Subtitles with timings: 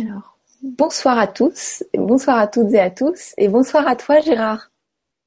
[0.00, 4.72] Alors, bonsoir à tous, bonsoir à toutes et à tous, et bonsoir à toi Gérard.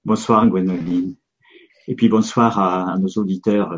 [0.04, 1.16] Bonsoir Gwenoline.
[1.88, 3.78] Et puis bonsoir à, nos auditeurs, euh,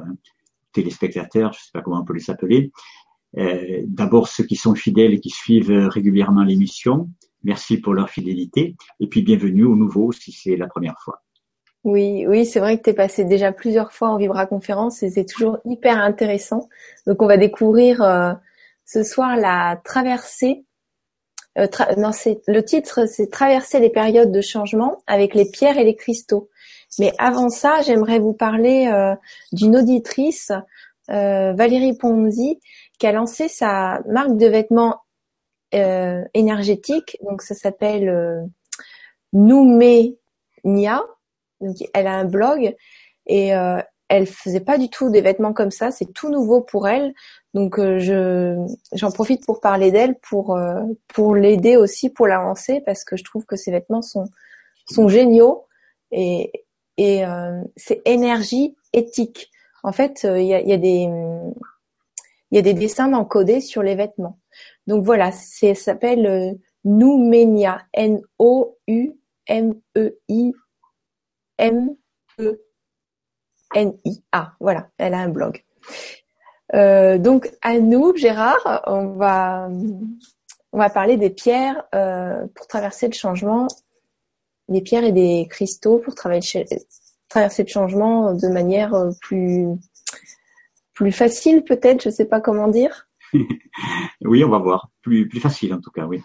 [0.74, 2.72] téléspectateurs, je ne sais pas comment on peut les appeler.
[3.38, 7.08] Euh, D'abord ceux qui sont fidèles et qui suivent régulièrement l'émission,
[7.44, 8.76] merci pour leur fidélité.
[9.00, 11.22] Et puis bienvenue aux nouveaux si c'est la première fois.
[11.84, 15.12] Oui, oui, c'est vrai que tu es passé déjà plusieurs fois en Vibra Conférence et
[15.12, 16.68] c'est toujours hyper intéressant.
[17.06, 18.34] Donc on va découvrir euh,
[18.86, 20.66] ce soir la traversée
[21.58, 21.68] euh,
[21.98, 22.12] non,
[22.48, 26.50] le titre, c'est traverser les périodes de changement avec les pierres et les cristaux.
[27.00, 29.16] Mais avant ça, j'aimerais vous parler euh,
[29.52, 30.52] d'une auditrice,
[31.10, 32.60] euh, Valérie Ponzi,
[32.98, 35.02] qui a lancé sa marque de vêtements
[35.72, 37.18] énergétiques.
[37.22, 38.50] Donc ça s'appelle
[39.34, 41.04] Noumenia.
[41.62, 42.76] Donc elle a un blog
[43.28, 43.54] et
[44.10, 45.92] elle faisait pas du tout des vêtements comme ça.
[45.92, 47.14] C'est tout nouveau pour elle.
[47.54, 48.58] Donc euh, je
[48.94, 53.24] j'en profite pour parler d'elle, pour euh, pour l'aider aussi, pour l'avancer, parce que je
[53.24, 54.26] trouve que ses vêtements sont
[54.86, 55.66] sont géniaux
[56.12, 56.52] et
[56.98, 59.50] et euh, c'est énergie éthique.
[59.84, 61.08] En fait, il y a, y a des
[62.52, 64.40] il y a des dessins encodés sur les vêtements.
[64.88, 69.12] Donc voilà, c'est s'appelle Noumenia, N O U
[69.48, 70.54] M E I
[71.60, 71.96] M
[72.40, 72.69] E
[73.76, 74.54] N I A.
[74.60, 75.64] Voilà, elle a un blog.
[76.76, 79.70] Euh, donc à nous, Gérard, on va
[80.90, 83.68] parler des pierres euh, pour traverser le changement,
[84.68, 86.66] des pierres et des cristaux pour traverser
[87.34, 89.68] le changement de manière euh, plus
[90.94, 93.08] plus facile peut-être, je sais pas comment dire.
[94.22, 96.22] oui, on va voir, plus facile en tout cas, oui.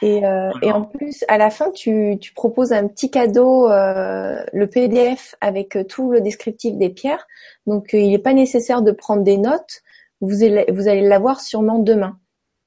[0.00, 4.44] Et, euh, et, en plus, à la fin, tu, tu proposes un petit cadeau, euh,
[4.52, 7.26] le PDF avec euh, tout le descriptif des pierres.
[7.66, 9.82] Donc, euh, il n'est pas nécessaire de prendre des notes.
[10.20, 12.18] Vous allez, vous allez l'avoir sûrement demain,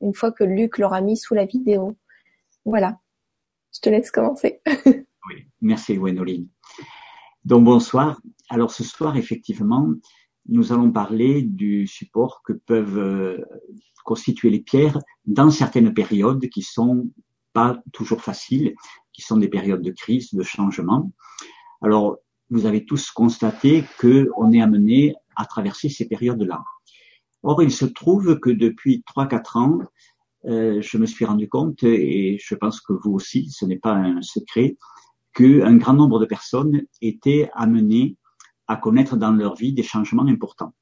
[0.02, 1.96] une fois que Luc l'aura mis sous la vidéo.
[2.66, 3.00] Voilà.
[3.74, 4.62] Je te laisse commencer.
[4.86, 6.48] oui, merci Gwenoline.
[7.46, 8.20] Donc, bonsoir.
[8.50, 9.88] Alors, ce soir, effectivement,
[10.52, 13.44] nous allons parler du support que peuvent
[14.04, 17.10] constituer les pierres dans certaines périodes qui sont
[17.54, 18.76] pas toujours faciles,
[19.14, 21.12] qui sont des périodes de crise, de changement.
[21.82, 22.18] Alors,
[22.50, 26.62] vous avez tous constaté qu'on est amené à traverser ces périodes-là.
[27.44, 29.80] Or, il se trouve que depuis 3-4 ans,
[30.46, 33.94] euh, je me suis rendu compte, et je pense que vous aussi, ce n'est pas
[33.94, 34.78] un secret,
[35.34, 38.18] qu'un grand nombre de personnes étaient amenées
[38.72, 40.74] à connaître dans leur vie des changements importants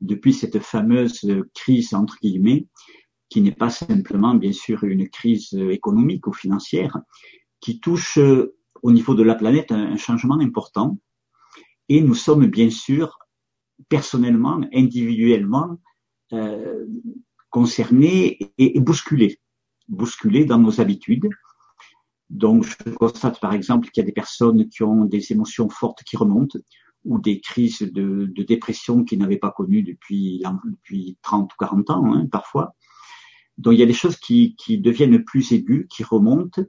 [0.00, 1.20] depuis cette fameuse
[1.54, 2.66] crise entre guillemets,
[3.28, 6.98] qui n'est pas simplement bien sûr une crise économique ou financière,
[7.60, 10.98] qui touche euh, au niveau de la planète un, changement important.
[11.88, 13.18] Et nous sommes bien sûr
[13.88, 15.78] personnellement, individuellement
[16.32, 16.86] euh,
[17.50, 19.38] concernés et, et bousculés,
[19.88, 21.28] bousculés dans nos habitudes.
[22.32, 26.02] Donc, je constate par exemple qu'il y a des personnes qui ont des émotions fortes
[26.02, 26.58] qui remontent,
[27.04, 32.14] ou des crises de, dépression qu'ils n'avaient pas connues depuis, depuis 30 ou 40 ans,
[32.14, 32.74] hein, parfois.
[33.58, 36.62] Donc il y a des choses qui, qui deviennent plus aiguës, qui remontent.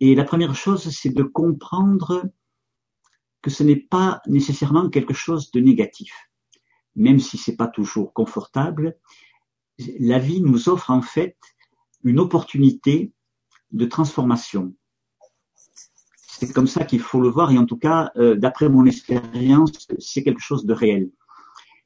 [0.00, 2.24] Et la première chose, c'est de comprendre
[3.40, 6.12] que ce n'est pas nécessairement quelque chose de négatif.
[6.94, 8.98] Même si c'est pas toujours confortable,
[9.98, 11.38] la vie nous offre en fait
[12.04, 13.14] une opportunité
[13.72, 14.74] de transformation,
[16.40, 19.86] c'est comme ça qu'il faut le voir et en tout cas, euh, d'après mon expérience,
[19.98, 21.10] c'est quelque chose de réel.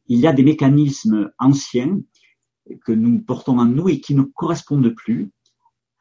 [0.06, 1.98] Il y a des mécanismes anciens
[2.84, 5.32] que nous portons en nous et qui ne correspondent plus,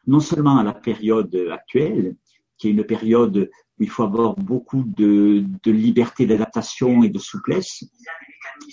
[0.06, 2.16] non seulement à la période actuelle,
[2.58, 7.20] qui est une période où il faut avoir beaucoup de, de liberté d'adaptation et de
[7.20, 7.84] souplesse,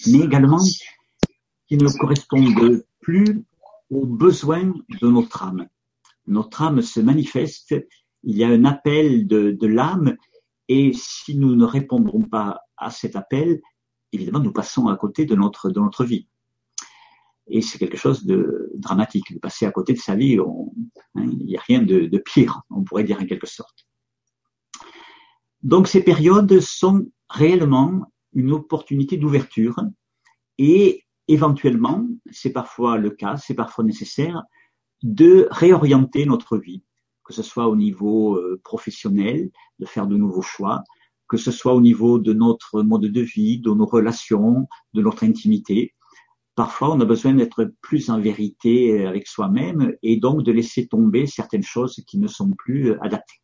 [0.08, 0.62] mais également
[1.68, 3.42] qui ne correspondent plus
[3.88, 5.68] aux besoins de notre âme.
[6.30, 7.74] Notre âme se manifeste
[8.22, 10.16] il y a un appel de, l'âme
[10.68, 13.60] et si nous ne répondrons pas à cet appel,
[14.12, 16.28] évidemment, nous passons à côté de notre, de notre vie.
[17.48, 20.38] Et c'est quelque chose de dramatique, de passer à côté de sa vie.
[20.38, 23.86] Hein, il n'y a rien de pire, on pourrait dire en quelque sorte.
[25.62, 29.80] Donc ces périodes sont réellement une opportunité d'ouverture
[30.58, 34.42] et éventuellement, c'est parfois le cas, c'est parfois nécessaire,
[35.02, 36.82] de réorienter notre vie
[37.30, 40.82] que ce soit au niveau euh, professionnel, de faire de nouveaux choix,
[41.28, 45.22] que ce soit au niveau de notre mode de vie, de nos relations, de notre
[45.22, 45.94] intimité.
[46.56, 50.88] Parfois, on a besoin d'être plus en vérité euh, avec soi-même et donc de laisser
[50.88, 53.40] tomber certaines choses qui ne sont plus euh, adaptées.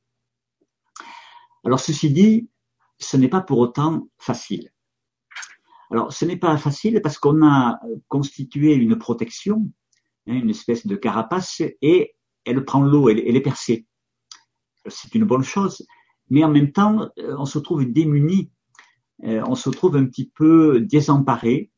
[1.64, 2.50] Alors, ceci dit,
[2.98, 4.72] ce n'est pas pour autant facile.
[5.92, 7.78] Alors, ce n'est pas facile parce qu'on a
[8.08, 9.70] constitué une protection
[10.26, 12.14] une espèce de carapace, et
[12.44, 13.86] elle prend l'eau, elle, elle, est percée.
[14.88, 15.84] C'est une bonne chose,
[16.30, 18.50] mais en même temps, on se trouve démuni,
[19.22, 21.70] on se trouve un petit peu désemparé,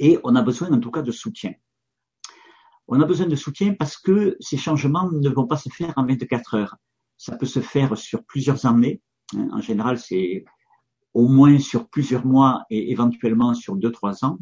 [0.00, 1.52] et on a besoin en tout cas de soutien.
[2.86, 6.04] On a besoin de soutien parce que ces changements ne vont pas se faire en
[6.04, 6.76] 24 heures.
[7.16, 9.00] Ça peut se faire sur plusieurs années.
[9.34, 9.48] Hein.
[9.52, 10.44] En général, c'est
[11.14, 14.38] au moins sur plusieurs mois et éventuellement sur deux, trois ans.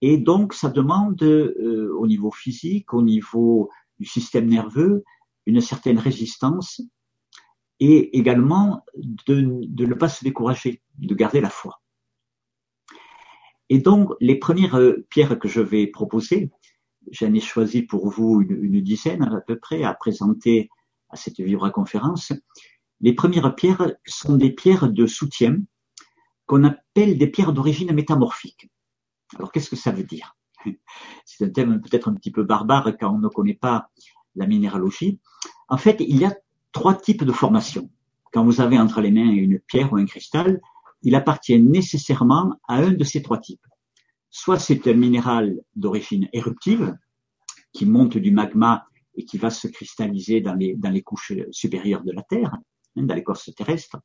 [0.00, 5.04] Et donc, ça demande euh, au niveau physique, au niveau du système nerveux,
[5.46, 6.80] une certaine résistance
[7.80, 8.84] et également
[9.26, 11.80] de, ne pas se décourager, de garder la foi.
[13.70, 16.50] Et donc, les premières euh, pierres que je vais proposer,
[17.10, 20.70] j'en ai choisi pour vous une, dizaine à peu près à présenter
[21.10, 22.32] à cette vibra-conférence.
[23.00, 25.56] Les premières pierres sont des pierres de soutien
[26.46, 28.70] qu'on appelle des pierres d'origine métamorphique.
[29.36, 30.36] Alors, qu'est-ce que ça veut dire?
[31.24, 33.90] C'est un thème peut-être un petit peu barbare quand on ne connaît pas
[34.34, 35.20] la minéralogie.
[35.68, 36.34] En fait, il y a
[36.72, 37.90] trois types de formations.
[38.32, 40.60] Quand vous avez entre les mains une pierre ou un cristal,
[41.02, 43.64] il appartient nécessairement à un de ces trois types.
[44.30, 46.94] Soit c'est un minéral d'origine éruptive,
[47.72, 52.02] qui monte du magma et qui va se cristalliser dans les, dans les couches supérieures
[52.02, 52.54] de la Terre,
[52.96, 53.98] hein, dans l'écorce terrestre.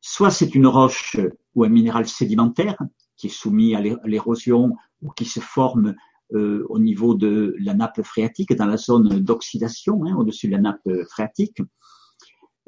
[0.00, 1.16] Soit c'est une roche
[1.54, 2.76] ou un minéral sédimentaire
[3.16, 5.94] qui est soumis à l'érosion ou qui se forme
[6.34, 10.60] euh, au niveau de la nappe phréatique, dans la zone d'oxydation, hein, au-dessus de la
[10.60, 11.60] nappe phréatique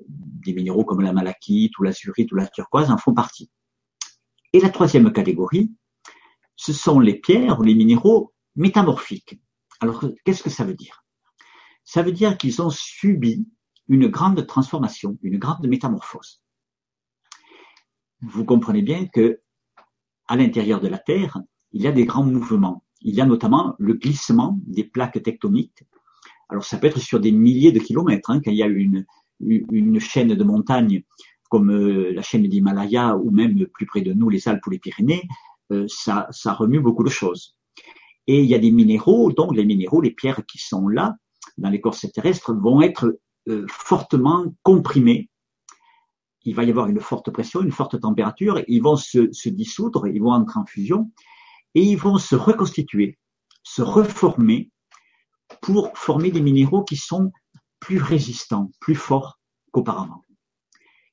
[0.06, 3.50] des minéraux comme la malachite ou l'azurite ou la turquoise en font partie.
[4.52, 5.72] Et la troisième catégorie,
[6.56, 9.40] ce sont les pierres ou les minéraux métamorphiques.
[9.80, 11.04] Alors, qu'est-ce que ça veut dire?
[11.84, 13.46] Ça veut dire qu'ils ont subi
[13.88, 16.42] une grande transformation, une grande métamorphose.
[18.20, 19.40] Vous comprenez bien que
[20.28, 21.38] à l'intérieur de la Terre,
[21.72, 22.84] il y a des grands mouvements.
[23.02, 25.84] Il y a notamment le glissement des plaques tectoniques.
[26.48, 29.04] Alors, ça peut être sur des milliers de kilomètres, hein, quand il y a une,
[30.00, 31.02] chaîne de montagnes
[31.50, 34.78] comme euh, la chaîne d'Himalaya ou même plus près de nous les Alpes ou les
[34.78, 35.22] Pyrénées,
[35.72, 37.56] euh, ça, ça remue beaucoup de choses.
[38.26, 41.16] Et il y a des minéraux, donc les minéraux, les pierres qui sont là,
[41.56, 45.30] dans l'écorce terrestre, vont être euh, fortement comprimés.
[46.48, 50.22] Il va y avoir une forte pression, une forte température, ils vont se, dissoudre, ils
[50.22, 51.12] vont entrer en fusion,
[51.74, 53.18] et ils vont se reconstituer,
[53.62, 54.70] se reformer
[55.60, 57.32] pour former des minéraux qui sont
[57.80, 59.38] plus résistants, plus forts
[59.72, 60.24] qu'auparavant.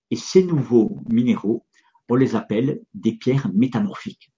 [0.10, 1.66] Et ces nouveaux minéraux,
[2.08, 4.32] on les appelle des pierres métamorphiques.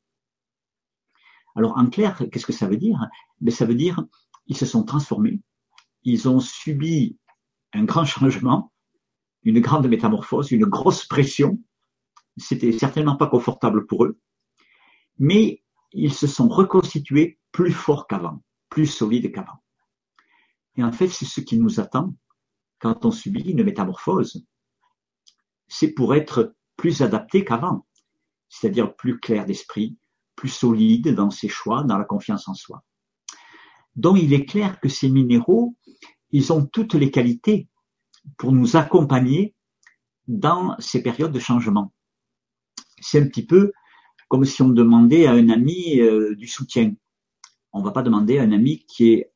[1.56, 3.06] Alors en clair, qu'est-ce que ça veut dire?
[3.40, 4.04] Mais ben, ça veut dire
[4.48, 5.42] ils se sont transformés,
[6.02, 7.20] ils ont subi
[7.74, 8.72] un grand changement,
[9.44, 11.60] une grande métamorphose, une grosse pression.
[12.38, 14.20] C'était certainement pas confortable pour eux,
[15.18, 19.64] mais ils se sont reconstitués plus forts qu'avant, plus solides qu'avant.
[20.76, 22.14] Et en fait, c'est ce qui nous attend
[22.80, 24.46] quand on subit une métamorphose.
[25.68, 27.88] C'est pour être plus adapté qu'avant,
[28.50, 29.98] c'est-à-dire plus clair d'esprit,
[30.36, 32.84] plus solide dans ses choix, dans la confiance en soi.
[33.96, 35.76] Donc il est clair que ces minéraux,
[36.30, 37.68] ils ont toutes les qualités
[38.38, 39.56] pour nous accompagner
[40.28, 41.94] dans ces périodes de changement.
[43.00, 43.72] C'est un petit peu
[44.28, 46.94] comme si on demandait à un ami euh, du soutien.
[47.72, 49.32] On ne va pas demander à un ami qui est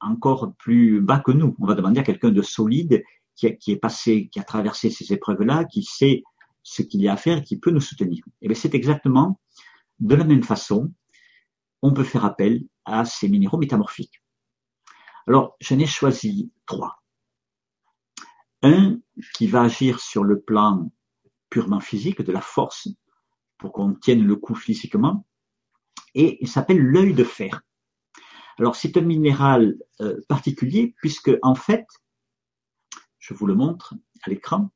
[0.00, 1.54] encore plus bas que nous.
[1.60, 3.04] On va demander à quelqu'un de solide
[3.36, 6.22] qui, est passé, qui a traversé ces épreuves-là, qui sait
[6.62, 8.24] ce qu'il y a à faire, qui peut nous soutenir.
[8.42, 9.40] Et bien c'est exactement
[10.00, 10.92] de la même façon,
[11.82, 14.22] on peut faire appel à ces minéraux métamorphiques.
[15.26, 17.03] Alors, j'en ai choisi trois.
[18.64, 18.98] Un
[19.34, 20.90] qui va agir sur le plan
[21.50, 22.88] purement physique, de la force,
[23.58, 25.26] pour qu'on tienne le coup physiquement,
[26.14, 27.60] et il s'appelle l'œil de fer.
[28.58, 31.86] Alors c'est un minéral euh, particulier puisque en fait,
[33.18, 34.70] je vous le montre à l'écran,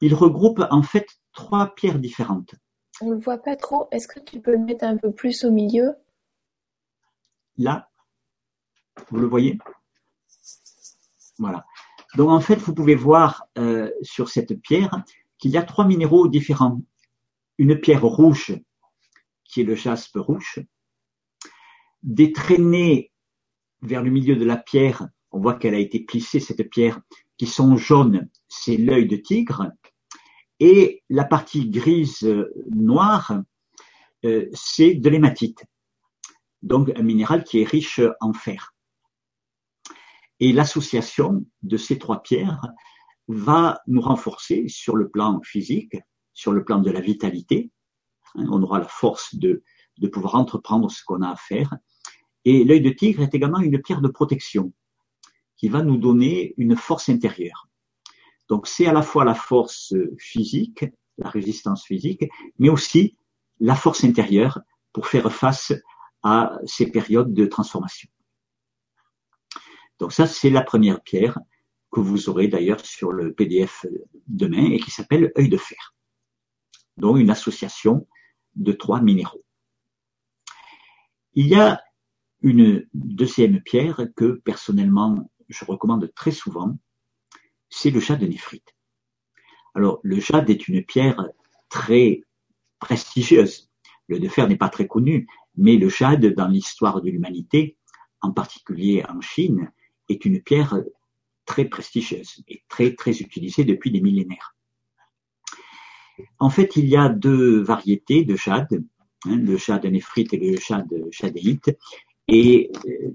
[0.00, 2.56] il regroupe en fait trois pierres différentes.
[3.00, 3.88] On ne le voit pas trop.
[3.92, 5.94] Est-ce que tu peux le mettre un peu plus au milieu?
[7.56, 7.88] Là,
[9.08, 9.58] vous le voyez?
[11.38, 11.64] Voilà.
[12.16, 15.02] Donc en fait, vous pouvez voir euh, sur cette pierre
[15.38, 16.82] qu'il y a trois minéraux différents.
[17.58, 18.54] Une pierre rouge
[19.44, 20.60] qui est le jaspe rouge,
[22.02, 23.12] des traînées
[23.82, 27.00] vers le milieu de la pierre, on voit qu'elle a été plissée, cette pierre,
[27.36, 29.70] qui sont jaunes, c'est l'œil de tigre,
[30.60, 33.42] et la partie grise euh, noire,
[34.24, 35.64] euh, c'est de l'hématite,
[36.62, 38.71] donc un minéral qui est riche en fer.
[40.42, 42.66] Et l'association de ces trois pierres
[43.28, 45.94] va nous renforcer sur le plan physique,
[46.32, 47.70] sur le plan de la vitalité.
[48.34, 49.62] Hein, on aura la force de,
[49.98, 51.76] de pouvoir entreprendre ce qu'on a à faire
[52.44, 54.72] Et l'œil de tigre est également une pierre de protection
[55.56, 57.68] qui va nous donner une force intérieure.
[58.48, 60.84] Donc c'est à la fois la force physique,
[61.18, 62.24] la résistance physique,
[62.58, 63.16] mais aussi
[63.60, 64.58] la force intérieure
[64.92, 65.72] pour faire face
[66.24, 68.08] à ces périodes de transformation.
[69.98, 71.38] Donc ça, c'est la première pierre
[71.90, 73.86] que vous aurez d'ailleurs sur le PDF
[74.26, 75.94] demain et qui s'appelle œil de fer.
[76.96, 78.06] Donc une association
[78.54, 79.44] de trois minéraux.
[81.34, 81.82] Il y a
[82.40, 86.76] une deuxième pierre que personnellement je recommande très souvent,
[87.68, 88.74] c'est le jade de néphrite.
[89.74, 91.28] Alors le jade est une pierre
[91.68, 92.22] très
[92.78, 93.70] prestigieuse.
[94.08, 97.78] Le de fer n'est pas très connu, mais le jade dans l'histoire de l'humanité,
[98.20, 99.72] en particulier en Chine,
[100.12, 100.80] est une pierre
[101.44, 104.54] très prestigieuse et très très utilisée depuis des millénaires.
[106.38, 108.84] En fait, il y a deux variétés de jade,
[109.24, 111.76] hein, le jade néphrite et le jade chadéite,
[112.28, 113.10] et euh,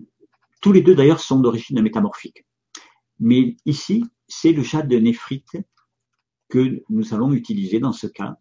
[0.61, 2.45] tous les deux d'ailleurs sont d'origine métamorphique.
[3.19, 5.57] Mais ici, c'est le jade néphrite
[6.49, 8.37] que nous allons utiliser dans ce cas,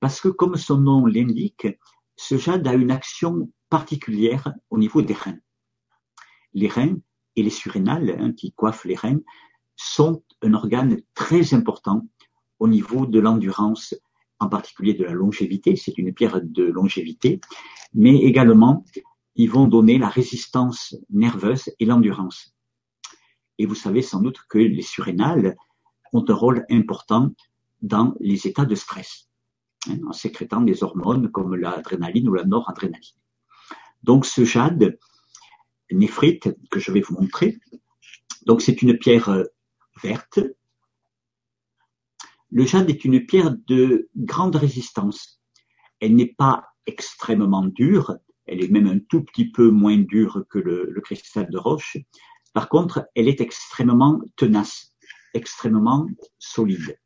[0.00, 1.68] parce que comme son nom l'indique,
[2.16, 5.38] ce jade a une action particulière au niveau des reins.
[6.54, 6.96] Les reins
[7.36, 9.20] et les surrénales, hein, qui coiffent les reins,
[9.76, 12.06] sont un organe très important
[12.58, 13.94] au niveau de l'endurance,
[14.38, 15.76] en particulier de la longévité.
[15.76, 17.40] C'est une pierre de longévité,
[17.94, 18.84] mais également,
[19.34, 22.54] ils vont donner la résistance nerveuse et l'endurance.
[23.58, 25.56] Et vous savez sans doute que les surrénales
[26.12, 27.30] ont un rôle important
[27.80, 29.28] dans les états de stress,
[29.88, 33.18] hein, en sécrétant des hormones comme l'adrénaline ou la noradrénaline.
[34.02, 34.98] Donc ce jade,
[35.98, 37.58] néphrite que je vais vous montrer.
[38.46, 39.44] Donc c'est une pierre euh,
[40.02, 40.40] verte.
[42.50, 45.40] Le jade est une pierre de grande résistance.
[46.00, 50.58] Elle n'est pas extrêmement dure, elle est même un tout petit peu moins dure que
[50.58, 51.96] le, le cristal de roche.
[52.52, 54.94] Par contre, elle est extrêmement tenace,
[55.32, 56.06] extrêmement
[56.38, 56.98] solide.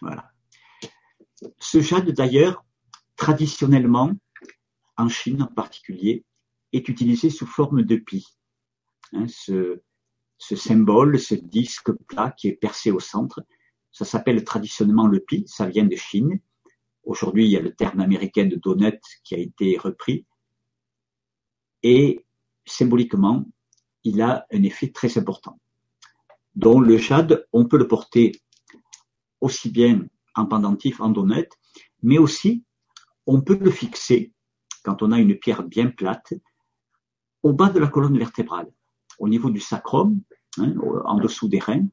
[0.00, 0.30] Voilà.
[1.58, 2.64] Ce jade, d'ailleurs,
[3.16, 4.12] traditionnellement,
[4.98, 6.24] en Chine en particulier,
[6.72, 8.26] est utilisé sous forme de pie.
[9.12, 9.80] Hein, ce,
[10.38, 13.42] symbole, ce disque plat qui est percé au centre,
[13.90, 16.40] ça s'appelle traditionnellement le pi, ça vient de Chine.
[17.04, 20.26] Aujourd'hui, il y a le terme américain de donut qui a été repris.
[21.82, 22.26] Et
[22.66, 23.46] symboliquement,
[24.04, 25.58] il a un effet très important.
[26.54, 28.32] Donc le jade, on peut le porter
[29.40, 31.48] aussi bien en pendentif, en donut,
[32.02, 32.64] mais aussi
[33.26, 34.32] on peut le fixer
[34.84, 36.34] quand on a une pierre bien plate,
[37.42, 38.70] au bas de la colonne vertébrale,
[39.18, 40.20] au niveau du sacrum,
[40.58, 41.86] hein, en dessous des reins.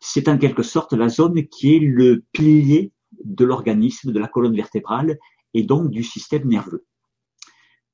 [0.00, 2.92] C'est en quelque sorte la zone qui est le pilier
[3.24, 5.18] de l'organisme, de la colonne vertébrale
[5.54, 6.86] et donc du système nerveux.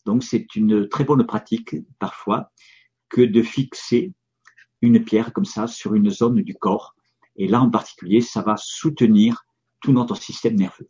[0.05, 2.51] Donc c'est une très bonne pratique parfois
[3.09, 4.13] que de fixer
[4.83, 6.95] une pierre comme ça sur une zone du corps.
[7.37, 9.47] Et là en particulier, ça va soutenir
[9.81, 10.89] tout notre système nerveux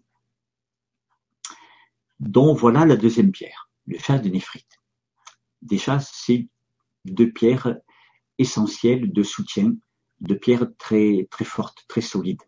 [2.21, 4.81] dont voilà la deuxième pierre, le chas de néphrite.
[5.63, 6.49] Déjà, c'est
[7.05, 7.77] deux pierres
[8.39, 9.75] essentielles de soutien,
[10.21, 12.43] deux pierres très, très fortes, très solides.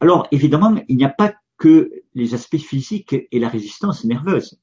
[0.00, 4.60] Alors, évidemment, il n'y a pas que les aspects physiques et la résistance nerveuse.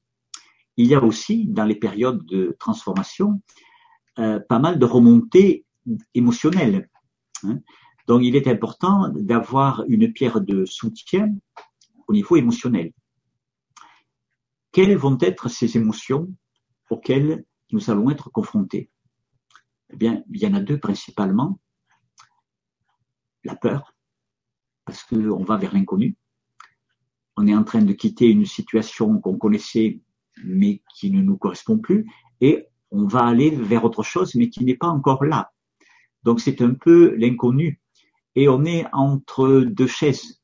[0.76, 3.40] Il y a aussi, dans les périodes de transformation,
[4.18, 5.64] euh, pas mal de remontées
[6.14, 6.90] émotionnelles.
[7.44, 7.60] Hein.
[8.06, 11.32] Donc, il est important d'avoir une pierre de soutien
[12.10, 12.92] au niveau émotionnel.
[14.72, 16.28] Quelles vont être ces émotions
[16.90, 18.90] auxquelles nous allons être confrontés?
[19.90, 21.60] Eh bien, il y en a deux principalement.
[23.44, 23.94] La peur,
[24.84, 26.16] parce qu'on va vers l'inconnu.
[27.36, 30.00] On est en train de quitter une situation qu'on connaissait
[30.42, 34.64] mais qui ne nous correspond plus et on va aller vers autre chose mais qui
[34.64, 35.52] n'est pas encore là.
[36.24, 37.80] Donc c'est un peu l'inconnu
[38.34, 40.39] et on est entre deux chaises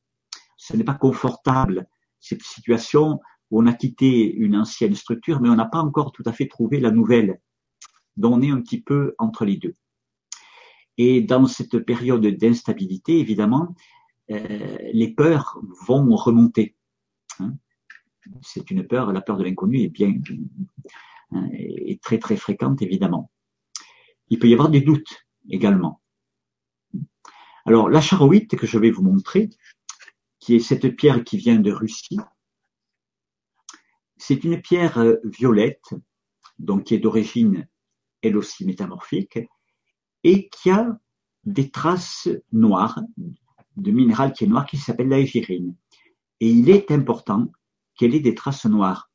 [0.67, 1.87] ce n'est pas confortable,
[2.19, 3.21] cette situation
[3.51, 6.47] où on a quitté une ancienne structure, mais on n'a pas encore tout à fait
[6.47, 7.39] trouvé la nouvelle.
[8.17, 9.75] Donc on est un petit peu entre les deux.
[10.97, 13.75] Et dans cette période d'instabilité, évidemment,
[14.29, 16.75] euh, les peurs vont remonter.
[17.39, 17.53] Hein.
[18.41, 20.13] C'est une peur, la peur de l'inconnu est bien,
[21.31, 23.31] hein, est très très fréquente évidemment.
[24.29, 26.01] Il peut y avoir des doutes également.
[27.65, 29.49] Alors la charoïte que je vais vous montrer,
[30.47, 32.17] qui est cette pierre qui vient de Russie.
[34.15, 35.93] C'est une pierre euh, violette,
[36.57, 37.67] donc qui est d'origine
[38.21, 39.39] elle aussi métamorphique,
[40.23, 40.97] et qui a
[41.43, 43.01] des traces noires,
[43.75, 45.75] de minéral qui est noir, qui s'appelle la égirine.
[46.39, 47.51] Et il est important
[47.97, 49.11] qu'elle ait des traces noires.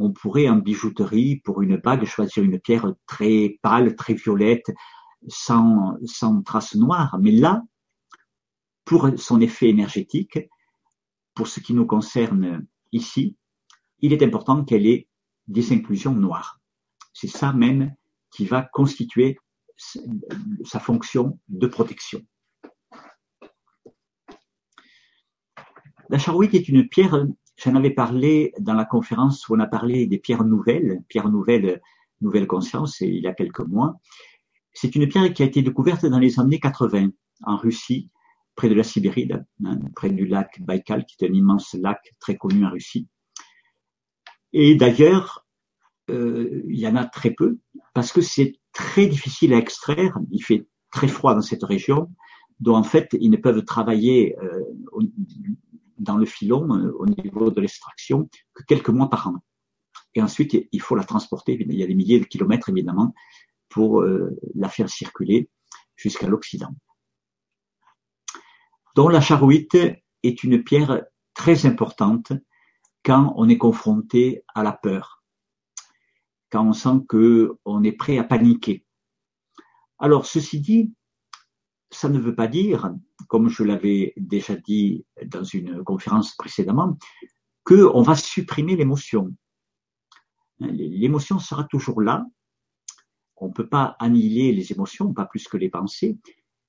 [0.00, 4.66] On pourrait en bijouterie, pour une bague, choisir une pierre très pâle, très violette,
[5.28, 5.96] sans
[6.44, 7.16] traces noires.
[7.20, 7.62] Mais là,
[8.86, 10.38] pour son effet énergétique,
[11.34, 13.36] pour ce qui nous concerne ici,
[13.98, 15.08] il est important qu'elle ait
[15.48, 16.60] des inclusions noires.
[17.12, 17.94] C'est ça même
[18.30, 19.38] qui va constituer
[20.64, 22.22] sa fonction de protection.
[26.08, 27.26] La charouite est une pierre,
[27.56, 31.82] j'en avais parlé dans la conférence où on a parlé des pierres nouvelles, pierres nouvelles,
[32.20, 33.96] nouvelle conscience, il y a quelques mois.
[34.72, 37.10] C'est une pierre qui a été découverte dans les années 80
[37.42, 38.10] en Russie,
[38.56, 39.28] près de la Sibérie,
[39.64, 43.06] hein, près du lac Baïkal, qui est un immense lac très connu en Russie.
[44.52, 45.46] Et d'ailleurs,
[46.10, 47.58] euh, il y en a très peu,
[47.94, 50.18] parce que c'est très difficile à extraire.
[50.30, 52.10] Il fait très froid dans cette région,
[52.60, 54.62] dont en fait ils ne peuvent travailler euh,
[55.98, 59.36] dans le filon euh, au niveau de l'extraction que quelques mois par an.
[60.14, 61.58] Et ensuite, il faut la transporter.
[61.60, 63.14] Il y a des milliers de kilomètres évidemment
[63.68, 65.50] pour euh, la faire circuler
[65.96, 66.74] jusqu'à l'Occident.
[68.96, 69.76] Donc la charouite
[70.22, 72.32] est une pierre très importante
[73.04, 75.22] quand on est confronté à la peur,
[76.50, 78.86] quand on sent qu'on est prêt à paniquer.
[79.98, 80.94] Alors, ceci dit,
[81.90, 82.90] ça ne veut pas dire,
[83.28, 86.96] comme je l'avais déjà dit dans une conférence précédemment,
[87.64, 89.30] qu'on va supprimer l'émotion.
[90.58, 92.24] L'émotion sera toujours là.
[93.36, 96.18] On ne peut pas annihiler les émotions, pas plus que les pensées,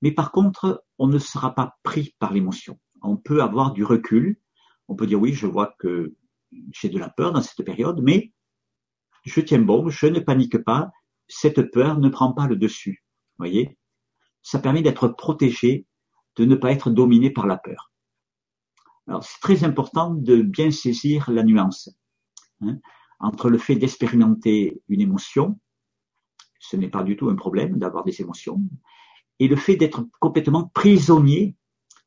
[0.02, 2.80] mais par contre, on ne sera pas pris par l'émotion.
[3.02, 4.40] On peut avoir du recul.
[4.88, 6.16] On peut dire oui, je vois que
[6.72, 8.32] j'ai de la peur dans cette période, mais
[9.26, 10.92] je tiens bon, je ne panique pas,
[11.28, 13.04] cette peur ne prend pas le dessus.
[13.38, 13.78] Voyez,
[14.42, 15.86] ça permet d'être protégé,
[16.38, 17.92] de ne pas être dominé par la peur.
[19.08, 21.90] Alors c'est très important de bien saisir la nuance
[22.62, 22.78] hein,
[23.20, 25.60] entre le fait d'expérimenter une émotion,
[26.60, 28.62] ce n'est pas du tout un problème d'avoir des émotions,
[29.40, 31.56] et le fait d'être complètement prisonnier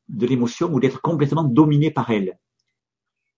[0.09, 2.37] de l'émotion ou d'être complètement dominé par elle.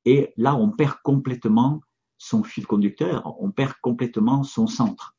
[0.05, 1.81] Et là, on perd complètement
[2.17, 5.15] son fil conducteur, on perd complètement son centre.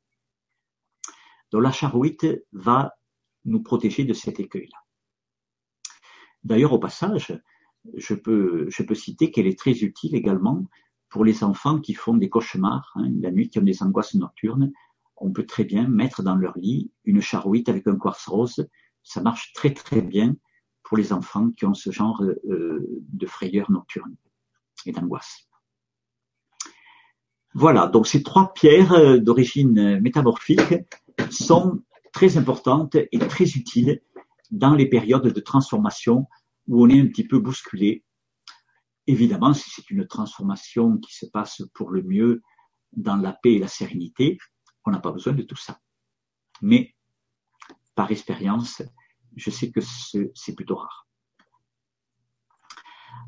[1.53, 2.97] Donc la charouite va
[3.45, 4.79] nous protéger de cet écueil-là.
[6.43, 7.41] D'ailleurs, au passage,
[7.95, 10.65] je peux, je peux citer qu'elle est très utile également
[11.09, 14.73] pour les enfants qui font des cauchemars hein, la nuit, qui ont des angoisses nocturnes.
[15.16, 18.68] On peut très bien mettre dans leur lit une charouite avec un quartz rose.
[19.03, 20.35] Ça marche très très bien
[20.83, 24.16] pour les enfants qui ont ce genre euh, de frayeur nocturne
[24.87, 25.48] et d'angoisse.
[27.55, 30.74] Voilà, donc ces trois pierres euh, d'origine métamorphique
[31.31, 34.03] sont très importantes et très utiles
[34.50, 36.27] dans les périodes de transformation
[36.68, 38.05] où on est un petit peu bousculé.
[39.07, 42.42] Évidemment, si c'est une transformation qui se passe pour le mieux
[42.96, 44.38] dans la paix et la sérénité,
[44.85, 45.81] on n'a pas besoin de tout ça.
[46.62, 46.94] Mais
[47.94, 48.83] par expérience,
[49.37, 51.09] je sais que c'est plutôt rare.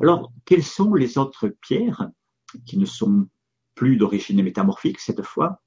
[0.01, 2.11] Alors, quelles sont les autres pierres
[2.67, 3.29] qui ne sont
[3.75, 5.63] plus d'origine métamorphique cette fois,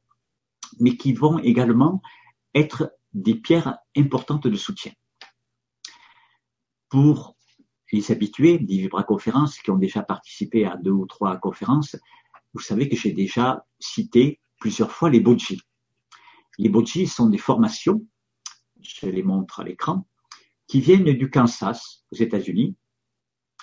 [0.79, 2.01] mais qui vont également
[2.53, 4.91] être des pierres importantes de soutien?
[6.89, 7.35] Pour
[7.91, 11.95] les habitués des vibraconférences qui ont déjà participé à deux ou trois conférences,
[12.53, 15.61] vous savez que j'ai déjà cité plusieurs fois les boji.
[16.59, 18.05] Les boji sont des formations,
[18.79, 20.07] je les montre à l'écran,
[20.67, 22.75] qui viennent du Kansas, aux États-Unis,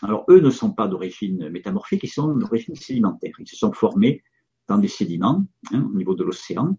[0.03, 3.35] alors, eux ne sont pas d'origine métamorphique, ils sont d'origine sédimentaire.
[3.39, 4.23] Ils se sont formés
[4.69, 6.79] dans des sédiments hein, au niveau de l'océan.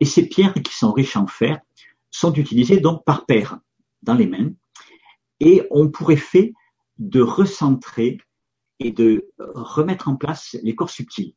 [0.00, 1.60] Et ces pierres qui sont riches en fer
[2.10, 3.58] sont utilisées donc par paire
[4.02, 4.50] dans les mains
[5.40, 6.52] et ont pour effet
[6.98, 8.18] de recentrer
[8.78, 11.34] et de remettre en place les corps subtils.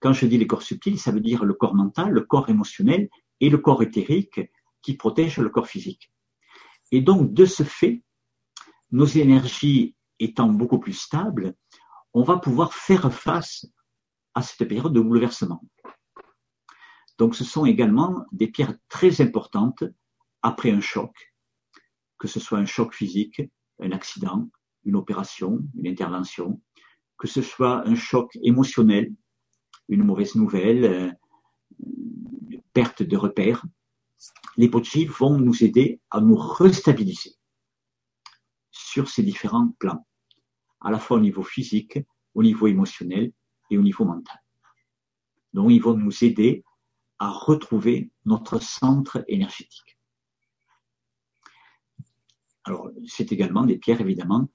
[0.00, 3.08] Quand je dis les corps subtils, ça veut dire le corps mental, le corps émotionnel
[3.40, 4.40] et le corps éthérique
[4.82, 6.12] qui protège le corps physique.
[6.92, 8.02] Et donc, de ce fait,
[8.90, 11.54] nos énergies étant beaucoup plus stables,
[12.14, 13.66] on va pouvoir faire face
[14.34, 15.62] à cette période de bouleversement.
[17.18, 19.84] Donc ce sont également des pierres très importantes
[20.42, 21.34] après un choc,
[22.18, 23.42] que ce soit un choc physique,
[23.80, 24.48] un accident,
[24.84, 26.62] une opération, une intervention,
[27.18, 29.12] que ce soit un choc émotionnel,
[29.88, 31.10] une mauvaise nouvelle, euh,
[31.80, 33.64] une perte de repères.
[34.56, 37.36] Les pochis vont nous aider à nous restabiliser
[38.70, 40.06] sur ces différents plans,
[40.80, 41.98] à la fois au niveau physique,
[42.34, 43.32] au niveau émotionnel
[43.70, 44.40] et au niveau mental.
[45.52, 46.64] Donc ils vont nous aider
[47.18, 49.98] à retrouver notre centre énergétique.
[52.64, 54.48] Alors, c'est également des pierres, évidemment,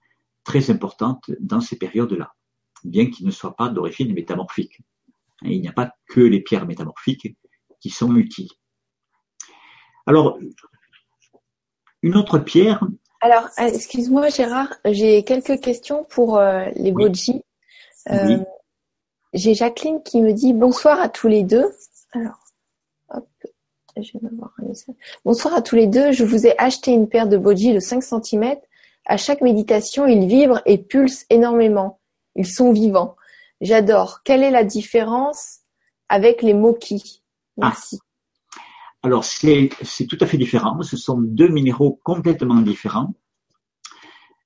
[0.43, 2.35] très importante dans ces périodes-là,
[2.83, 4.81] bien qu'ils ne soient pas d'origine métamorphique.
[5.45, 7.35] Il n'y a pas que les pierres métamorphiques
[7.79, 8.49] qui sont utiles.
[10.05, 10.37] Alors,
[12.01, 12.85] une autre pierre.
[13.21, 17.41] Alors, euh, excuse-moi Gérard, j'ai quelques questions pour euh, les oui.
[18.09, 18.37] Euh,
[19.33, 21.65] j'ai Jacqueline qui me dit bonsoir à tous les deux.
[22.11, 22.37] Alors,
[23.09, 23.27] hop,
[23.95, 26.11] je vais un Bonsoir à tous les deux.
[26.11, 28.57] Je vous ai acheté une paire de boji de 5 cm.
[29.05, 31.99] À chaque méditation, ils vibrent et pulsent énormément.
[32.35, 33.15] Ils sont vivants.
[33.63, 34.23] J'adore.
[34.25, 35.59] Quelle est la différence
[36.09, 37.23] avec les moki
[37.55, 37.97] Merci.
[39.03, 39.69] Alors, c'est
[40.09, 40.81] tout à fait différent.
[40.81, 43.13] Ce sont deux minéraux complètement différents.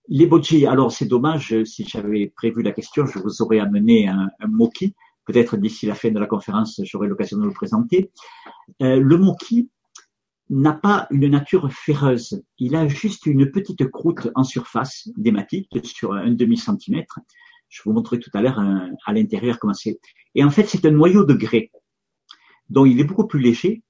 [0.08, 4.30] Les boji, alors c'est dommage, si j'avais prévu la question, je vous aurais amené un,
[4.48, 4.94] moki.
[5.26, 8.12] Peut-être d'ici la fin de la conférence, j'aurai l'occasion de le présenter.
[8.84, 9.68] Euh, le moki
[10.52, 12.44] n'a pas une nature ferreuse.
[12.60, 17.20] Il a juste une petite croûte en surface d'hématite sur un demi-centimètre.
[17.70, 20.00] Je vous montrerai tout à l'heure euh, à l'intérieur comment c'est.
[20.36, 21.72] Et en fait, c'est un noyau de grès.
[22.70, 23.84] Donc, il est beaucoup plus léger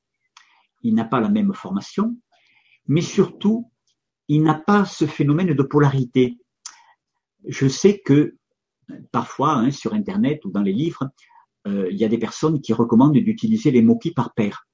[0.83, 2.15] il n'a pas la même formation,
[2.87, 3.71] mais surtout,
[4.27, 6.37] il n'a pas ce phénomène de polarité.
[7.45, 8.35] Je sais que
[9.11, 11.09] parfois, hein, sur Internet ou dans les livres,
[11.67, 14.67] euh, il y a des personnes qui recommandent d'utiliser les moquis par paire.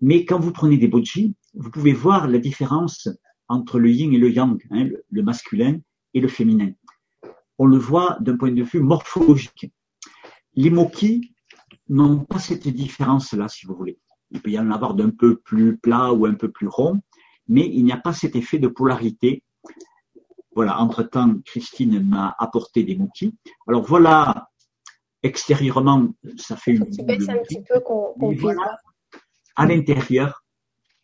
[0.00, 3.08] Mais quand vous prenez des boji, vous pouvez voir la différence
[3.48, 5.78] entre le yin et le yang, hein, le masculin
[6.14, 6.72] et le féminin.
[7.58, 9.72] On le voit d'un point de vue morphologique.
[10.54, 11.34] Les moquis
[11.88, 13.98] n'ont pas cette différence-là, si vous voulez.
[14.30, 17.00] Il peut y en avoir d'un peu plus plat ou un peu plus rond,
[17.48, 19.42] mais il n'y a pas cet effet de polarité.
[20.54, 23.36] Voilà, entre-temps, Christine m'a apporté des moquis.
[23.66, 24.48] Alors voilà,
[25.22, 26.82] extérieurement, ça fait une...
[26.82, 28.78] un petit peu qu'on voilà,
[29.56, 30.44] À l'intérieur,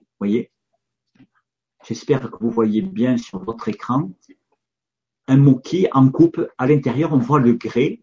[0.00, 0.52] vous voyez,
[1.86, 4.10] j'espère que vous voyez bien sur votre écran,
[5.30, 6.44] un moquis en coupe.
[6.58, 8.00] À l'intérieur, on voit le grès,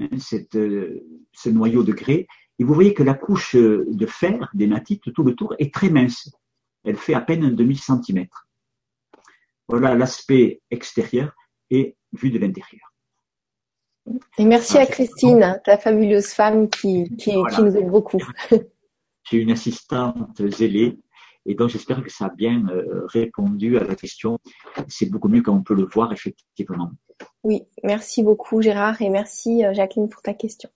[0.00, 0.08] hein,
[0.54, 1.00] euh,
[1.32, 2.26] ce noyau de grès,
[2.58, 6.30] et vous voyez que la couche de fer d'hématite tout le tour est très mince.
[6.84, 8.46] Elle fait à peine un demi-centimètre.
[9.66, 11.34] Voilà l'aspect extérieur
[11.70, 12.92] et vu de l'intérieur.
[14.38, 18.22] Et merci à Christine, ta fabuleuse femme qui, qui, nous aide beaucoup.
[19.24, 20.98] J'ai une assistante zélée
[21.46, 24.38] et donc j'espère que ça a bien euh, répondu à la question.
[24.88, 26.90] C'est beaucoup mieux quand on peut le voir effectivement.
[27.42, 30.70] Oui, merci beaucoup Gérard et merci euh, Jacqueline pour ta question.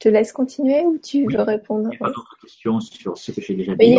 [0.00, 1.88] Je te laisse continuer ou tu veux répondre?
[1.88, 3.96] Il n'y a pas d'autres questions sur ce que j'ai déjà dit.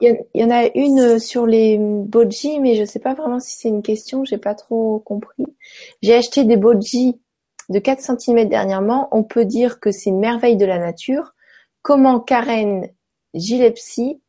[0.00, 3.56] Il y, en a une sur les boji, mais je ne sais pas vraiment si
[3.56, 5.46] c'est une question, j'ai pas trop compris.
[6.02, 7.18] J'ai acheté des boji
[7.68, 9.08] de 4 cm dernièrement.
[9.10, 11.34] On peut dire que c'est une merveille de la nature.
[11.82, 12.88] Comment Karen
[13.34, 14.20] Gilepsy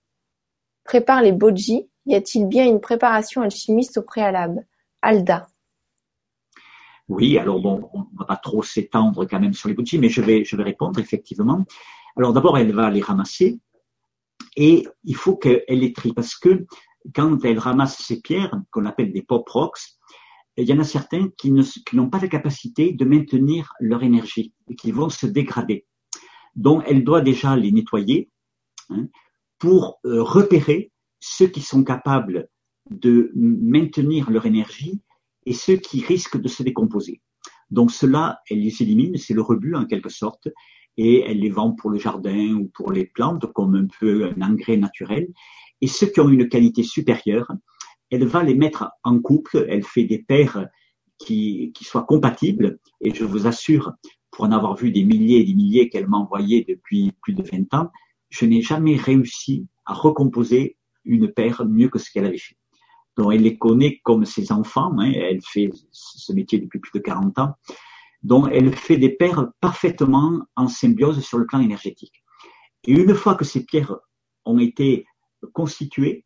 [0.86, 4.66] prépare les boji Y a-t-il bien une préparation alchimiste au préalable?
[5.02, 5.48] Alda.
[7.10, 10.10] Oui, alors bon, on ne va pas trop s'étendre quand même sur les boutiques, mais
[10.10, 11.66] je vais, je vais répondre effectivement.
[12.16, 13.60] Alors d'abord, elle va les ramasser
[14.56, 16.66] et il faut qu'elle les trie parce que
[17.14, 19.80] quand elle ramasse ces pierres, qu'on appelle des pop rocks,
[20.58, 24.76] il y en a certains qui n'ont pas la capacité de maintenir leur énergie et
[24.76, 25.86] qui vont se dégrader.
[26.56, 28.30] Donc, elle doit déjà les nettoyer
[28.90, 29.08] hein,
[29.60, 32.48] pour euh, repérer ceux qui sont capables
[32.90, 35.00] de maintenir leur énergie
[35.46, 37.22] et ceux qui risquent de se décomposer.
[37.70, 40.50] Donc cela, elle les élimine, c'est le rebut en quelque sorte,
[40.98, 44.42] et elle les vend pour le jardin ou pour les plantes comme un peu un
[44.42, 45.30] engrais naturel.
[45.80, 47.50] Et ceux qui ont une qualité supérieure,
[48.10, 50.68] elle va les mettre en couple, elle fait des paires
[51.18, 53.94] qui, qui soient compatibles, et je vous assure,
[54.44, 57.74] en avoir vu des milliers et des milliers qu'elle m'a envoyés depuis plus de 20
[57.74, 57.92] ans,
[58.30, 62.56] je n'ai jamais réussi à recomposer une paire mieux que ce qu'elle avait fait
[63.18, 64.98] dont elle les connaît comme ses enfants.
[65.00, 67.56] Hein, elle fait ce métier depuis plus de 40 ans.
[68.24, 72.24] dont elle fait des paires parfaitement en symbiose sur le plan énergétique.
[72.84, 73.96] Et une fois que ces pierres
[74.46, 75.08] ont été
[75.54, 76.24] constituées,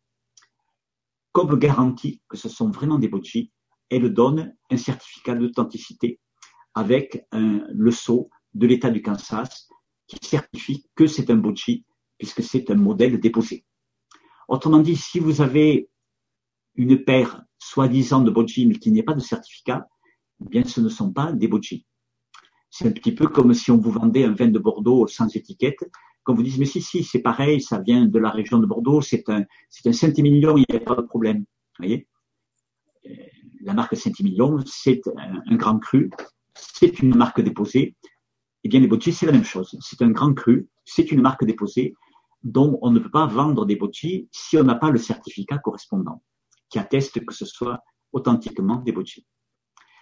[1.32, 3.50] comme garantie que ce sont vraiment des boji,
[3.88, 6.20] elle donne un certificat d'authenticité
[6.76, 9.68] avec le sceau de l'État du Kansas
[10.06, 11.84] qui certifie que c'est un boji
[12.18, 13.64] puisque c'est un modèle déposé.
[14.46, 15.88] Autrement dit, si vous avez
[16.76, 19.88] une paire soi-disant de boji mais qui n'est pas de certificat,
[20.40, 21.86] eh bien ce ne sont pas des boji.
[22.70, 25.82] C'est un petit peu comme si on vous vendait un vin de Bordeaux sans étiquette.
[26.24, 29.00] Quand vous dites, mais si, si, c'est pareil, ça vient de la région de Bordeaux,
[29.00, 31.38] c'est un, c'est un Saint-Émilion, il n'y a pas de problème.
[31.38, 32.06] Vous voyez?
[33.06, 33.14] Euh,
[33.62, 36.10] la marque Saint-Émilion, c'est un, grand cru,
[36.56, 37.94] c'est une marque déposée.
[38.64, 39.76] Eh bien, les boji, c'est la même chose.
[39.80, 41.94] C'est un grand cru, c'est une marque déposée,
[42.42, 46.22] dont on ne peut pas vendre des boji si on n'a pas le certificat correspondant.
[46.68, 47.80] qui attestent que ce soit
[48.12, 49.20] authentiquement des bocce.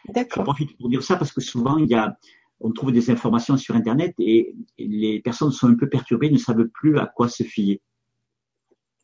[0.08, 0.42] D'accord.
[0.42, 2.16] Je profite pour dire ça parce que souvent il y a,
[2.60, 6.68] on trouve des informations sur Internet et les personnes sont un peu perturbées, ne savent
[6.68, 7.80] plus à quoi se fier.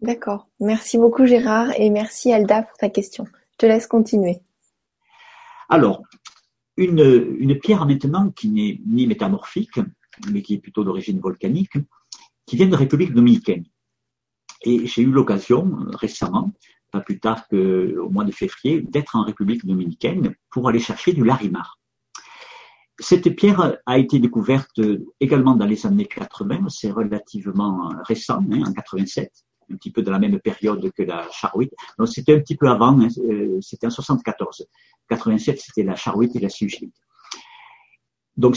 [0.01, 0.49] D'accord.
[0.61, 3.27] Merci beaucoup Gérard et merci Alda pour ta question.
[3.53, 4.41] Je te laisse continuer.
[5.69, 6.03] Alors,
[6.85, 9.81] une, pierre maintenant qui n'est ni métamorphique,
[10.31, 11.75] mais qui est plutôt d'origine volcanique,
[12.47, 13.65] qui vient de République dominicaine.
[14.63, 16.53] Et j'ai eu l'occasion récemment,
[16.91, 21.25] pas plus tard qu'au mois de février, d'être en République dominicaine pour aller chercher du
[21.25, 21.79] larimar.
[22.99, 24.81] Cette pierre a été découverte
[25.21, 29.31] également dans les années 80, c'est relativement récent, hein, en 87
[29.71, 31.73] un petit peu de la même période que la charouite.
[31.99, 34.67] Donc c'était un petit peu avant, hein, euh, c'était en 74.
[35.09, 36.95] 87, c'était la charouite et la sugilite.
[38.37, 38.57] Donc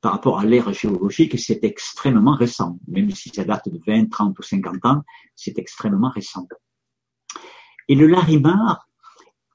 [0.00, 2.78] par rapport à l'ère géologique, c'est extrêmement récent.
[2.88, 5.02] Même si ça date de 20, 30 ou 50 ans,
[5.34, 6.46] c'est extrêmement récent.
[7.88, 8.86] Et le larimar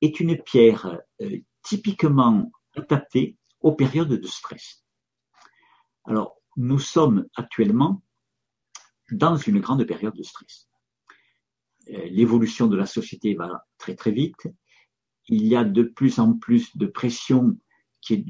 [0.02, 4.84] est une pierre euh, typiquement adaptée aux périodes de stress.
[6.06, 8.02] Alors, nous sommes actuellement
[9.12, 10.68] dans une grande période de stress.
[11.90, 14.48] Euh, l'évolution de la société va très très vite.
[15.28, 17.58] Il y a de plus en plus de pression
[18.02, 18.26] qui est,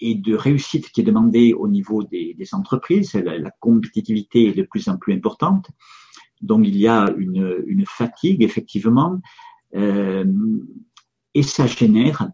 [0.00, 3.14] et de réussite qui est demandée au niveau des, des entreprises.
[3.14, 5.70] La, compétitivité est de plus en plus importante.
[6.40, 9.20] Donc il y a une, une fatigue effectivement
[9.74, 10.24] euh,
[11.34, 12.30] et ça génère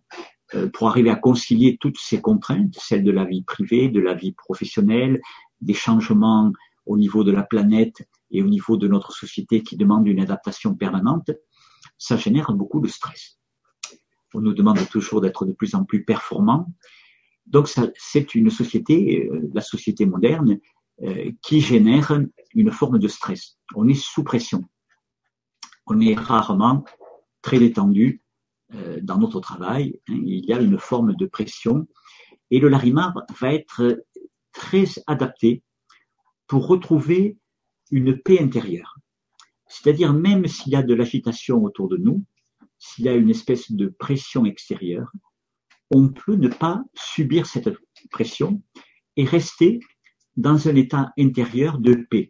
[0.55, 4.15] euh, pour arriver à concilier toutes ces contraintes, celles de la vie privée, de la
[4.15, 5.21] vie professionnelle,
[5.61, 6.53] des changements
[6.87, 10.75] au niveau de la planète et au niveau de notre société qui demande une adaptation
[10.75, 11.31] permanente,
[11.99, 13.39] ça génère beaucoup de stress.
[14.35, 16.67] On nous demande toujours d'être de plus en plus performants.
[17.47, 20.59] Donc c'est une société, euh, la société moderne,
[21.03, 22.19] euh, qui génère
[22.55, 23.59] une forme de stress.
[23.75, 24.65] On est sous pression.
[25.87, 26.85] On est rarement
[27.43, 28.23] très détendu
[28.75, 30.01] euh, dans notre travail.
[30.09, 30.21] Hein.
[30.25, 31.87] Il y a une forme de pression.
[32.51, 34.05] Et le larimar va être
[34.53, 35.63] très adapté
[36.47, 37.37] pour retrouver
[37.91, 38.97] une paix intérieure.
[39.69, 42.25] C'est-à-dire même s'il y a de l'agitation autour de nous,
[42.79, 45.11] s'il y a une espèce de pression extérieure,
[45.91, 47.71] on peut ne pas subir cette
[48.11, 48.63] pression
[49.17, 49.81] et rester
[50.37, 52.29] dans un état intérieur de paix,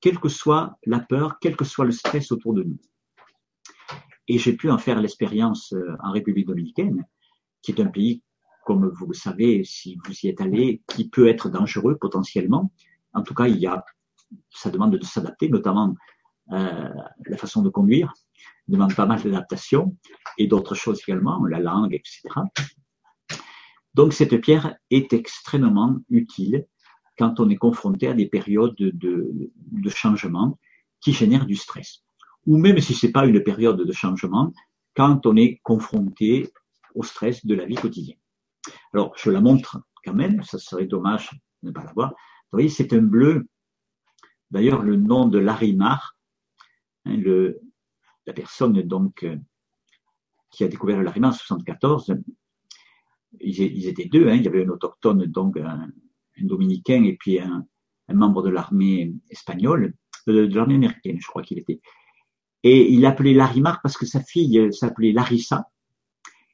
[0.00, 2.78] quelle que soit la peur, quel que soit le stress autour de nous.
[4.28, 7.04] Et j'ai pu en faire l'expérience euh, en République dominicaine,
[7.62, 8.22] qui est un pays,
[8.64, 12.70] comme vous le savez, si vous y êtes allé, qui peut être dangereux potentiellement.
[13.14, 13.84] En tout cas, il y a
[14.50, 15.94] ça demande de s'adapter, notamment
[16.52, 16.88] euh,
[17.26, 18.12] la façon de conduire,
[18.68, 19.96] demande pas mal d'adaptation
[20.36, 22.22] et d'autres choses également, la langue, etc.
[23.94, 26.66] Donc cette pierre est extrêmement utile
[27.18, 30.58] quand on est confronté à des périodes de, de changement
[31.00, 32.04] qui génèrent du stress.
[32.46, 34.52] Ou même si c'est pas une période de changement,
[34.94, 36.50] quand on est confronté
[36.94, 38.18] au stress de la vie quotidienne.
[38.92, 41.30] Alors, je la montre quand même, ça serait dommage
[41.62, 42.10] de ne pas la voir.
[42.10, 43.46] Vous voyez, c'est un bleu
[44.50, 46.18] D'ailleurs, le nom de Larimar,
[47.04, 47.60] hein, le,
[48.26, 49.36] la personne donc euh,
[50.50, 52.14] qui a découvert le Larimar en 74,
[53.40, 54.28] ils, étaient deux.
[54.28, 55.88] Hein, il y avait un autochtone, donc un,
[56.38, 57.66] dominicain, et puis un,
[58.08, 59.94] un membre de l'armée espagnole,
[60.26, 61.80] de, de l'armée américaine, je crois qu'il était.
[62.62, 65.68] Et il l'appelait Larimar parce que sa fille s'appelait Larissa.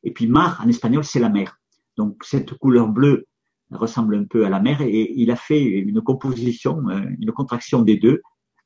[0.03, 1.59] Et puis Mar, en espagnol, c'est la mer.
[1.97, 3.27] Donc cette couleur bleue
[3.75, 7.83] ressemble un peu à la mer et il a fait une composition, euh, une contraction
[7.83, 8.23] des deux,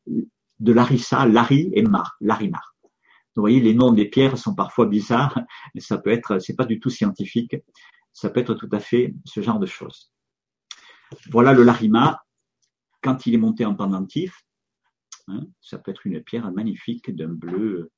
[0.07, 2.75] de Larissa, Larry et Mar, Larimar.
[3.37, 5.39] Vous voyez, les noms des pierres sont parfois bizarres,
[5.75, 7.57] mais ça peut être, c'est pas du tout scientifique,
[8.13, 10.13] ça peut être tout à fait ce genre de choses.
[11.31, 12.27] Voilà le Larimar,
[13.03, 14.45] quand il est monté en pendentif,
[15.29, 17.91] hein, ça peut être une pierre magnifique d'un bleu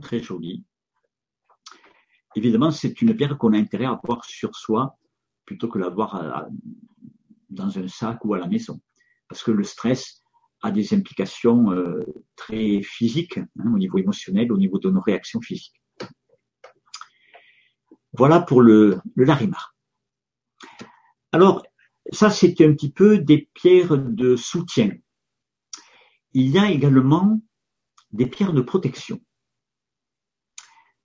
[0.00, 0.64] très joli.
[2.34, 4.96] Évidemment, c'est une pierre qu'on a intérêt à avoir sur soi
[5.50, 6.46] plutôt que l'avoir
[7.48, 8.80] dans un sac ou à la maison.
[9.28, 10.22] Parce que le stress
[10.62, 12.04] a des implications euh,
[12.36, 15.82] très physiques, hein, au niveau émotionnel, au niveau de nos réactions physiques.
[18.12, 19.74] Voilà pour le, le larimar.
[21.32, 21.64] Alors,
[22.12, 24.90] ça, c'est un petit peu des pierres de soutien.
[26.32, 27.40] Il y a également
[28.12, 29.20] des pierres de protection.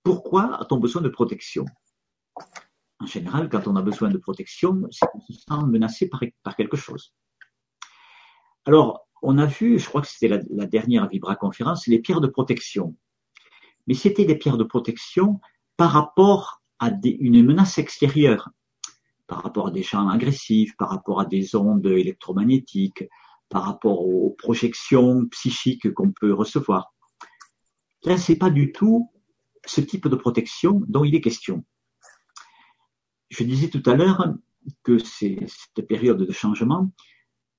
[0.04, 1.64] Pourquoi a-t-on besoin de protection?
[2.98, 6.76] En général, quand on a besoin de protection, c'est qu'on se sent menacé par, quelque
[6.76, 7.14] chose.
[8.64, 12.26] Alors, on a vu, je crois que c'était la, dernière Vibra conférence, les pierres de
[12.26, 12.96] protection.
[13.86, 15.40] Mais c'était des pierres de protection
[15.76, 18.50] par rapport à une menace extérieure,
[19.26, 23.04] par rapport à des champs agressifs, par rapport à des ondes électromagnétiques,
[23.48, 26.92] par rapport aux projections psychiques qu'on peut recevoir,
[28.06, 29.10] Là, c'est pas du tout
[29.66, 31.64] ce type de protection dont il est question.
[33.36, 34.34] Je disais tout à l'heure
[34.82, 36.90] que cette période de changement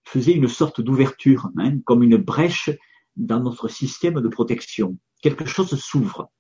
[0.06, 2.72] faisait une sorte d'ouverture, hein, comme une brèche
[3.16, 4.98] dans notre système de protection.
[5.22, 6.32] Quelque chose s'ouvre.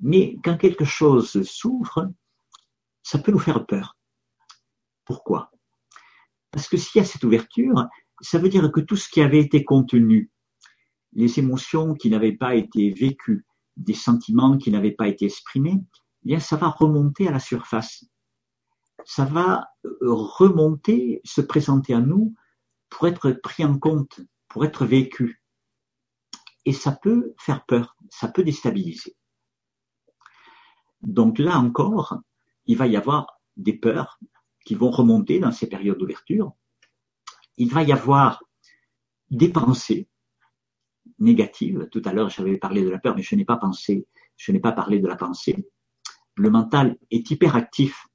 [0.00, 2.12] Mais quand quelque chose s'ouvre,
[3.02, 3.96] ça peut nous faire peur.
[5.06, 5.50] Pourquoi?
[6.50, 7.86] Parce que s'il y a cette ouverture,
[8.20, 10.30] ça veut dire que tout ce qui avait été contenu,
[11.14, 13.46] les émotions qui n'avaient pas été vécues,
[13.78, 15.80] des sentiments qui n'avaient pas été exprimés,
[16.22, 18.04] bien ça va remonter à la surface.
[19.04, 19.68] Ça va
[20.00, 22.34] remonter, se présenter à nous
[22.90, 25.42] pour être pris en compte, pour être vécu.
[26.64, 29.16] Et ça peut faire peur, ça peut déstabiliser.
[31.00, 32.18] Donc là encore,
[32.66, 34.18] il va y avoir des peurs
[34.64, 36.52] qui vont remonter dans ces périodes d'ouverture.
[37.56, 38.42] Il va y avoir
[39.30, 40.08] des pensées
[41.18, 41.88] négatives.
[41.90, 44.60] Tout à l'heure, j'avais parlé de la peur, mais je n'ai pas pensé, je n'ai
[44.60, 45.68] pas parlé de la pensée.
[46.38, 48.06] Le mental est hyperactif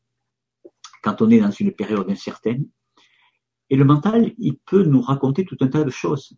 [1.04, 2.66] quand on est dans une période incertaine.
[3.70, 6.34] Et le mental, il peut nous raconter tout un tas de choses.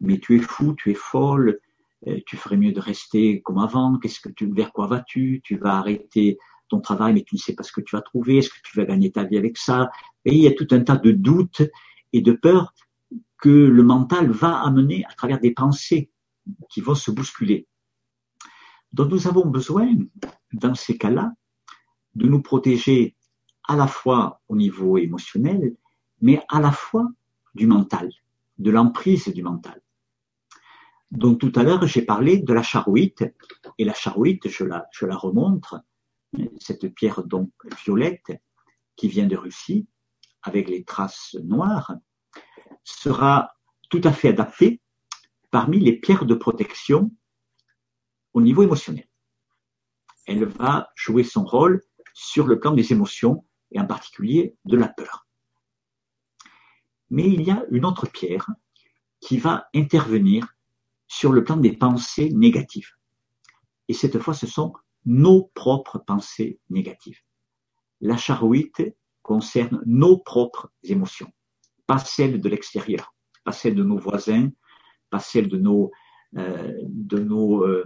[0.00, 1.58] Mais tu es fou, tu es folle,
[2.06, 5.56] euh, tu ferais mieux de rester comme avant, qu'est-ce que tu, vers quoi vas-tu, tu
[5.56, 6.38] vas arrêter
[6.68, 8.76] ton travail, mais tu ne sais pas ce que tu vas trouver, est-ce que tu
[8.78, 9.90] vas gagner ta vie avec ça?
[10.24, 11.62] Il y a tout un tas de doutes
[12.12, 12.74] et de peurs
[13.38, 16.10] que le mental va amener à travers des pensées
[16.70, 17.66] qui vont se bousculer.
[18.94, 19.92] Donc nous avons besoin,
[20.52, 21.32] dans ces cas-là,
[22.14, 23.16] de nous protéger
[23.64, 25.74] à la fois au niveau émotionnel,
[26.20, 27.08] mais à la fois
[27.56, 28.08] du mental,
[28.58, 29.82] de l'emprise du mental.
[31.10, 33.24] Donc tout à l'heure, j'ai parlé de la charouite,
[33.78, 35.80] et la charouite, je la, je la remontre,
[36.60, 37.50] cette pierre donc
[37.84, 38.30] violette
[38.94, 39.88] qui vient de Russie,
[40.40, 41.96] avec les traces noires,
[42.84, 43.56] sera
[43.90, 44.80] tout à fait adaptée
[45.50, 47.10] parmi les pierres de protection
[48.34, 49.08] au niveau émotionnel.
[50.26, 54.88] Elle va jouer son rôle sur le plan des émotions et en particulier de la
[54.88, 55.26] peur.
[57.10, 58.48] Mais il y a une autre pierre
[59.20, 60.54] qui va intervenir
[61.06, 62.90] sur le plan des pensées négatives.
[63.88, 64.72] Et cette fois, ce sont
[65.04, 67.20] nos propres pensées négatives.
[68.00, 68.82] La charouite
[69.22, 71.30] concerne nos propres émotions,
[71.86, 74.50] pas celles de l'extérieur, pas celles de nos voisins,
[75.10, 75.90] pas celles de nos,
[76.34, 77.84] de nos euh,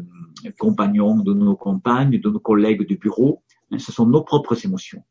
[0.58, 3.42] compagnons, de nos compagnes, de nos collègues du bureau.
[3.70, 5.04] Hein, ce sont nos propres émotions.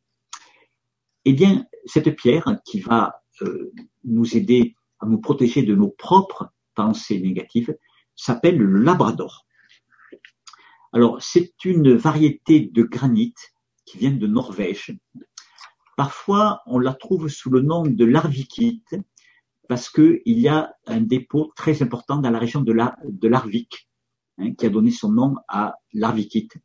[1.25, 3.71] Eh bien, cette pierre qui va euh,
[4.03, 7.75] nous aider à nous protéger de nos propres pensées négatives,
[8.15, 9.45] s'appelle le labrador.
[10.93, 13.33] Alors, c'est une variété de granit
[13.85, 14.97] qui vient de Norvège.
[15.95, 18.95] Parfois, on la trouve sous le nom de l'arvikite
[19.67, 23.89] parce qu'il y a un dépôt très important dans la région de l'Arvik
[24.37, 26.57] hein, qui a donné son nom à l'arvikite.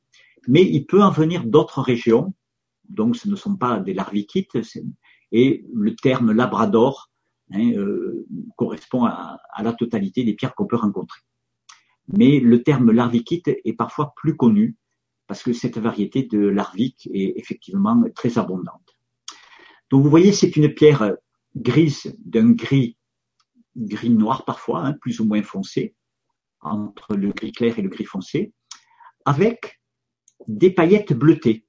[0.48, 2.34] Mais il peut en venir d'autres régions,
[2.88, 4.58] donc ce ne sont pas des larvikites,
[5.30, 7.10] et le terme labrador
[7.52, 11.20] hein, euh, correspond à la totalité des pierres qu'on peut rencontrer
[12.08, 14.76] mais le terme larvikite est parfois plus connu
[15.26, 18.96] parce que cette variété de larvique est effectivement très abondante.
[19.90, 21.16] Donc vous voyez, c'est une pierre
[21.56, 22.96] grise d'un gris,
[23.76, 25.94] gris noir parfois, hein, plus ou moins foncé,
[26.60, 28.52] entre le gris clair et le gris foncé,
[29.24, 29.80] avec
[30.48, 31.66] des paillettes bleutées.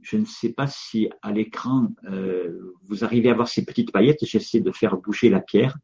[0.00, 4.24] Je ne sais pas si à l'écran euh, vous arrivez à voir ces petites paillettes.
[4.24, 5.76] J'essaie de faire bouger la pierre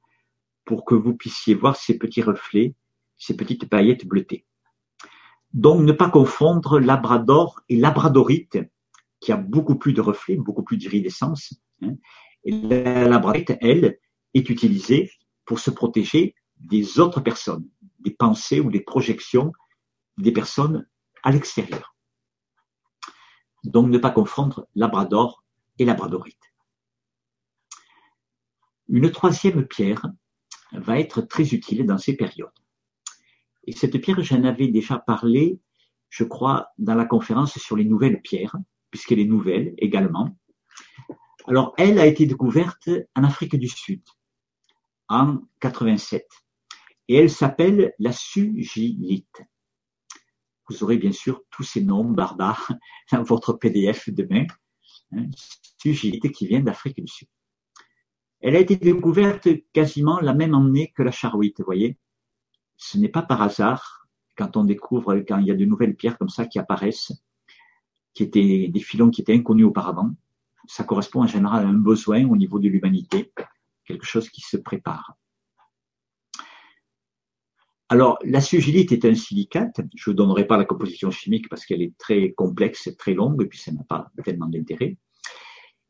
[0.64, 2.74] pour que vous puissiez voir ces petits reflets
[3.16, 4.46] ces petites paillettes bleutées.
[5.52, 8.58] Donc, ne pas confondre labrador et labradorite,
[9.20, 11.54] qui a beaucoup plus de reflets, beaucoup plus d'iridescence.
[11.82, 11.94] Hein.
[12.44, 13.98] Et la labradorite, elle,
[14.34, 15.10] est utilisée
[15.44, 17.68] pour se protéger des autres personnes,
[18.00, 19.52] des pensées ou des projections
[20.18, 20.86] des personnes
[21.22, 21.96] à l'extérieur.
[23.64, 25.44] Donc, ne pas confondre labrador
[25.78, 26.38] et labradorite.
[28.88, 30.06] Une troisième pierre
[30.72, 32.50] va être très utile dans ces périodes.
[33.66, 35.58] Et cette pierre, j'en avais déjà parlé,
[36.10, 38.56] je crois, dans la conférence sur les nouvelles pierres,
[38.90, 40.36] puisqu'elle est nouvelle également.
[41.46, 44.02] Alors, elle a été découverte en Afrique du Sud
[45.08, 46.26] en 87
[47.08, 49.42] et elle s'appelle la sugilite.
[50.68, 52.72] Vous aurez bien sûr tous ces noms barbares
[53.12, 54.46] dans votre PDF demain.
[55.12, 55.26] Hein,
[55.78, 57.28] sugilite qui vient d'Afrique du Sud.
[58.40, 61.98] Elle a été découverte quasiment la même année que la charouite, vous voyez
[62.76, 66.18] ce n'est pas par hasard quand on découvre, quand il y a de nouvelles pierres
[66.18, 67.12] comme ça qui apparaissent,
[68.12, 70.10] qui étaient des filons qui étaient inconnus auparavant.
[70.66, 73.32] Ça correspond en général à un besoin au niveau de l'humanité,
[73.84, 75.14] quelque chose qui se prépare.
[77.90, 79.80] Alors, la sugilite est un silicate.
[79.94, 83.46] Je ne donnerai pas la composition chimique parce qu'elle est très complexe très longue, et
[83.46, 84.96] puis ça n'a pas tellement d'intérêt.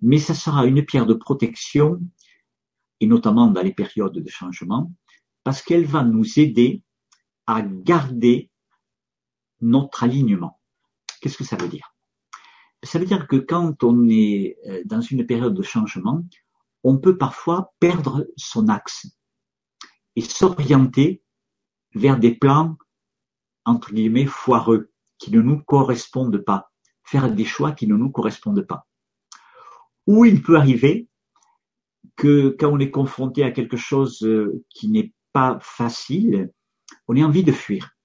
[0.00, 2.00] Mais ça sera une pierre de protection,
[3.00, 4.92] et notamment dans les périodes de changement,
[5.44, 6.82] parce qu'elle va nous aider
[7.46, 8.50] à garder
[9.60, 10.60] notre alignement.
[11.20, 11.93] Qu'est-ce que ça veut dire?
[12.84, 16.24] Ça veut dire que quand on est euh, dans une période de changement,
[16.82, 19.06] on peut parfois perdre son axe
[20.16, 21.22] et s'orienter
[21.94, 22.76] vers des plans,
[23.64, 26.70] entre guillemets, foireux, qui ne nous correspondent pas,
[27.02, 28.86] faire des choix qui ne nous correspondent pas.
[30.06, 31.08] Ou il peut arriver
[32.16, 36.52] que quand on est confronté à quelque chose euh, qui n'est pas facile,
[37.08, 37.96] on ait envie de fuir,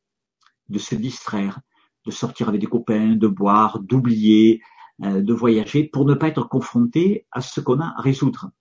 [0.69, 1.59] de se distraire,
[2.05, 4.61] de sortir avec des copains, de boire, d'oublier,
[5.03, 8.51] euh, de voyager, pour ne pas être confronté à ce qu'on a à résoudre,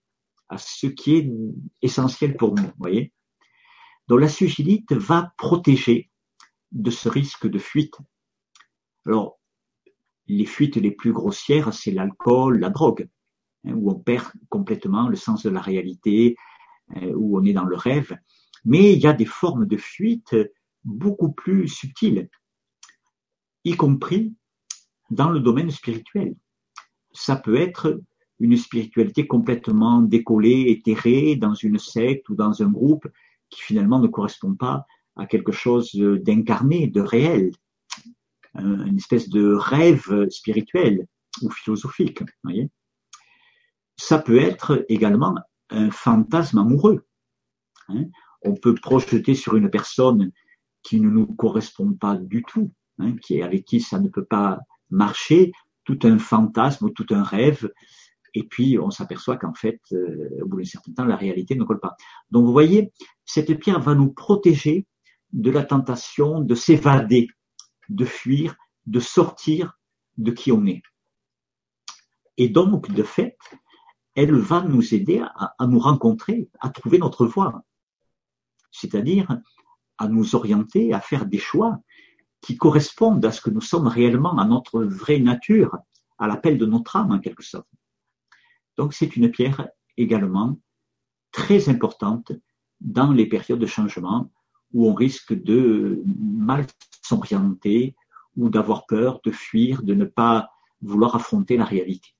[0.48, 1.30] à ce qui est
[1.82, 3.12] essentiel pour nous, voyez.
[4.08, 6.10] Donc la sugilite va protéger
[6.72, 7.98] de ce risque de fuite.
[9.06, 9.38] Alors,
[10.26, 13.08] les fuites les plus grossières, c'est l'alcool, la drogue,
[13.64, 16.36] hein, où on perd complètement le sens de la réalité,
[16.96, 18.16] euh, où on est dans le rêve.
[18.64, 20.36] Mais il y a des formes de fuite
[20.84, 22.28] beaucoup plus subtiles,
[23.64, 24.34] y compris
[25.10, 26.34] dans le domaine spirituel.
[27.12, 28.00] Ça peut être
[28.40, 33.08] une spiritualité complètement décollée, éthérée dans une secte ou dans un groupe
[33.50, 34.86] qui finalement ne correspond pas
[35.16, 37.50] à quelque chose d'incarné, de réel,
[38.54, 41.06] une espèce de rêve spirituel
[41.42, 42.22] ou philosophique.
[42.44, 42.70] Voyez
[43.96, 45.34] Ça peut être également
[45.70, 47.06] un fantasme amoureux.
[47.88, 48.04] Hein.
[48.42, 50.30] On peut projeter sur une personne
[50.82, 54.60] qui ne nous correspond pas du tout, hein, qui avec qui ça ne peut pas
[54.90, 55.52] marcher,
[55.84, 57.70] tout un fantasme ou tout un rêve
[58.34, 61.64] et puis on s'aperçoit qu'en fait, euh, au bout d'un certain temps, la réalité ne
[61.64, 61.96] colle pas.
[62.30, 62.92] Donc vous voyez,
[63.24, 64.86] cette pierre va nous protéger
[65.32, 67.28] de la tentation de s'évader,
[67.88, 69.78] de fuir, de sortir
[70.16, 70.82] de qui on est.
[72.36, 73.36] Et donc, de fait,
[74.14, 77.64] elle va nous aider à, à nous rencontrer, à trouver notre voie,
[78.70, 79.38] c'est-à-dire
[79.98, 81.80] à nous orienter, à faire des choix
[82.40, 85.76] qui correspondent à ce que nous sommes réellement, à notre vraie nature,
[86.18, 87.68] à l'appel de notre âme en quelque sorte.
[88.76, 90.58] Donc c'est une pierre également
[91.32, 92.32] très importante
[92.80, 94.30] dans les périodes de changement
[94.72, 96.66] où on risque de mal
[97.02, 97.96] s'orienter
[98.36, 102.14] ou d'avoir peur, de fuir, de ne pas vouloir affronter la réalité.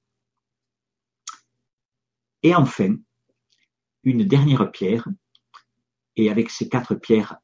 [2.43, 2.97] Et enfin,
[4.05, 5.07] une dernière pierre,
[6.17, 7.39] et avec ces quatre pierres,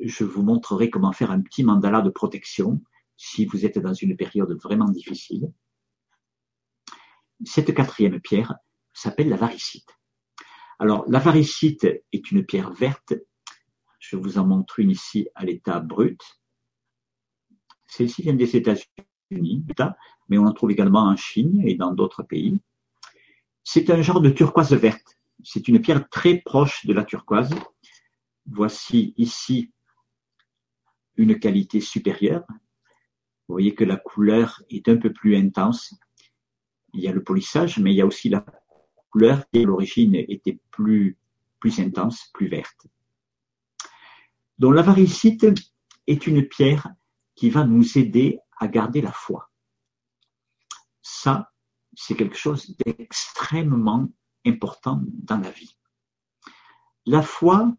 [0.00, 2.82] je vous montrerai comment faire un petit mandala de protection
[3.16, 5.52] si vous êtes dans une période vraiment difficile.
[7.44, 8.54] Cette quatrième pierre
[8.92, 9.88] s'appelle la varicite.
[10.78, 13.14] Alors, la varicite est une pierre verte.
[13.98, 16.20] Je vous en montre une ici à l'état brut.
[17.86, 19.64] Celle-ci vient des États-Unis,
[20.28, 22.58] mais on en trouve également en Chine et dans d'autres pays.
[23.64, 25.18] C'est un genre de turquoise verte.
[25.44, 27.54] C'est une pierre très proche de la turquoise.
[28.46, 29.72] Voici ici
[31.16, 32.44] une qualité supérieure.
[33.48, 35.94] Vous voyez que la couleur est un peu plus intense
[36.94, 38.44] il y a le polissage, mais il y a aussi la
[39.10, 41.18] couleur qui à l'origine était plus,
[41.58, 42.86] plus intense, plus verte.
[44.58, 45.46] Donc la varicite
[46.06, 46.88] est une pierre
[47.34, 49.50] qui va nous aider à garder la foi.
[51.00, 51.50] Ça,
[51.94, 54.08] c'est quelque chose d'extrêmement
[54.46, 55.76] important dans la vie.
[57.06, 57.74] La foi,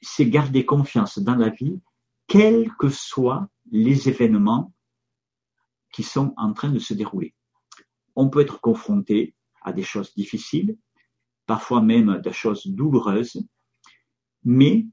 [0.00, 1.80] c'est garder confiance dans la vie,
[2.26, 4.72] quels que soient les événements
[5.92, 7.34] qui sont en train de se dérouler
[8.16, 10.76] on peut être confronté à des choses difficiles,
[11.46, 13.42] parfois même des choses douloureuses,
[14.44, 14.86] mais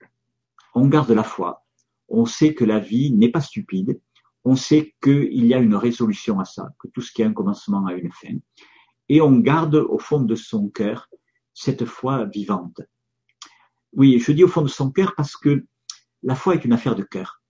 [0.73, 1.65] on garde la foi.
[2.07, 3.99] On sait que la vie n'est pas stupide.
[4.43, 7.33] On sait qu'il y a une résolution à ça, que tout ce qui a un
[7.33, 8.37] commencement a une fin.
[9.09, 11.09] Et on garde au fond de son cœur
[11.53, 12.81] cette foi vivante.
[13.93, 15.65] Oui, je dis au fond de son cœur parce que
[16.23, 17.41] la foi est une affaire de cœur.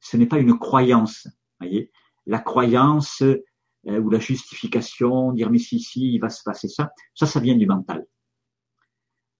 [0.00, 1.28] Ce n'est pas une croyance.
[1.60, 1.90] Voyez,
[2.26, 6.90] la croyance, euh, ou la justification, dire mais si, si, il va se passer ça,
[7.14, 8.06] ça, ça vient du mental.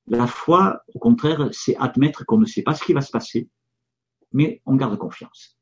[0.07, 3.51] La foi, au contraire, c'est admettre qu'on ne sait pas ce qui va se passer,
[4.33, 5.59] mais on garde confiance.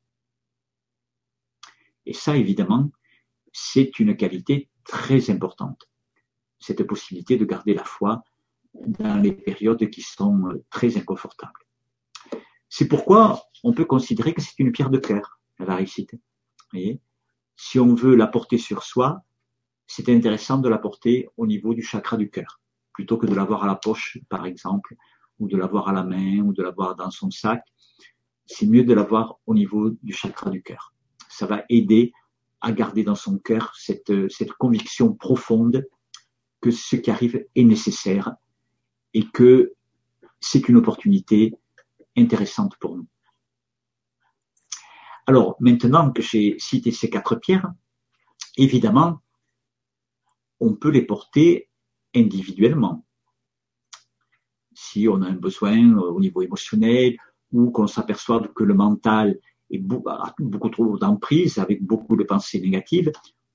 [2.05, 2.89] Et ça, évidemment,
[3.51, 5.89] c'est une qualité très importante.
[6.59, 8.23] Cette possibilité de garder la foi
[8.73, 11.66] dans les périodes qui sont très inconfortables.
[12.69, 16.13] C'est pourquoi on peut considérer que c'est une pierre de cœur, la varicite.
[16.13, 16.19] Vous
[16.73, 17.01] voyez?
[17.55, 19.23] Si on veut la porter sur soi,
[19.87, 22.61] c'est intéressant de la porter au niveau du chakra du cœur,
[22.93, 24.95] plutôt que de l'avoir à la poche, par exemple,
[25.39, 27.63] ou de l'avoir à la main, ou de l'avoir dans son sac.
[28.45, 30.93] c'est mieux de l'avoir au niveau du chakra du cœur.
[31.29, 32.13] Ça va aider
[32.61, 35.85] à garder dans son cœur cette, cette conviction profonde
[36.61, 38.35] que ce qui arrive est nécessaire
[39.13, 39.73] et que
[40.39, 41.55] c'est une opportunité
[42.17, 43.07] intéressante pour nous.
[45.25, 47.71] Alors, maintenant que j'ai cité ces quatre pierres,
[48.55, 49.21] évidemment,
[50.59, 51.69] on peut les porter
[52.15, 53.05] individuellement.
[54.73, 57.17] Si on a un besoin au niveau émotionnel
[57.51, 59.39] ou qu'on s'aperçoit que le mental
[59.69, 63.11] est a beaucoup trop d'emprise avec beaucoup de pensées négatives,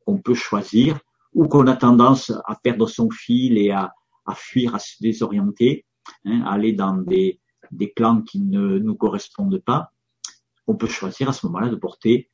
[0.06, 1.00] on peut choisir
[1.32, 3.94] ou qu'on a tendance à perdre son fil et à,
[4.34, 5.86] fuir, à se désorienter,
[6.26, 7.40] hein, à aller dans des,
[7.72, 9.92] des plans qui ne nous correspondent pas,
[10.66, 12.30] on peut choisir à ce moment-là de porter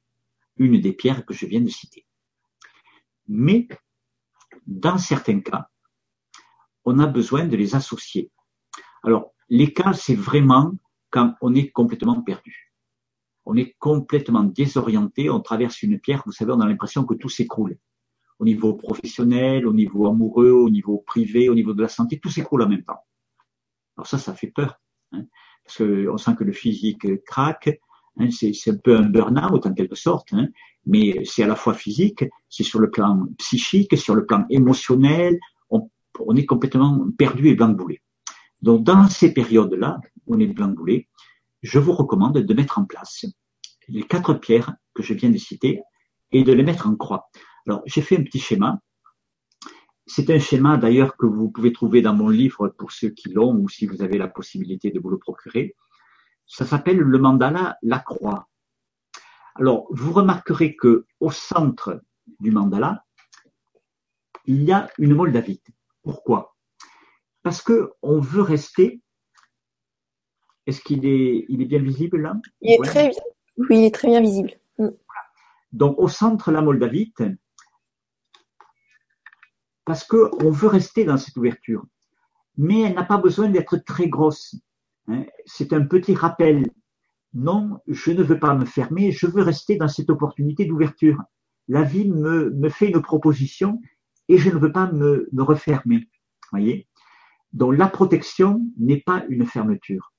[0.57, 2.05] une des pierres que je viens de citer.
[3.29, 3.69] Mais,
[4.67, 5.69] dans certains cas,
[6.85, 8.31] on a besoin de les associer.
[9.03, 10.73] Alors, les cas, c'est vraiment
[11.11, 12.73] quand on est complètement perdu.
[13.47, 17.31] On est complètement désorienté, on traverse une pierre, vous savez, on a l'impression que tout
[17.31, 17.79] s'écroule.
[18.39, 22.29] Au niveau professionnel, au niveau amoureux, au niveau privé, au niveau de la santé, tout
[22.29, 23.01] s'écroule en même temps.
[23.97, 24.81] Alors ça, ça fait peur.
[25.13, 25.25] Hein,
[25.65, 27.81] parce qu'on sent que le physique craque,
[28.19, 30.49] hein, c'est un peu un burn-out en quelque sorte, hein,
[30.87, 35.39] mais c'est à la fois physique, c'est sur le plan psychique, sur le plan émotionnel,
[35.71, 35.91] on,
[36.21, 38.01] on est complètement perdu et blanc-boulé.
[38.63, 41.09] Donc dans ces périodes-là, on est blanc-boulé,
[41.63, 43.27] je vous recommande de mettre en place
[43.89, 45.81] les quatre pierres que je viens de citer
[46.33, 47.31] et de les mettre en croix.
[47.67, 48.81] Alors j'ai fait un petit schéma
[50.09, 53.55] c'est un schéma d'ailleurs que vous pouvez trouver dans mon livre pour ceux qui l'ont
[53.55, 55.77] ou si vous avez la possibilité de vous le procurer.
[56.47, 58.49] Ça s'appelle le mandala La Croix.
[59.55, 62.03] Alors, vous remarquerez que au centre
[62.41, 63.05] du mandala,
[64.47, 65.67] il y a une moldavite.
[66.03, 66.57] Pourquoi?
[67.43, 69.03] Parce que on veut rester.
[70.67, 72.35] Est-ce qu'il est, il est bien visible là?
[72.63, 73.21] Il est très bien.
[73.59, 74.53] Oui, il est très bien visible.
[74.79, 74.89] Mm.
[75.73, 77.23] Donc, au centre, la moldavite,
[79.89, 81.83] parce qu'on veut rester dans cette ouverture.
[82.59, 84.55] Mais elle n'a pas besoin d'être très grosse.
[85.07, 85.25] Hein.
[85.47, 86.67] C'est un petit rappel.
[87.33, 91.23] Non, je ne veux pas me fermer, je veux rester dans cette opportunité d'ouverture.
[91.69, 93.81] La vie me, me, fait une proposition
[94.29, 96.07] et je ne veux pas me, me refermer.
[96.51, 96.87] Voyez
[97.55, 100.13] Donc la protection n'est pas une fermeture.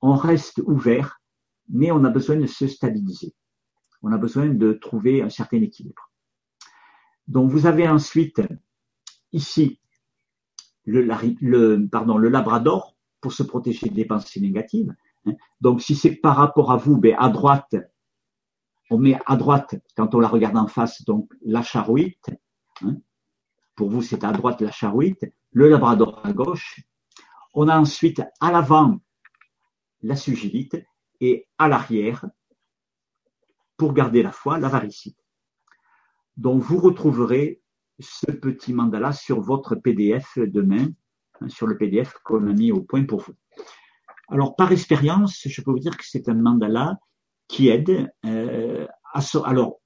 [0.00, 1.20] On reste ouvert,
[1.68, 3.32] mais on a besoin de se stabiliser.
[4.02, 6.10] On a besoin de trouver un certain équilibre.
[7.28, 8.42] Donc vous avez ensuite
[9.34, 9.78] ici
[10.86, 11.00] le,
[12.28, 14.94] labrador pour se protéger des pensées négatives.
[15.26, 15.32] Hein.
[15.60, 17.74] Donc si c'est par rapport à vous, ben, à droite,
[18.90, 22.30] on met à droite, quand on la regarde en face, donc la charouite.
[22.82, 22.96] Hein.
[23.76, 26.80] Pour vous, c'est à droite la charouite, le labrador à gauche.
[27.54, 29.00] On a ensuite à l'avant
[30.02, 30.76] la sugilite
[31.20, 32.26] et à l'arrière,
[33.76, 35.18] pour garder la foi, la varicite.
[36.36, 37.63] Donc vous retrouverez
[37.98, 40.88] ce petit mandala sur votre PDF demain,
[41.40, 43.34] hein, sur le PDF qu'on a mis au point pour vous.
[44.28, 46.98] Alors, par expérience, je peux vous dire que c'est un mandala
[47.48, 49.20] qui aide euh, à...
[49.44, 49.80] alors,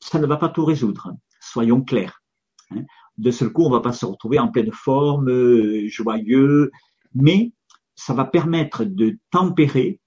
[0.00, 2.22] ça ne va pas tout résoudre, soyons clairs.
[2.70, 2.84] Hein.
[3.16, 6.70] De seul coup, on ne va pas se retrouver en pleine forme, euh, joyeux,
[7.14, 7.52] mais
[7.94, 10.00] ça va permettre de tempérer,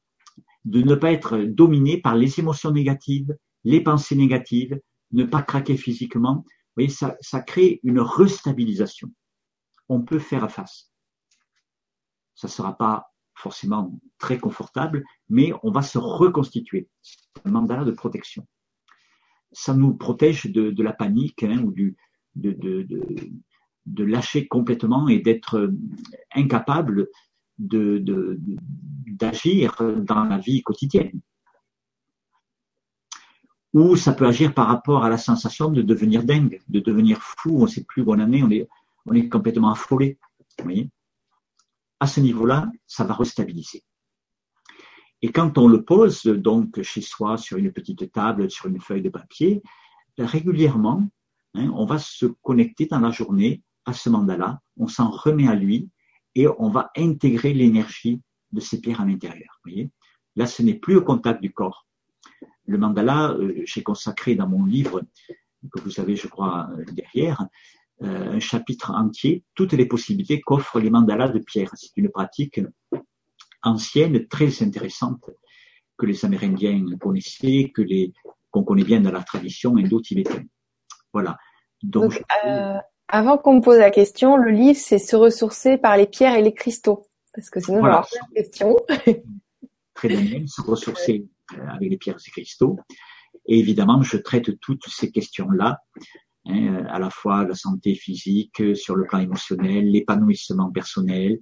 [0.66, 4.80] de ne pas être dominé par les émotions négatives, les pensées négatives,
[5.12, 6.46] ne pas craquer physiquement,
[6.80, 9.10] voyez, ça, crée une restabilisation.
[9.88, 10.92] On peut faire face.
[12.36, 16.90] Ça ne sera pas forcément très confortable, mais on va se reconstituer.
[17.02, 18.46] C'est un mandat de protection.
[19.52, 21.96] Ça nous protège de, la panique hein, ou de,
[22.36, 25.72] de, lâcher complètement et d'être
[26.34, 27.08] incapable
[27.58, 31.20] d'agir dans la vie quotidienne
[33.74, 37.58] ou ça peut agir par rapport à la sensation de devenir dingue, de devenir fou,
[37.58, 38.68] on ne sait plus où on en est,
[39.06, 40.18] on est, complètement affolé.
[40.58, 40.90] Vous voyez
[42.00, 43.84] à ce niveau-là, ça va restabiliser.
[45.22, 49.02] Et quand on le pose donc chez soi sur une petite table, sur une feuille
[49.02, 49.62] de papier,
[50.18, 51.04] régulièrement,
[51.56, 55.56] hein, on va se connecter dans la journée à ce mandala, on s'en remet à
[55.56, 55.90] lui
[56.36, 59.60] et on va intégrer l'énergie de ces pierres à l'intérieur.
[60.36, 61.86] Là, ce n'est plus au contact du corps,
[62.70, 65.02] le mandala, euh, j'ai consacré dans mon livre,
[65.72, 67.48] que vous avez, je crois, euh, derrière,
[68.02, 71.72] euh, un chapitre entier, toutes les possibilités qu'offrent les mandalas de pierre.
[71.76, 72.62] C'est une pratique
[73.64, 75.30] ancienne, très intéressante,
[75.98, 78.14] que les Amérindiens connaissaient, que les
[78.52, 80.48] qu'on connaît bien dans la tradition indo-tibétaine.
[81.14, 81.38] Voilà.
[81.84, 82.24] Donc,
[83.08, 86.42] avant qu'on me pose la question, le livre, c'est se ressourcer par les pierres et
[86.42, 87.08] les cristaux.
[87.36, 87.98] Parce que sinon, voilà.
[87.98, 88.76] avoir plein de questions.
[89.94, 91.39] très manuel, se ressourcer euh,
[91.70, 92.78] avec les pierres et cristaux.
[93.46, 95.80] Et évidemment, je traite toutes ces questions-là,
[96.46, 101.40] hein, à la fois la santé physique, sur le plan émotionnel, l'épanouissement personnel.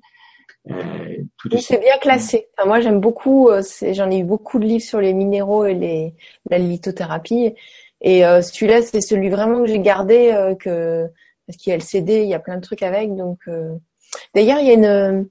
[0.70, 1.24] Euh,
[1.60, 2.48] c'est bien classé.
[2.58, 3.50] Enfin, moi, j'aime beaucoup.
[3.50, 3.62] Euh,
[3.94, 6.14] j'en ai eu beaucoup de livres sur les minéraux et les,
[6.50, 7.54] la lithothérapie.
[8.02, 11.08] Et euh, celui-là, c'est celui vraiment que j'ai gardé, euh, que
[11.46, 13.16] parce qu'il y a le CD, il y a plein de trucs avec.
[13.16, 13.76] Donc, euh,
[14.36, 15.30] d'ailleurs, il y a une,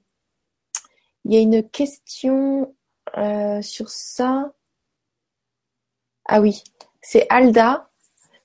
[1.25, 2.73] il y a une question
[3.61, 4.51] sur ça.
[6.27, 6.63] Ah oui,
[7.01, 7.89] c'est Alda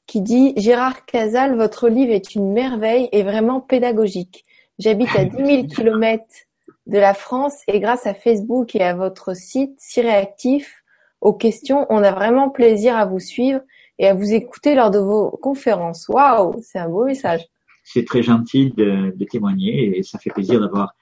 [0.07, 4.45] qui dit Gérard Casal, votre livre est une merveille et vraiment pédagogique.
[4.79, 6.47] J'habite à 10 000 kilomètres
[6.87, 10.83] de la France et grâce à Facebook et à votre site si réactif
[11.21, 13.61] aux questions, on a vraiment plaisir à vous suivre
[13.99, 16.09] et à vous écouter lors de vos conférences.
[16.09, 17.47] Waouh, c'est un beau message.
[17.85, 20.95] C'est très gentil de, témoigner et ça fait plaisir d'avoir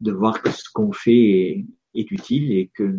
[0.00, 1.64] de voir que ce qu'on fait
[1.94, 2.98] est, utile et que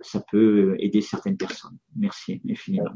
[0.00, 1.76] ça peut aider certaines personnes.
[1.96, 2.92] Merci infiniment.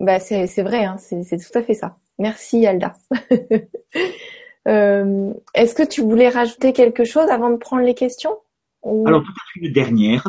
[0.00, 1.96] Bah c'est vrai, hein, c'est tout à fait ça.
[2.18, 2.94] Merci Alda.
[4.68, 8.36] euh, Est-ce que tu voulais rajouter quelque chose avant de prendre les questions?
[8.84, 10.26] Alors peut-être une dernière.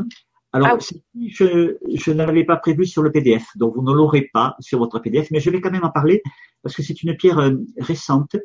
[0.55, 4.55] Alors, ah je, je n'avais pas prévu sur le PDF, donc vous ne l'aurez pas
[4.59, 6.22] sur votre PDF, mais je vais quand même en parler
[6.61, 8.36] parce que c'est une pierre euh, récente.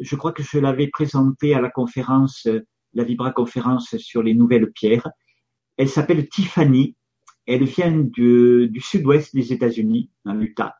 [0.00, 4.34] Je crois que je l'avais présentée à la conférence, euh, la Vibra conférence sur les
[4.34, 5.08] nouvelles pierres.
[5.76, 6.96] Elle s'appelle Tiffany.
[7.46, 10.76] Elle vient du, sud-ouest des États-Unis, dans l'Utah.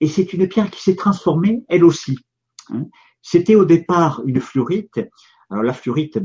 [0.00, 2.18] Et c'est une pierre qui s'est transformée, elle aussi.
[2.70, 2.86] Hein.
[3.22, 5.00] C'était au départ une fluorite.
[5.48, 6.18] Alors la fluorite,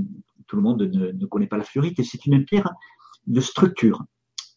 [0.48, 2.70] tout le monde ne, ne connaît pas la fluorite, c'est une pierre
[3.28, 4.04] de structure.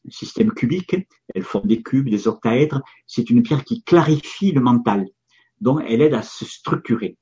[0.06, 0.96] Un système cubique,
[1.34, 2.82] elle forme des cubes, des octaèdres.
[3.06, 5.06] C'est une pierre qui clarifie le mental.
[5.60, 7.16] Donc, elle aide à se structurer.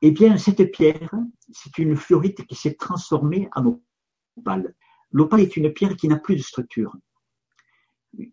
[0.00, 1.10] Eh bien, cette pierre,
[1.50, 3.80] c'est une fluorite qui s'est transformée en
[4.36, 4.74] opale.
[5.10, 6.94] L'opale est une pierre qui n'a plus de structure.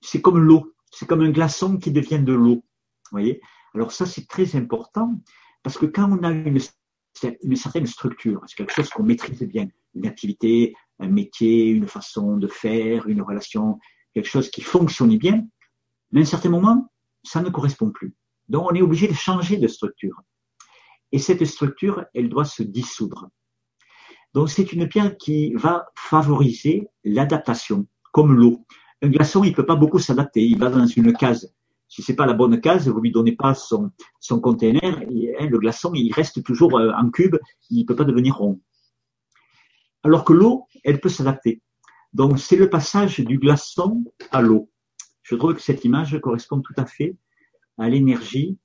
[0.01, 0.73] C'est comme l'eau.
[0.91, 2.63] C'est comme un glaçon qui devient de l'eau.
[3.11, 3.41] voyez?
[3.73, 5.15] Alors ça, c'est très important
[5.63, 6.59] parce que quand on a une,
[7.43, 12.37] une certaine structure, c'est quelque chose qu'on maîtrise bien, une activité, un métier, une façon
[12.37, 13.79] de faire, une relation,
[14.13, 15.45] quelque chose qui fonctionnait bien,
[16.11, 16.91] mais à un certain moment,
[17.23, 18.13] ça ne correspond plus.
[18.49, 20.21] Donc on est obligé de changer de structure.
[21.11, 23.29] Et cette structure, elle doit se dissoudre.
[24.33, 28.65] Donc c'est une pierre qui va favoriser l'adaptation, comme l'eau.
[29.01, 30.45] Un glaçon, il peut pas beaucoup s'adapter.
[30.45, 31.53] Il va dans une case.
[31.87, 35.57] Si c'est pas la bonne case, vous lui donnez pas son, son container, hein, le
[35.57, 37.35] glaçon, il reste toujours euh, en cube,
[37.69, 38.61] il peut pas devenir rond.
[40.03, 41.61] Alors que l'eau, elle peut s'adapter.
[42.13, 44.69] Donc c'est le passage du glaçon à l'eau.
[45.23, 47.17] Je trouve que cette image correspond tout à fait
[47.77, 48.57] à l'énergie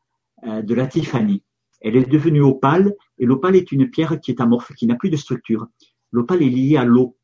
[0.45, 1.43] euh, de la Tiffany.
[1.81, 5.11] Elle est devenue opale et l'opale est une pierre qui est amorphe, qui n'a plus
[5.11, 5.67] de structure.
[6.13, 7.17] L'opale est liée à l'eau.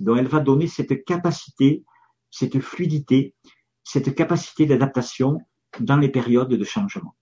[0.00, 1.84] Donc elle va donner cette capacité,
[2.30, 3.34] cette fluidité,
[3.82, 5.38] cette capacité d'adaptation
[5.80, 7.16] dans les périodes de changement.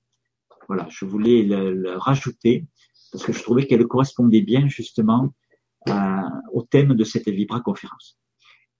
[0.68, 2.66] Voilà, je voulais le rajouter
[3.12, 5.32] parce que je trouvais qu'elle correspondait bien justement
[6.52, 8.18] au thème de cette Vibra conférence.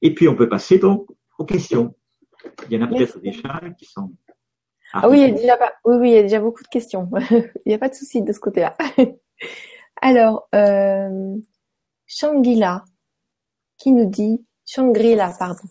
[0.02, 1.06] Et puis on peut passer donc
[1.38, 1.94] aux questions.
[2.68, 4.12] Il y en a peut-être déjà qui sont.
[4.96, 5.72] Ah oui, il y a déjà pas...
[5.84, 7.10] oui, oui, il y a déjà beaucoup de questions.
[7.30, 8.76] il n'y a pas de souci de ce côté-là.
[10.02, 11.34] Alors, euh,
[12.06, 12.84] Shangila,
[13.76, 15.64] qui nous dit, Shangri-La, pardon,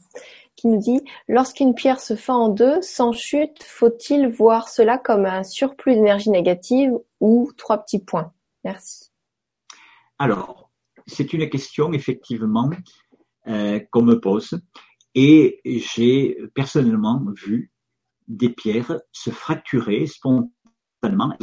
[0.57, 5.26] qui nous dit, lorsqu'une pierre se fend en deux, sans chute, faut-il voir cela comme
[5.26, 8.34] un surplus d'énergie négative ou trois petits points?
[8.65, 9.11] Merci.
[10.19, 10.69] Alors,
[11.07, 12.69] c'est une question effectivement
[13.47, 14.59] euh, qu'on me pose
[15.15, 17.72] et j'ai personnellement vu
[18.28, 21.38] des pierres se fracturer spontanément,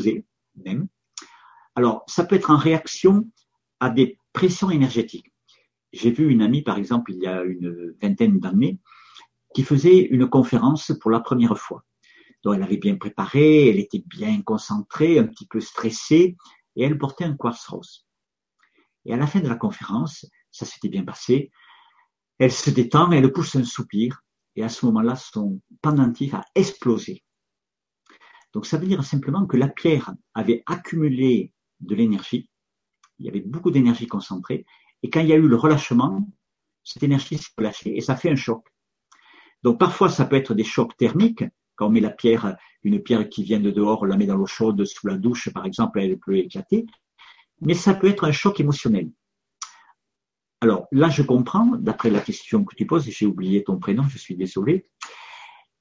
[0.57, 0.89] même.
[1.75, 3.31] Alors, ça peut être en réaction
[3.81, 5.33] à des pressions énergétiques.
[5.93, 8.79] J'ai vu une amie, par exemple, il y a une vingtaine d'années,
[9.55, 11.85] qui faisait une conférence pour la première fois.
[12.43, 16.37] Donc, elle avait bien préparé, elle était bien concentrée, un petit peu stressée,
[16.77, 18.07] et elle portait un quartz rose.
[19.05, 21.51] Et à la fin de la conférence, ça s'était bien passé,
[22.39, 24.23] elle se détend, elle pousse un soupir,
[24.57, 27.23] et à ce moment-là, son pendentif a explosé.
[28.53, 32.49] Donc ça veut dire simplement que la pierre avait accumulé de l'énergie,
[33.19, 34.67] il y avait beaucoup d'énergie concentrée,
[35.03, 36.27] et quand il y a eu le relâchement,
[36.83, 38.67] cette énergie s'est relâchée et ça fait un choc.
[39.63, 41.45] Donc parfois ça peut être des chocs thermiques,
[41.77, 44.37] quand on met la pierre, une pierre qui vient de dehors, on la met dans
[44.37, 46.87] l'eau chaude sous la douche par exemple, elle peut éclater,
[47.61, 49.11] mais ça peut être un choc émotionnel.
[50.61, 54.19] Alors là, je comprends, d'après la question que tu poses, j'ai oublié ton prénom, je
[54.19, 54.89] suis désolé,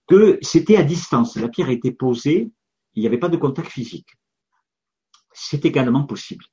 [0.08, 1.36] que c'était à distance.
[1.36, 2.52] La pierre été posée,
[2.96, 4.10] il n'y avait pas de contact physique.
[5.34, 6.46] C'est également possible.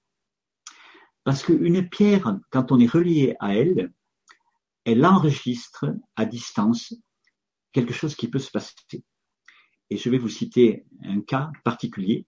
[1.24, 3.92] Parce qu'une pierre, quand on est relié à elle,
[4.84, 6.94] elle enregistre à distance
[7.72, 9.04] quelque chose qui peut se passer.
[9.90, 12.26] Et je vais vous citer un cas particulier,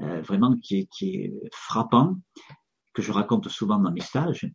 [0.00, 2.16] euh, vraiment qui est, frappant,
[2.94, 4.50] que je raconte souvent dans mes stages.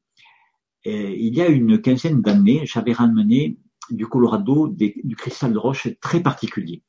[0.84, 3.57] Et il y a une quinzaine d'années, j'avais ramené
[3.89, 6.84] du Colorado du cristal de roche très particulier.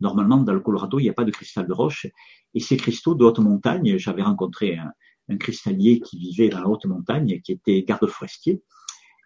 [0.00, 2.06] Normalement, dans le Colorado, il n'y a pas de cristal de roche.
[2.54, 4.92] Et ces cristaux de haute montagne, j'avais rencontré un,
[5.28, 8.62] un, cristallier qui vivait dans la haute montagne, qui était garde-forestier.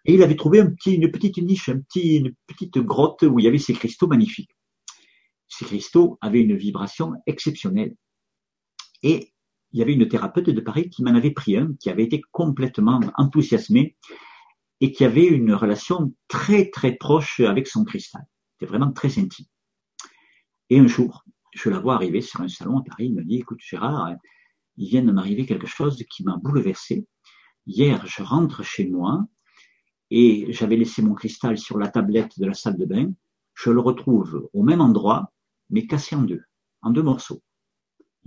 [0.05, 3.39] Et il avait trouvé un petit, une petite niche, un petit, une petite grotte où
[3.39, 4.55] il y avait ces cristaux magnifiques.
[5.49, 7.95] Ces cristaux avaient une vibration exceptionnelle.
[9.03, 9.33] Et
[9.71, 12.21] il y avait une thérapeute de Paris qui m'en avait pris un, qui avait été
[12.31, 13.97] complètement enthousiasmé
[14.79, 18.23] et qui avait une relation très très proche avec son cristal.
[18.53, 19.45] C'était vraiment très intime.
[20.69, 23.37] Et un jour, je la vois arriver sur un salon à Paris, il me dit,
[23.37, 24.15] écoute Gérard,
[24.77, 27.07] il vient de m'arriver quelque chose qui m'a bouleversé.
[27.65, 29.25] Hier, je rentre chez moi
[30.11, 33.11] et j'avais laissé mon cristal sur la tablette de la salle de bain.
[33.55, 35.33] Je le retrouve au même endroit,
[35.69, 36.43] mais cassé en deux,
[36.81, 37.41] en deux morceaux.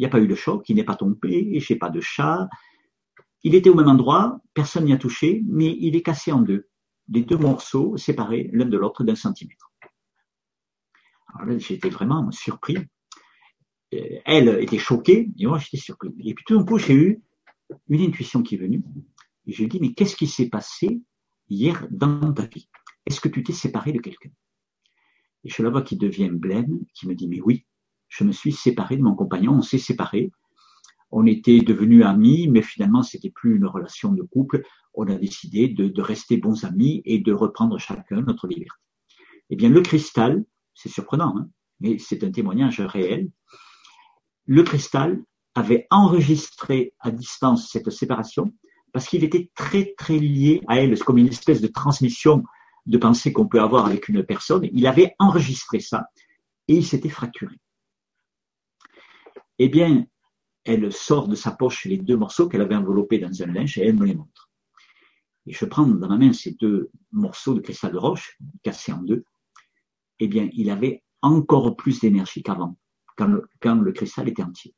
[0.01, 2.01] Il n'y a pas eu de choc, il n'est pas tombé, je n'ai pas de
[2.01, 2.49] chat.
[3.43, 6.71] Il était au même endroit, personne n'y a touché, mais il est cassé en deux.
[7.11, 9.71] Les deux morceaux séparés l'un de l'autre d'un centimètre.
[11.35, 12.79] Alors là, j'étais vraiment surpris.
[13.93, 16.09] Euh, elle était choquée, et moi j'étais surpris.
[16.21, 17.23] Et puis tout d'un coup, j'ai eu
[17.91, 18.83] une intuition qui est venue.
[19.47, 21.03] Je lui ai dit, mais qu'est-ce qui s'est passé
[21.51, 22.71] hier dans ta vie?
[23.05, 24.31] Est-ce que tu t'es séparé de quelqu'un?
[25.45, 27.67] Et je la vois qui devient blême, qui me dit, mais oui,
[28.11, 30.31] je me suis séparé de mon compagnon, on s'est séparés.
[31.13, 34.63] On était devenus amis, mais finalement, c'était plus une relation de couple.
[34.95, 38.79] On a décidé de, rester bons amis et de reprendre chacun notre liberté.
[39.49, 40.45] Eh bien, le cristal,
[40.75, 41.49] c'est surprenant, hein,
[41.79, 43.31] mais c'est un témoignage réel.
[44.47, 45.23] Le cristal
[45.55, 48.53] avait enregistré à distance cette séparation
[48.93, 52.43] parce qu'il était très très lié à elle, c'est comme une espèce de transmission
[52.87, 54.69] de pensée qu'on peut avoir avec une personne.
[54.73, 56.07] Il avait enregistré ça
[56.67, 57.55] et il s'était fracturé.
[59.63, 60.07] Eh bien,
[60.65, 63.83] elle sort de sa poche les deux morceaux qu'elle avait enveloppés dans un linge et
[63.83, 64.51] elle me les montre.
[65.45, 69.03] Et je prends dans ma main ces deux morceaux de cristal de roche, cassés en
[69.03, 69.23] deux.
[70.19, 72.79] Eh bien, il avait encore plus d'énergie qu'avant,
[73.19, 74.75] quand le, cristal était entier.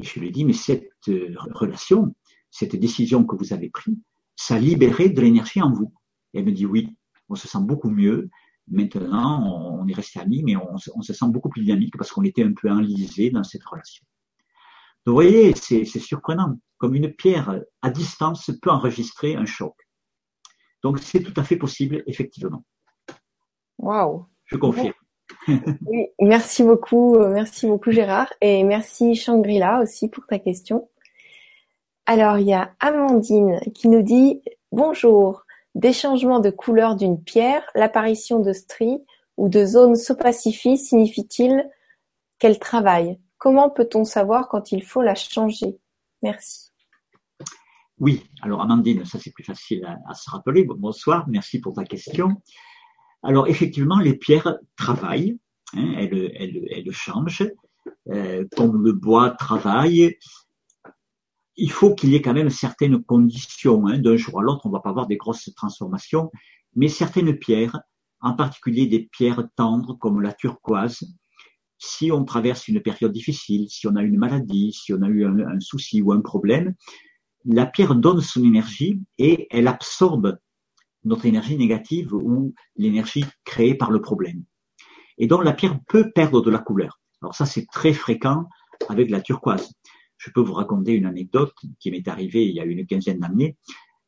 [0.00, 2.16] Et je lui dis, mais cette euh, relation,
[2.50, 3.96] cette décision que vous avez prise,
[4.34, 5.94] ça libérait de l'énergie en vous.
[6.34, 6.96] elle me dit oui,
[7.28, 8.28] on se sent beaucoup mieux.
[8.70, 12.44] Maintenant, on est resté amis, mais on, se sent beaucoup plus dynamique parce qu'on était
[12.44, 14.04] un peu enlisé dans cette relation.
[15.06, 16.58] Donc, vous voyez, c'est surprenant.
[16.76, 19.74] Comme une pierre à distance peut enregistrer un choc.
[20.82, 22.64] Donc, c'est tout à fait possible, effectivement.
[23.78, 24.26] Waouh.
[24.44, 24.92] Je confirme.
[25.48, 30.88] oui, merci beaucoup, merci beaucoup Gérard, et merci Shangri-La aussi pour ta question.
[32.06, 34.40] Alors, il y a Amandine qui nous dit
[34.72, 35.44] Bonjour,
[35.78, 38.98] des changements de couleur d'une pierre, l'apparition de stries
[39.36, 41.70] ou de zones s'opacifient signifie-t-il
[42.40, 43.20] qu'elle travaille?
[43.38, 45.78] Comment peut-on savoir quand il faut la changer?
[46.20, 46.72] Merci.
[48.00, 50.64] Oui, alors Amandine, ça c'est plus facile à, se rappeler.
[50.64, 52.42] Bonsoir, merci pour ta question.
[53.22, 55.38] Alors effectivement, les pierres travaillent,
[55.74, 57.48] hein, elles, changent,
[58.10, 60.16] euh, comme le bois travaille,
[61.58, 63.86] il faut qu'il y ait quand même certaines conditions.
[63.88, 63.98] Hein.
[63.98, 66.30] D'un jour à l'autre, on ne va pas avoir des grosses transformations,
[66.74, 67.80] mais certaines pierres,
[68.20, 71.04] en particulier des pierres tendres comme la turquoise,
[71.78, 75.24] si on traverse une période difficile, si on a une maladie, si on a eu
[75.24, 76.74] un, souci ou un problème,
[77.44, 80.38] la pierre donne son énergie et elle absorbe
[81.04, 84.44] notre énergie négative ou l'énergie créée par le problème.
[85.18, 87.00] Et donc la pierre peut perdre de la couleur.
[87.22, 88.46] Alors ça c'est très fréquent
[88.88, 89.72] avec la turquoise.
[90.18, 93.56] Je peux vous raconter une anecdote qui m'est arrivée il y a une quinzaine d'années.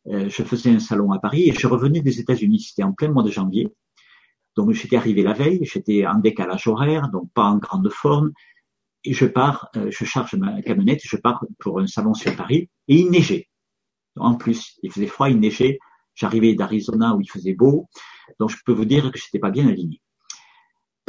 [0.08, 2.60] Euh, je faisais un salon à Paris et je revenais des États-Unis.
[2.60, 3.68] C'était en plein mois de janvier.
[4.56, 8.32] Donc j'étais arrivé la veille, j'étais en décalage horaire, donc pas en grande forme.
[9.04, 12.68] Et je pars, euh, je charge ma camionnette, je pars pour un salon sur Paris
[12.88, 13.48] et il neigeait.
[14.16, 15.78] En plus, il faisait froid, il neigeait.
[16.14, 17.88] J'arrivais d'Arizona où il faisait beau.
[18.38, 20.02] Donc je peux vous dire que je n'étais pas bien aligné.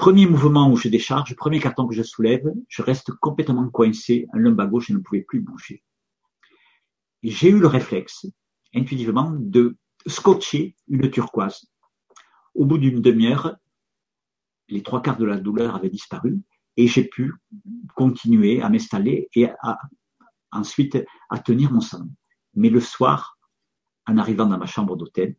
[0.01, 4.39] Premier mouvement où je décharge, premier carton que je soulève, je reste complètement coincé, un
[4.39, 5.83] lumbago, je ne pouvais plus bouger.
[7.21, 8.25] J'ai eu le réflexe,
[8.73, 9.77] intuitivement, de
[10.07, 11.67] scotcher une turquoise.
[12.55, 13.57] Au bout d'une demi-heure,
[14.69, 16.41] les trois quarts de la douleur avaient disparu
[16.77, 17.35] et j'ai pu
[17.95, 19.49] continuer à m'installer et
[20.51, 20.97] ensuite
[21.29, 22.07] à tenir mon sang.
[22.55, 23.37] Mais le soir,
[24.07, 25.35] en arrivant dans ma chambre d'hôtel,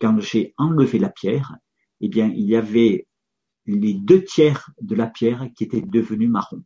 [0.00, 1.56] quand j'ai enlevé la pierre,
[2.00, 3.08] eh bien, il y avait
[3.66, 6.62] les deux tiers de la pierre qui était devenue marron.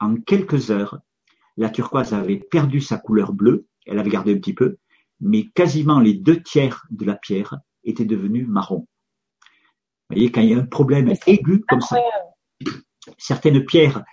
[0.00, 1.00] En quelques heures,
[1.56, 4.78] la turquoise avait perdu sa couleur bleue, elle avait gardé un petit peu,
[5.20, 8.86] mais quasiment les deux tiers de la pierre étaient devenus marrons.
[10.08, 11.96] Vous voyez, quand il y a un problème aigu comme ça,
[13.18, 14.04] certaines pierres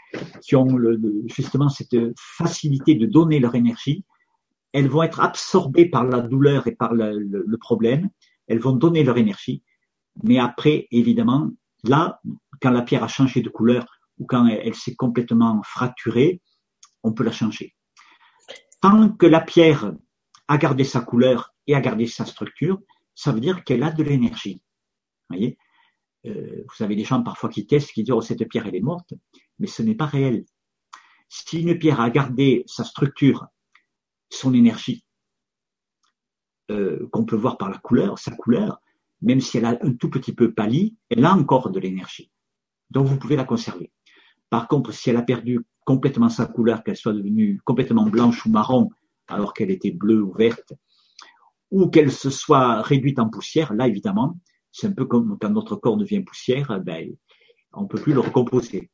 [0.41, 4.03] qui ont le, justement cette facilité de donner leur énergie,
[4.71, 8.09] elles vont être absorbées par la douleur et par le, le problème,
[8.47, 9.63] elles vont donner leur énergie,
[10.23, 11.51] mais après, évidemment,
[11.84, 12.19] là,
[12.61, 13.86] quand la pierre a changé de couleur
[14.17, 16.41] ou quand elle, s'est complètement fracturée,
[17.03, 17.75] on peut la changer.
[18.81, 19.93] Tant que la pierre
[20.47, 22.79] a gardé sa couleur et a gardé sa structure,
[23.15, 24.61] ça veut dire qu'elle a de l'énergie.
[25.29, 25.55] Vous
[26.27, 29.13] euh, avez des gens parfois qui testent, qui disent oh, cette pierre elle est morte,
[29.59, 30.45] mais ce n'est pas réel.
[31.27, 33.47] Si une pierre a gardé sa structure,
[34.29, 35.05] son énergie,
[36.71, 38.79] euh, qu'on peut voir par la couleur, sa couleur,
[39.24, 42.32] même si elle a un tout petit peu pâli, elle a encore de l'énergie.
[42.91, 43.91] Donc vous pouvez la conserver.
[44.49, 48.49] Par contre, si elle a perdu complètement sa couleur, qu'elle soit devenue complètement blanche ou
[48.49, 48.89] marron,
[49.28, 50.74] alors qu'elle était bleue ou verte,
[51.71, 54.38] ou qu'elle se soit réduite en poussière, là évidemment,
[54.71, 57.15] c'est un peu comme quand notre corps devient poussière, ben,
[57.74, 58.91] on peut plus le recomposer.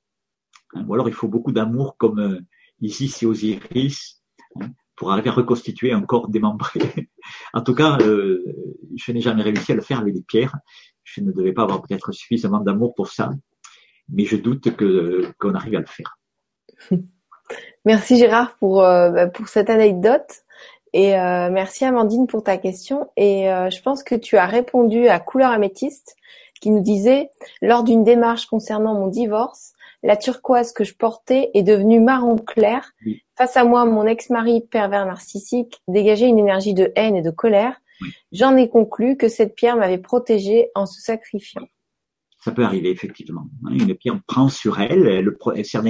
[0.74, 2.40] Hein, ou alors il faut beaucoup d'amour comme euh,
[2.80, 4.22] ici c'est Osiris,
[4.62, 6.80] hein, pour arriver à reconstituer un corps démembré.
[7.54, 8.44] en tout cas, euh,
[8.96, 10.56] je n'ai jamais réussi à le faire avec des pierres.
[11.04, 13.32] Je ne devais pas avoir peut-être suffisamment d'amour pour ça,
[14.10, 16.18] mais je doute que qu'on arrive à le faire.
[17.86, 20.44] Merci Gérard pour euh, bah, pour cette anecdote
[20.92, 25.20] et euh, merci Amandine pour ta question et je pense que tu as répondu à
[25.20, 26.16] couleur améthyste
[26.62, 27.30] qui nous disait
[27.62, 29.74] lors d'une démarche concernant mon divorce,
[30.04, 32.92] la turquoise que je portais est devenue marron clair.
[33.38, 37.82] Face à moi, mon ex-mari pervers narcissique dégageait une énergie de haine et de colère.
[38.32, 41.68] J'en ai conclu que cette pierre m'avait protégée en se sacrifiant.
[42.42, 43.48] Ça peut arriver, effectivement.
[43.70, 45.84] Une pierre prend sur elle, elle, elle sert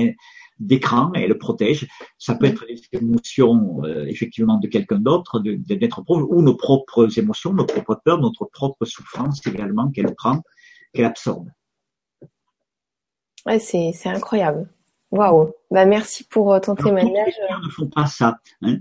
[0.59, 1.87] d'écran, elle le protège.
[2.17, 7.19] Ça peut être les émotions, euh, effectivement, de quelqu'un d'autre, d'être proche, ou nos propres
[7.19, 10.41] émotions, nos propres peurs, notre propre souffrance également qu'elle prend,
[10.93, 11.49] qu'elle absorbe.
[13.45, 14.69] Ouais, c'est, c'est incroyable.
[15.11, 15.51] Waouh.
[15.71, 17.27] Bah, merci pour euh, ton témoignage.
[17.27, 18.37] Les pierres ne font pas ça.
[18.61, 18.77] Hein.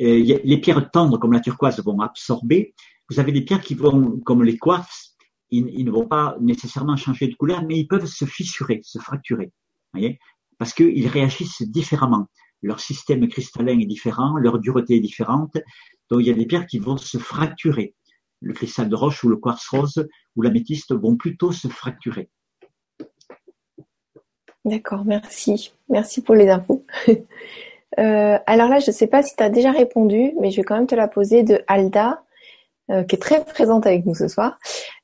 [0.00, 2.74] Euh, les pierres tendres comme la turquoise vont absorber.
[3.08, 5.16] Vous avez des pierres qui vont, comme les quartz,
[5.50, 9.52] ils, ne vont pas nécessairement changer de couleur, mais ils peuvent se fissurer, se fracturer.
[9.92, 10.18] Voyez?
[10.58, 12.28] Parce qu'ils réagissent différemment.
[12.62, 15.56] Leur système cristallin est différent, leur dureté est différente.
[16.10, 17.94] Donc il y a des pierres qui vont se fracturer.
[18.40, 20.06] Le cristal de roche ou le quartz rose
[20.36, 22.30] ou l'améthyste vont plutôt se fracturer.
[24.64, 25.72] D'accord, merci.
[25.88, 26.84] Merci pour les infos.
[27.98, 30.62] Euh, alors là, je ne sais pas si tu as déjà répondu, mais je vais
[30.62, 32.22] quand même te la poser de Alda,
[32.88, 34.60] euh, qui est très présente avec nous ce soir.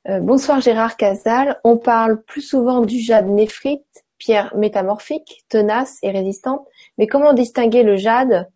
[0.08, 1.60] Euh, bonsoir Gérard Casal.
[1.64, 6.64] On parle plus souvent du jade néphrite, pierre métamorphique, tenace et résistante.
[6.96, 8.48] Mais comment distinguer le jade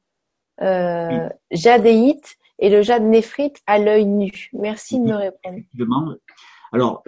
[1.51, 4.51] jadéite et le jade néphrite à l'œil nu?
[4.53, 6.19] Merci de me répondre.
[6.73, 7.03] Alors,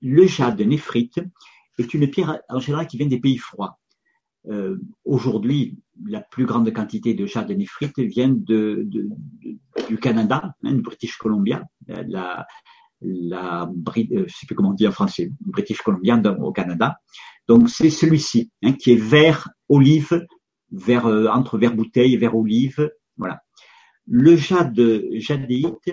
[0.00, 1.18] le jade néphrite,
[1.78, 3.78] est une pierre en général qui vient des pays froids.
[4.48, 9.08] Euh, Aujourd'hui, la plus grande quantité de jade néphrite vient de, de,
[9.88, 12.46] du Canada, hein, British Columbia, la,
[13.00, 16.98] la, euh, je sais plus comment on dit en français, British Columbia au Canada.
[17.46, 20.26] Donc c'est celui-ci hein, qui est vert olive,
[20.70, 23.40] vert euh, entre vert bouteille et vert olive, voilà.
[24.06, 25.90] Le jade jadéite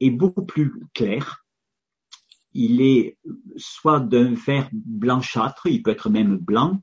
[0.00, 1.44] est beaucoup plus clair,
[2.52, 3.18] il est
[3.56, 6.80] soit d'un vert blanchâtre, il peut être même blanc,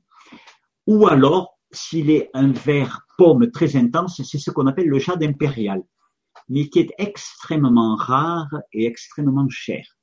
[0.86, 5.22] ou alors, s'il est un vert pomme très intense, c'est ce qu'on appelle le jade
[5.22, 5.82] impérial,
[6.48, 9.96] mais qui est extrêmement rare et extrêmement cher.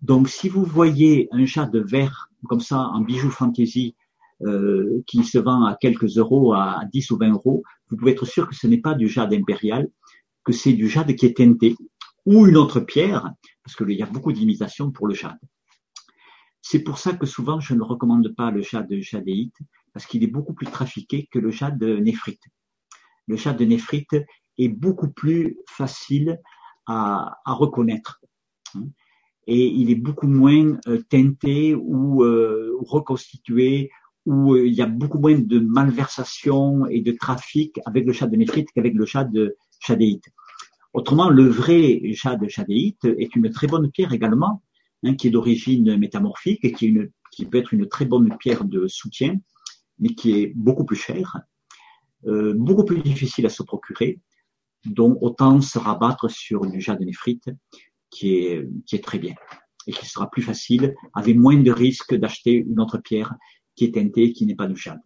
[0.00, 3.94] Donc, si vous voyez un jade vert comme ça en bijoux fantaisie
[4.42, 8.26] euh, qui se vend à quelques euros, à 10 ou 20 euros, vous pouvez être
[8.26, 9.88] sûr que ce n'est pas du jade impérial,
[10.44, 11.76] que c'est du jade qui est teinté,
[12.26, 13.30] ou une autre pierre,
[13.62, 15.38] parce qu'il y a beaucoup d'imitations pour le jade.
[16.60, 19.56] C'est pour ça que souvent je ne recommande pas le jade jadéite,
[19.92, 22.42] parce qu'il est beaucoup plus trafiqué que le jade néphrite.
[23.26, 24.16] Le jade néphrite
[24.58, 26.40] est beaucoup plus facile
[26.86, 28.20] à, reconnaître.
[28.74, 28.86] Hein.
[29.46, 33.90] Et il est beaucoup moins euh, teinté ou euh, reconstitué,
[34.24, 38.34] où euh, il y a beaucoup moins de malversation et de trafic avec le jade
[38.34, 39.54] néphrite qu'avec le jade
[39.84, 40.24] jadéite.
[40.92, 44.62] Autrement, le vrai jade jadéite est une très bonne pierre également,
[45.04, 48.64] hein, qui est d'origine métamorphique et qui, une, qui, peut être une très bonne pierre
[48.64, 49.36] de soutien,
[49.98, 51.40] mais qui est beaucoup plus chère,
[52.26, 54.20] euh, beaucoup plus difficile à se procurer,
[54.84, 57.48] dont autant se rabattre sur du jade néphrite,
[58.10, 59.34] qui est, qui est très bien
[59.86, 63.34] et qui sera plus facile, avec moins de risques d'acheter une autre pierre
[63.74, 65.00] qui est teintée, qui n'est pas de jade.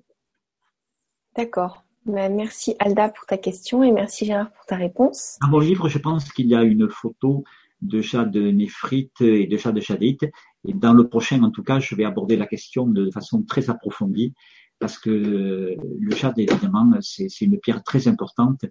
[1.35, 1.86] D'accord.
[2.07, 5.39] Ben, merci Alda pour ta question et merci Gérard pour ta réponse.
[5.43, 7.43] Dans mon livre, je pense qu'il y a une photo
[7.83, 10.23] de chat de néphrite et de chat de chadite.
[10.65, 13.71] Et dans le prochain, en tout cas, je vais aborder la question de façon très
[13.71, 14.35] approfondie
[14.79, 18.65] parce que le chat, évidemment, c'est une pierre très importante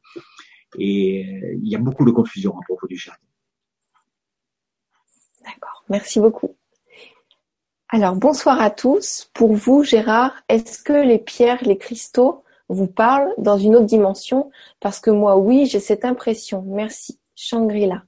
[0.79, 3.17] et euh, il y a beaucoup de confusion à propos du chat.
[5.43, 6.55] D'accord, merci beaucoup.
[7.89, 9.29] Alors, bonsoir à tous.
[9.33, 14.51] Pour vous, Gérard, est-ce que les pierres, les cristaux vous parlent dans une autre dimension
[14.79, 16.63] Parce que moi, oui, j'ai cette impression.
[16.67, 17.19] Merci.
[17.35, 18.03] Shangri-La.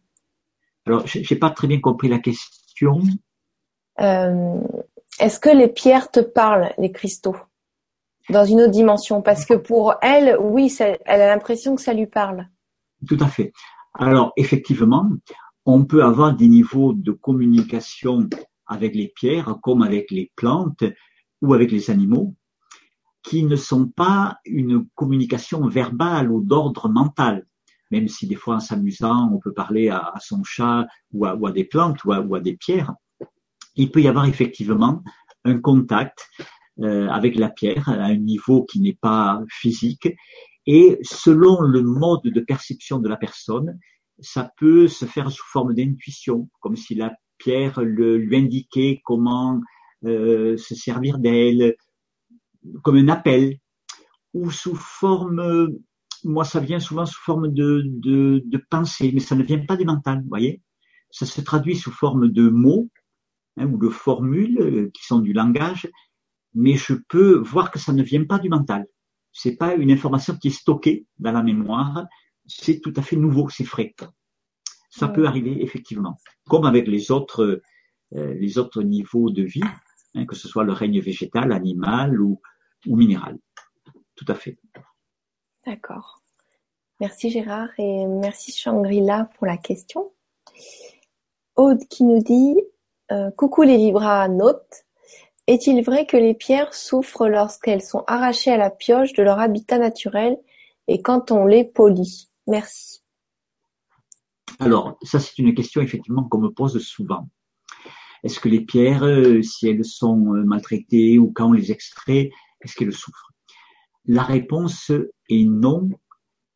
[0.85, 3.01] Alors, j'ai pas très bien compris la question.
[3.99, 4.61] Euh,
[5.19, 7.35] est-ce que les pierres te parlent, les cristaux
[8.29, 9.21] Dans une autre dimension?
[9.21, 12.47] Parce que pour elle, oui, elle a l'impression que ça lui parle.
[13.05, 13.51] Tout à fait.
[13.93, 15.09] Alors, effectivement,
[15.65, 18.29] on peut avoir des niveaux de communication
[18.65, 20.83] avec les pierres, comme avec les plantes
[21.41, 22.33] ou avec les animaux,
[23.28, 27.45] qui ne sont pas une communication verbale ou d'ordre mental.
[27.91, 31.65] Même si des fois, en s'amusant, on peut parler à, son chat ou à, des
[31.65, 32.93] plantes ou à, des pierres,
[33.75, 35.03] il peut y avoir effectivement
[35.43, 36.28] un contact
[36.80, 40.07] euh, avec la pierre à un niveau qui n'est pas physique.
[40.65, 43.78] Et selon le mode de perception de la personne,
[44.19, 49.61] ça peut se faire sous forme d'intuition, comme si la Pierre le, lui indiquait comment
[50.05, 51.75] euh, se servir d'elle,
[52.84, 53.57] comme un appel,
[54.34, 55.70] ou sous forme,
[56.24, 59.78] moi ça vient souvent sous forme de, de, de pensée, mais ça ne vient pas
[59.78, 60.61] du mental, vous voyez.
[61.09, 62.89] Ça se traduit sous forme de mots
[63.57, 65.89] hein, ou de formules euh, qui sont du langage,
[66.53, 68.86] mais je peux voir que ça ne vient pas du mental.
[69.32, 72.05] C'est pas une information qui est stockée dans la mémoire,
[72.45, 73.93] c'est tout à fait nouveau, c'est frais.
[74.89, 77.61] Ça peut arriver effectivement, comme avec les autres,
[78.15, 79.61] euh, les autres niveaux de vie,
[80.15, 82.41] hein, que ce soit le règne végétal, animal ou,
[82.86, 83.38] ou minéral.
[84.15, 84.57] Tout à fait.
[85.65, 86.21] D'accord.
[86.99, 90.11] Merci Gérard et merci Shangri-La pour la question.
[91.55, 92.55] Aude qui nous dit
[93.11, 94.86] euh, Coucou les vibranautes.
[95.45, 99.78] Est-il vrai que les pierres souffrent lorsqu'elles sont arrachées à la pioche de leur habitat
[99.78, 100.38] naturel
[100.88, 103.03] et quand on les polit Merci.
[104.59, 107.30] Alors, ça c'est une question effectivement qu'on me pose souvent.
[108.23, 112.32] Est-ce que les pierres, euh, si elles sont euh, maltraitées ou quand on les extrait,
[112.61, 113.31] est-ce qu'elles souffrent
[114.05, 114.91] La réponse
[115.29, 115.89] est non,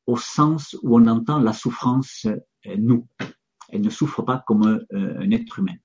[0.06, 2.26] au sens où on entend la souffrance
[2.66, 3.08] euh, nous.
[3.70, 5.76] Elle ne souffre pas comme un être humain.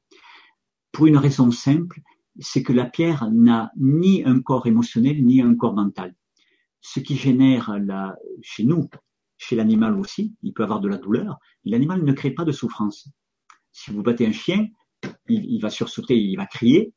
[0.90, 2.00] Pour une raison simple,
[2.40, 6.16] c'est que la pierre n'a ni un corps émotionnel ni un corps mental.
[6.80, 8.88] Ce qui génère la, chez nous
[9.38, 13.08] chez l'animal aussi, il peut avoir de la douleur, l'animal ne crée pas de souffrance.
[13.72, 14.66] Si vous battez un chien,
[15.28, 16.94] il, va sursauter, il va crier,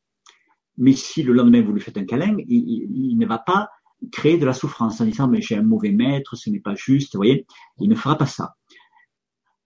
[0.79, 3.69] mais si le lendemain vous lui faites un câlin, il, ne va pas
[4.13, 7.13] créer de la souffrance en disant mais j'ai un mauvais maître, ce n'est pas juste,
[7.13, 7.45] vous voyez,
[7.79, 8.55] il ne fera pas ça.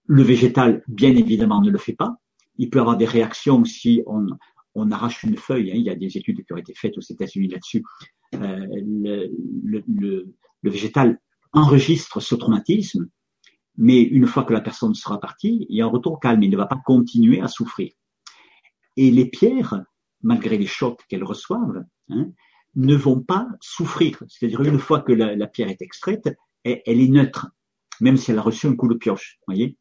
[0.06, 2.16] Le végétal, bien évidemment, ne le fait pas.
[2.58, 4.26] Il peut avoir des réactions si on,
[4.76, 5.72] on arrache une feuille.
[5.72, 5.76] Hein.
[5.76, 7.84] il y a des études qui ont été faites aux États-Unis là-dessus.
[8.34, 9.30] Euh, le,
[9.88, 11.20] le, le, végétal
[11.54, 13.08] enregistre ce traumatisme,
[13.78, 16.50] mais une fois que la personne sera partie, il y a un retour calme, il
[16.50, 17.92] ne va pas continuer à souffrir.
[18.98, 19.84] Et les pierres,
[20.24, 22.32] malgré les chocs qu'elles reçoivent, hein,
[22.76, 24.22] ne vont pas souffrir.
[24.28, 26.30] C'est-à-dire une fois que la, pierre est extraite,
[26.64, 27.48] elle, est neutre,
[28.02, 29.40] même si elle a reçu un coup de pioche.
[29.48, 29.78] Voyez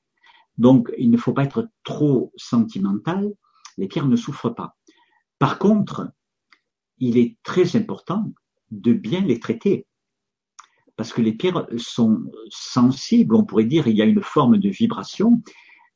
[0.58, 3.32] Donc, il ne faut pas être trop sentimental.
[3.78, 4.76] Les pierres ne souffrent pas.
[5.38, 6.12] Par contre,
[6.98, 8.32] il est très important
[8.70, 9.86] de bien les traiter
[10.96, 14.68] parce que les pierres sont sensibles, on pourrait dire, il y a une forme de
[14.68, 15.42] vibration.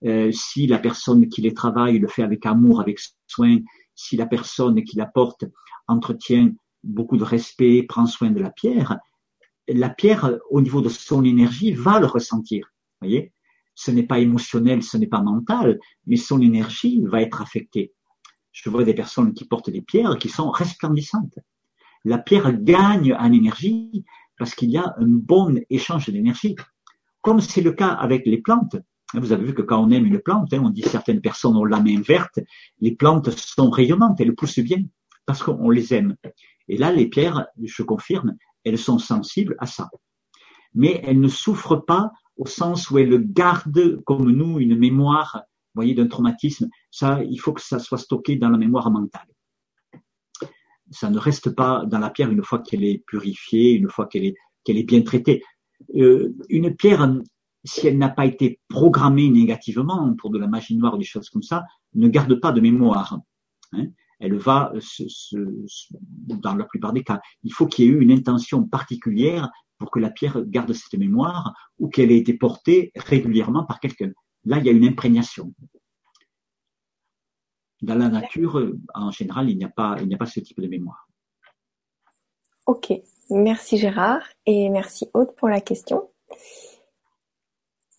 [0.04, 3.58] Euh, si la personne qui les travaille le fait avec amour, avec soin,
[3.96, 5.44] si la personne qui la porte
[5.88, 6.52] entretient
[6.84, 8.98] beaucoup de respect, prend soin de la pierre,
[9.68, 12.72] la pierre, au niveau de son énergie, va le ressentir.
[13.00, 13.32] Voyez,
[13.74, 17.92] ce n'est pas émotionnel, ce n'est pas mental, mais son énergie va être affectée.
[18.52, 21.38] Je vois des personnes qui portent des pierres qui sont resplendissantes.
[22.04, 24.04] La pierre gagne en énergie
[24.38, 26.56] parce qu'il y a un bon échange d'énergie.
[27.20, 28.76] Comme c'est le cas avec les plantes,
[29.20, 31.64] vous avez vu que quand on aime une plante, hein, on dit certaines personnes ont
[31.64, 32.38] la main verte,
[32.80, 34.82] les plantes sont rayonnantes, elles poussent bien
[35.24, 36.16] parce qu'on les aime.
[36.68, 39.88] Et là, les pierres, je confirme, elles sont sensibles à ça.
[40.74, 45.42] Mais elles ne souffrent pas au sens où elles gardent, comme nous, une mémoire,
[45.74, 46.68] voyez, d'un traumatisme.
[46.90, 49.26] Ça, il faut que ça soit stocké dans la mémoire mentale
[50.90, 54.26] ça ne reste pas dans la pierre une fois qu'elle est purifiée, une fois qu'elle
[54.26, 55.42] est, bien traitée.
[55.94, 57.08] Euh, une pierre,
[57.66, 61.28] si elle n'a pas été programmée négativement pour de la magie noire ou des choses
[61.30, 61.64] comme ça,
[61.94, 63.18] ne garde pas de mémoire.
[63.72, 63.86] Hein.
[64.18, 65.36] Elle va, se,
[66.10, 69.90] dans la plupart des cas, il faut qu'il y ait eu une intention particulière pour
[69.90, 74.10] que la pierre garde cette mémoire ou qu'elle ait été portée régulièrement par quelqu'un.
[74.44, 75.52] Là, il y a une imprégnation.
[77.82, 80.60] Dans la nature, en général, il n'y a pas, il n'y a pas ce type
[80.60, 81.08] de mémoire.
[82.66, 82.92] Ok,
[83.30, 86.08] merci Gérard et merci Aude pour la question.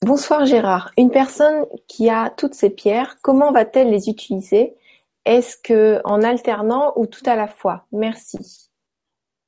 [0.06, 0.92] Bonsoir Gérard.
[0.98, 4.76] Une personne qui a toutes ces pierres, comment va-t-elle les utiliser?
[5.26, 7.88] Est-ce que en alternant ou tout à la fois?
[7.92, 8.70] Merci.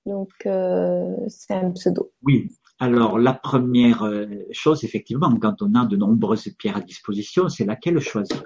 [0.08, 2.12] Donc euh, c'est un pseudo.
[2.24, 2.50] Oui.
[2.80, 7.66] Alors la première euh, chose, effectivement, quand on a de nombreuses pierres à disposition, c'est
[7.66, 8.41] laquelle choisir?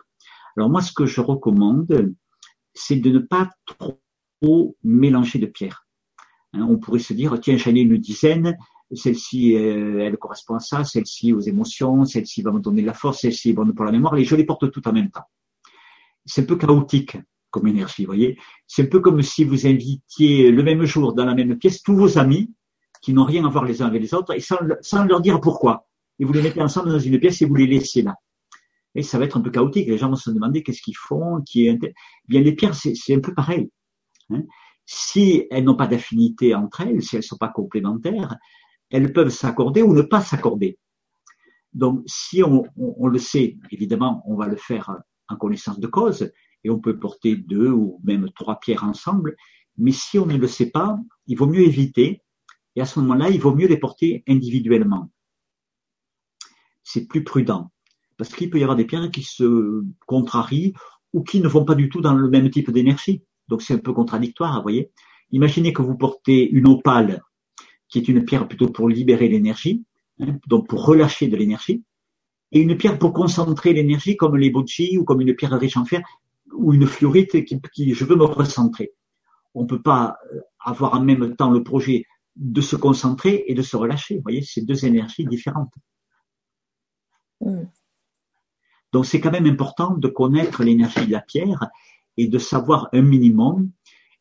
[0.58, 2.14] Alors moi, ce que je recommande,
[2.74, 5.88] c'est de ne pas trop mélanger de pierres.
[6.54, 8.58] Hein, on pourrait se dire, tiens, j'en ai une dizaine,
[8.96, 12.94] celle-ci, euh, elle correspond à ça, celle-ci aux émotions, celle-ci va me donner de la
[12.94, 15.26] force, celle-ci est bonne pour la mémoire, et je les porte toutes en même temps.
[16.26, 17.18] C'est un peu chaotique
[17.54, 18.38] comme énergie, vous voyez.
[18.68, 21.96] C'est un peu comme si vous invitiez le même jour dans la même pièce tous
[21.96, 22.52] vos amis
[23.02, 25.88] qui n'ont rien à voir les uns avec les autres et sans, leur dire pourquoi.
[26.20, 28.16] Et vous les mettez ensemble dans une pièce et vous les laissez là.
[28.96, 29.88] Et ça va être un peu chaotique.
[29.88, 31.80] Les gens vont se demander qu'est-ce qu'ils font, qui est.
[32.28, 33.70] Bien, les pierres, c'est un peu pareil.
[34.30, 34.44] Hein.
[34.86, 38.36] Si elles n'ont pas d'affinité entre elles, si elles ne sont pas complémentaires,
[38.94, 40.78] elles peuvent s'accorder ou ne pas s'accorder.
[41.74, 44.96] Donc, si on, le sait, évidemment, on va le faire
[45.28, 46.32] en connaissance de cause,
[46.64, 49.36] et on peut porter deux ou même trois pierres ensemble,
[49.80, 52.22] mais si on ne le sait pas, il vaut mieux éviter,
[52.76, 55.10] et à ce moment-là, il vaut mieux les porter individuellement.
[56.84, 57.72] C'est plus prudent,
[58.18, 60.74] parce qu'il peut y avoir des pierres qui se contrarient
[61.14, 63.24] ou qui ne vont pas du tout dans le même type d'énergie.
[63.48, 64.91] Donc c'est un peu contradictoire, vous voyez.
[65.32, 67.24] Imaginez que vous portez une opale
[67.94, 69.86] qui est une pierre plutôt pour libérer l'énergie,
[70.20, 71.84] hein, donc pour relâcher de l'énergie,
[72.52, 75.86] et une pierre pour concentrer l'énergie comme les bocci ou comme une pierre riche en
[75.86, 76.02] fer
[76.54, 78.94] ou une fluorite qui, qui je veux me recentrer.
[79.54, 83.54] On ne peut pas euh, avoir en même temps le projet de se concentrer et
[83.54, 84.16] de se relâcher.
[84.16, 85.74] Vous voyez, c'est deux énergies différentes.
[87.41, 87.66] Mm.
[88.91, 91.68] Donc c'est quand même important de connaître l'énergie de la pierre
[92.18, 93.70] et de savoir un minimum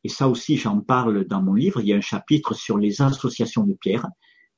[0.05, 1.81] et ça aussi, j'en parle dans mon livre.
[1.81, 4.09] Il y a un chapitre sur les associations de pierres.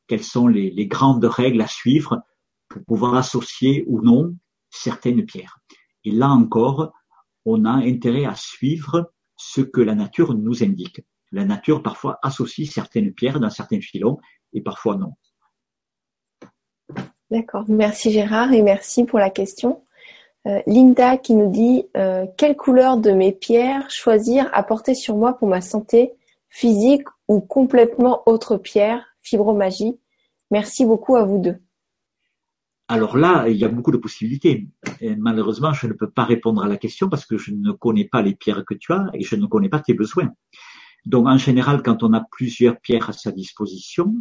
[0.06, 2.22] Quelles sont les, grandes règles à suivre
[2.68, 4.34] pour pouvoir associer ou non
[4.70, 5.58] certaines pierres.
[6.04, 6.92] Et là encore,
[7.44, 11.02] on a intérêt à suivre ce que la nature nous indique.
[11.30, 14.18] La nature parfois associe certaines pierres dans certains filons
[14.52, 15.14] et parfois non.
[17.30, 17.64] D'accord.
[17.68, 19.83] Merci Gérard et merci pour la question.
[20.46, 25.16] Euh, Linda qui nous dit euh, quelle couleur de mes pierres choisir à porter sur
[25.16, 26.12] moi pour ma santé
[26.50, 29.98] physique ou complètement autre pierre, fibromagie.
[30.50, 31.56] Merci beaucoup à vous deux.
[32.88, 34.68] Alors là, il y a beaucoup de possibilités.
[35.16, 38.20] malheureusement, je ne peux pas répondre à la question parce que je ne connais pas
[38.20, 40.30] les pierres que tu as et je ne connais pas tes besoins.
[41.06, 44.14] Donc en général, quand on a plusieurs pierres à sa disposition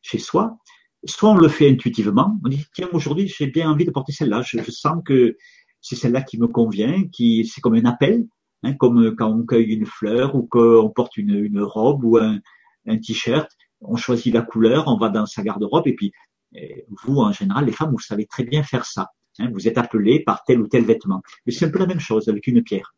[0.00, 0.56] chez soi,
[1.04, 4.42] soit on le fait intuitivement, on dit tiens aujourd'hui j'ai bien envie de porter celle-là,
[4.42, 5.36] je, sens que
[5.80, 8.26] c'est celle-là qui me convient, qui c'est comme un appel,
[8.62, 12.38] hein, comme quand on cueille une fleur ou qu'on porte une, une, robe ou un,
[12.86, 16.12] un t-shirt, on choisit la couleur, on va dans sa garde-robe et puis
[16.54, 19.78] eh, vous en général les femmes vous savez très bien faire ça, hein, vous êtes
[19.78, 22.62] appelé par tel ou tel vêtement, mais c'est un peu la même chose avec une
[22.62, 22.94] pierre.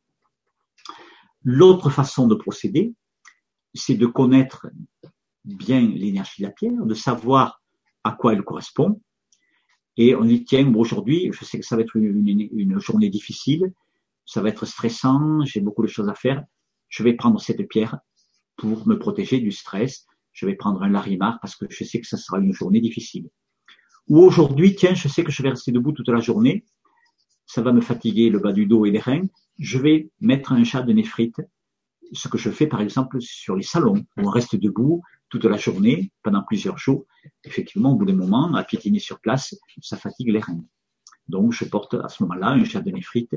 [1.44, 2.94] L'autre façon de procéder,
[3.74, 4.68] c'est de connaître
[5.44, 7.61] bien l'énergie de la pierre, de savoir
[8.04, 9.00] à quoi elle correspond.
[9.96, 13.72] Et on dit, tiens, aujourd'hui, je sais que ça va être une, journée difficile,
[14.24, 16.42] ça va être stressant, j'ai beaucoup de choses à faire.
[16.88, 17.98] Je vais prendre cette pierre
[18.56, 20.06] pour me protéger du stress.
[20.32, 23.28] Je vais prendre un larimar parce que je sais que ça sera une journée difficile.
[24.08, 26.64] Ou aujourd'hui, tiens, je sais que je vais rester debout toute la journée.
[27.46, 29.26] Ça va me fatiguer le bas du dos et les reins.
[29.58, 31.36] Je vais mettre un chat de néphrite.
[32.12, 35.02] Ce que je fais, par exemple, sur les salons où on reste debout
[35.32, 37.06] toute la journée, pendant plusieurs jours,
[37.42, 40.62] effectivement, au bout d'un moment, à piétiner sur place, ça fatigue les reins.
[41.26, 43.34] Donc, je porte à ce moment-là un de néphrite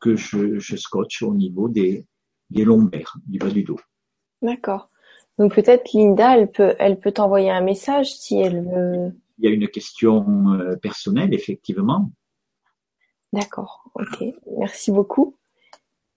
[0.00, 2.06] que je, je scotche au niveau des,
[2.48, 3.78] des lombaires, du bas du dos.
[4.40, 4.88] D'accord.
[5.36, 9.12] Donc peut-être Linda, elle peut, elle peut t'envoyer un message si elle veut.
[9.36, 12.10] Il y a une question euh, personnelle, effectivement.
[13.34, 13.90] D'accord.
[13.94, 14.24] Ok.
[14.56, 15.36] Merci beaucoup.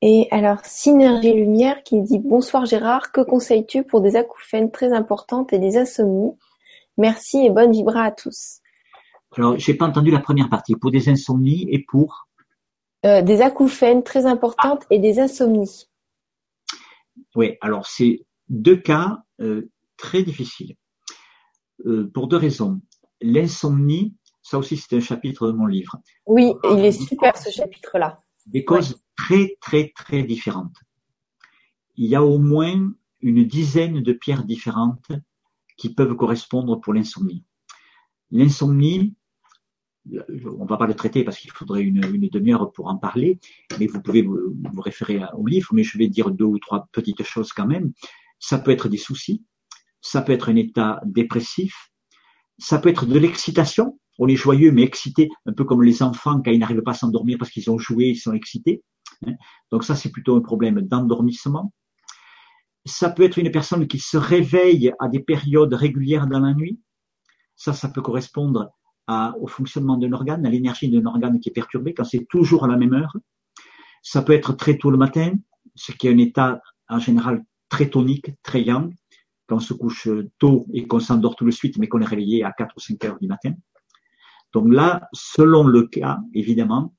[0.01, 5.51] Et alors, Synergie Lumière qui dit Bonsoir Gérard, que conseilles-tu pour des acouphènes très importantes
[5.51, 6.31] et des insomnies?
[6.97, 8.61] Merci et bonne vibra à tous.
[9.35, 10.75] Alors, j'ai pas entendu la première partie.
[10.75, 12.27] Pour des insomnies et pour?
[13.05, 15.87] Euh, Des acouphènes très importantes et des insomnies.
[17.35, 20.75] Oui, alors c'est deux cas euh, très difficiles.
[21.85, 22.81] Euh, pour deux raisons.
[23.21, 25.97] L'insomnie, ça aussi c'est un chapitre de mon livre.
[26.25, 28.21] Oui, il est super ce chapitre-là.
[28.49, 30.75] Des causes très, très, très différentes.
[31.95, 35.11] Il y a au moins une dizaine de pierres différentes
[35.77, 37.45] qui peuvent correspondre pour l'insomnie.
[38.31, 39.15] L'insomnie,
[40.45, 43.39] on va pas le traiter parce qu'il faudrait une, demi-heure pour en parler,
[43.79, 47.21] mais vous pouvez vous, référer au livre, mais je vais dire deux ou trois petites
[47.23, 47.91] choses quand même.
[48.39, 49.45] Ça peut être des soucis,
[50.01, 51.91] ça peut être un état dépressif,
[52.57, 56.41] ça peut être de l'excitation, on est joyeux mais excité, un peu comme les enfants
[56.41, 58.83] quand ils n'arrivent pas à s'endormir parce qu'ils ont joué, ils sont excités.
[59.25, 59.33] Hein.
[59.71, 61.73] Donc ça, c'est plutôt un problème d'endormissement.
[62.85, 66.79] Ça peut être une personne qui se réveille à des périodes régulières dans la nuit.
[67.55, 68.69] Ça, ça peut correspondre
[69.41, 72.67] au fonctionnement d'un organe, à l'énergie d'un organe qui est perturbé quand c'est toujours à
[72.67, 73.15] la même heure.
[74.03, 75.33] Ça peut être très tôt le matin,
[75.75, 78.93] ce qui est un état en général très tonique, très yang,
[79.47, 82.43] quand on se couche tôt et qu'on s'endort tout de suite, mais qu'on est réveillé
[82.43, 83.53] à 4 ou 5 heures du matin.
[84.53, 86.95] Donc là, selon le cas, évidemment,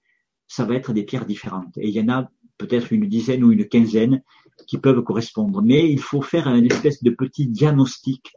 [0.47, 1.77] ça va être des pierres différentes.
[1.79, 4.23] Et il y en a peut-être une dizaine ou une quinzaine
[4.67, 5.63] qui peuvent correspondre.
[5.63, 8.33] Mais il faut faire un espèce de petit diagnostic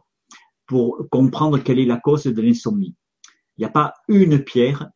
[0.65, 2.95] pour comprendre quelle est la cause de l'insomnie.
[3.57, 4.89] Il n'y a pas une pierre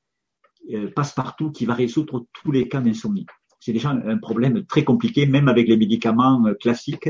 [0.74, 3.26] euh, passe-partout qui va résoudre tous les cas d'insomnie.
[3.60, 7.10] C'est déjà un problème très compliqué, même avec les médicaments euh, classiques.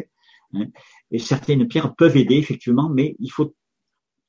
[0.54, 0.66] Hein.
[1.12, 3.56] Et certaines pierres peuvent aider, effectivement, mais il faut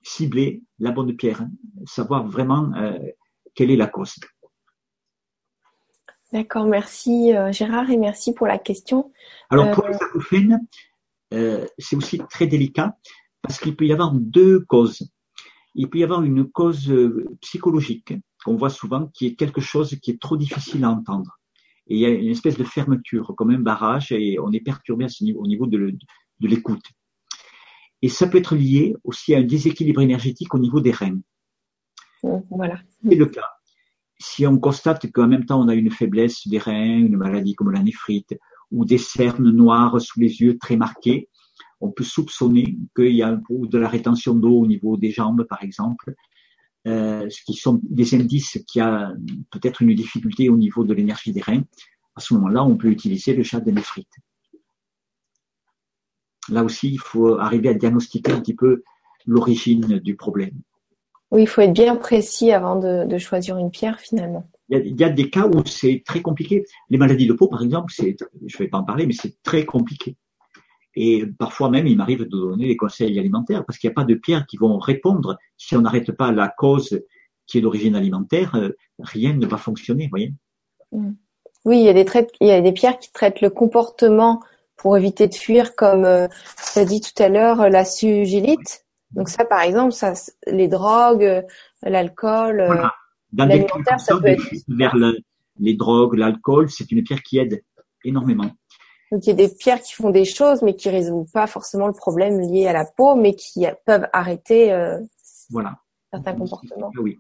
[0.09, 1.51] cibler la bonne pierre, hein.
[1.87, 2.99] savoir vraiment euh,
[3.55, 4.17] quelle est la cause.
[6.33, 9.13] D'accord, merci Gérard et merci pour la question.
[9.49, 10.61] Alors pour les acouphènes,
[11.31, 12.99] c'est aussi très délicat
[13.41, 15.11] parce qu'il peut y avoir deux causes
[15.79, 18.13] il peut y avoir une cause euh, psychologique
[18.45, 21.39] qu'on voit souvent qui est quelque chose qui est trop difficile à entendre.
[21.87, 25.05] Et il y a une espèce de fermeture, comme un barrage, et on est perturbé
[25.05, 25.97] à ce niveau, au niveau de,
[26.41, 26.85] l'écoute.
[28.03, 31.19] Et ça peut être lié aussi à un déséquilibre énergétique au niveau des reins.
[32.23, 32.81] Mmh, voilà.
[33.03, 33.49] C'est le cas.
[34.21, 37.71] Si on constate qu'en même temps on a une faiblesse des reins, une maladie comme
[37.71, 38.37] la néphrite,
[38.71, 41.29] ou des cernes noires sous les yeux très marquées,
[41.81, 45.63] on peut soupçonner qu'il y a de la rétention d'eau au niveau des jambes, par
[45.63, 46.15] exemple,
[46.87, 49.13] euh, ce qui sont des indices qu'il y a
[49.51, 51.63] peut-être une difficulté au niveau de l'énergie des reins.
[52.17, 54.13] À ce moment-là, on peut utiliser le chat de néphrite.
[56.51, 58.83] Là aussi, il faut arriver à diagnostiquer un petit peu
[59.27, 60.55] l'origine du problème.
[61.31, 64.49] Oui, il faut être bien précis avant de, choisir une pierre finalement.
[64.71, 66.65] Il y, a, il y, a, des cas où c'est très compliqué.
[66.91, 68.17] Les maladies de peau, par exemple, c'est,
[68.47, 70.17] je ne vais pas en parler, mais c'est très compliqué.
[70.95, 74.05] Et parfois même, il m'arrive de donner des conseils alimentaires parce qu'il n'y a pas
[74.05, 75.39] de pierres qui vont répondre.
[75.57, 77.01] Si on n'arrête pas la cause
[77.47, 80.33] qui est d'origine alimentaire, euh, rien ne va fonctionner, voyez.
[80.93, 81.13] Mm.
[81.65, 82.07] Oui, il y a des
[82.41, 84.41] il y a des pierres qui traitent le comportement
[84.79, 86.29] pour éviter de fuir, comme euh,
[86.73, 88.87] tu as dit tout à l'heure, la sugilite.
[89.11, 90.15] Donc ça, par exemple, ça,
[90.47, 91.43] les drogues, euh,
[91.83, 92.69] l'alcool,
[93.37, 94.95] l'alimentaire, ça peut être vers
[95.59, 97.63] les drogues, l'alcool, c'est une pierre qui aide
[98.05, 98.51] énormément.
[99.11, 101.87] Donc il y a des pierres qui font des choses, mais qui résolvent pas forcément
[101.87, 104.99] le problème lié à la peau, mais qui peuvent arrêter euh,
[105.51, 105.79] voilà.
[106.13, 106.93] certains comportements.
[107.01, 107.19] Oui.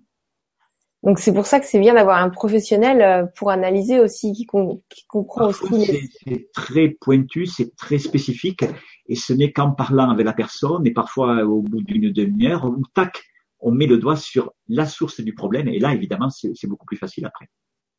[1.02, 4.46] Donc c'est pour ça que c'est bien d'avoir un professionnel euh, pour analyser aussi, qui,
[4.46, 6.08] comprend aussi.
[6.24, 8.64] C'est très pointu, c'est très spécifique,
[9.06, 12.82] et ce n'est qu'en parlant avec la personne, et parfois au bout d'une demi-heure, où
[12.94, 13.22] tac,
[13.60, 16.96] on met le doigt sur la source du problème, et là évidemment c'est beaucoup plus
[16.96, 17.48] facile après.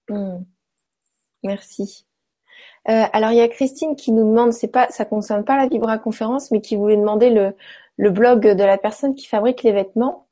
[0.09, 0.43] Hmm.
[1.43, 2.05] Merci.
[2.89, 5.67] Euh, alors il y a Christine qui nous demande, c'est pas, ça concerne pas la
[5.67, 7.53] Vibra conférence, mais qui voulait demander le,
[7.97, 10.27] le blog de la personne qui fabrique les vêtements.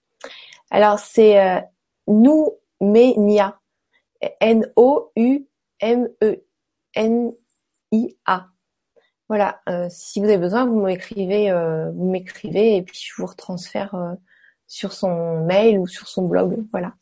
[0.69, 1.61] Alors c'est euh,
[2.07, 3.59] Noumenia,
[4.41, 5.47] N-O-U-M-E-N-I-A.
[9.29, 9.61] Voilà.
[9.67, 13.93] Euh, si vous avez besoin, vous m'écrivez, euh, vous m'écrivez et puis je vous retransfère
[13.95, 14.13] euh,
[14.67, 16.65] sur son mail ou sur son blog.
[16.71, 16.93] Voilà.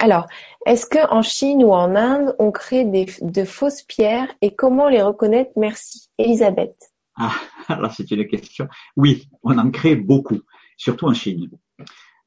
[0.00, 0.26] Alors,
[0.66, 5.00] est-ce que en Chine ou en Inde, on crée de fausses pierres et comment les
[5.00, 5.52] reconnaître?
[5.56, 6.76] Merci, Elisabeth.
[7.16, 7.32] Ah,
[7.68, 8.68] alors c'est une question.
[8.96, 10.40] Oui, on en crée beaucoup,
[10.76, 11.48] surtout en Chine.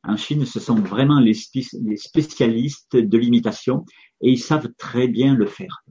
[0.04, 3.86] En Chine, ce sont vraiment les, spécialistes de l'imitation
[4.22, 5.84] et ils savent très bien le faire.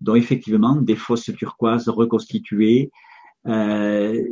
[0.00, 2.90] Donc effectivement, des fausses turquoises reconstituées.
[3.46, 4.22] Euh,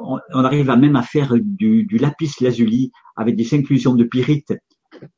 [0.00, 4.52] on, arrive à même à faire du, du lapis lazuli avec des inclusions de pyrite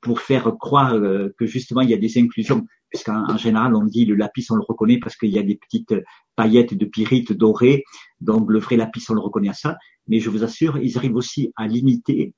[0.01, 4.05] pour faire croire euh, que justement il y a des inclusions, puisqu'en général on dit
[4.05, 5.95] le lapis on le reconnaît parce qu'il y a des petites
[6.37, 7.85] paillettes de pyrite dorées,
[8.21, 9.77] donc le vrai lapis on le reconnaît à ça.
[10.07, 12.35] Mais je vous assure, ils arrivent aussi à limiter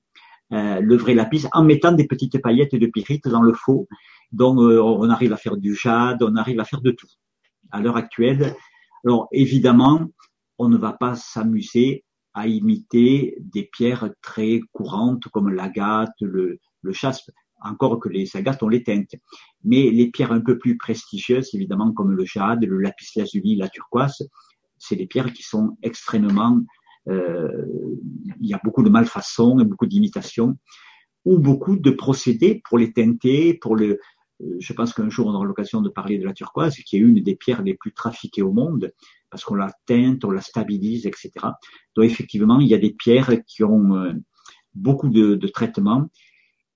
[0.52, 3.88] euh, le vrai lapis en mettant des petites paillettes de pyrite dans le faux.
[4.32, 7.08] Donc euh, on arrive à faire du jade, on arrive à faire de tout.
[7.70, 8.54] À l'heure actuelle,
[9.04, 10.06] alors évidemment,
[10.58, 12.04] on ne va pas s'amuser
[12.34, 17.30] à imiter des pierres très courantes comme l'agate, le, le chaspe,
[17.62, 19.14] encore que les agates ont les teintes.
[19.64, 23.68] Mais les pierres un peu plus prestigieuses, évidemment, comme le jade, le lapis lazuli, la
[23.68, 24.28] turquoise,
[24.78, 26.60] c'est des pierres qui sont extrêmement
[27.08, 30.56] il y a beaucoup de malfaçons et beaucoup d'imitations,
[31.24, 33.98] ou beaucoup de procédés pour les teinter, pour le.
[34.42, 37.00] Euh, je pense qu'un jour on aura l'occasion de parler de la turquoise, qui est
[37.00, 38.92] une des pierres les plus trafiquées au monde,
[39.30, 41.30] parce qu'on la teinte, on la stabilise, etc.
[41.94, 44.12] Donc effectivement, il y a des pierres qui ont euh,
[44.74, 46.08] beaucoup de, traitements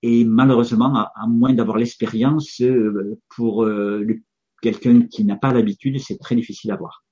[0.03, 4.05] et malheureusement, à, moins d'avoir l'expérience, euh, pour euh,
[4.61, 7.03] quelqu'un qui n'a pas l'habitude, c'est très difficile à voir.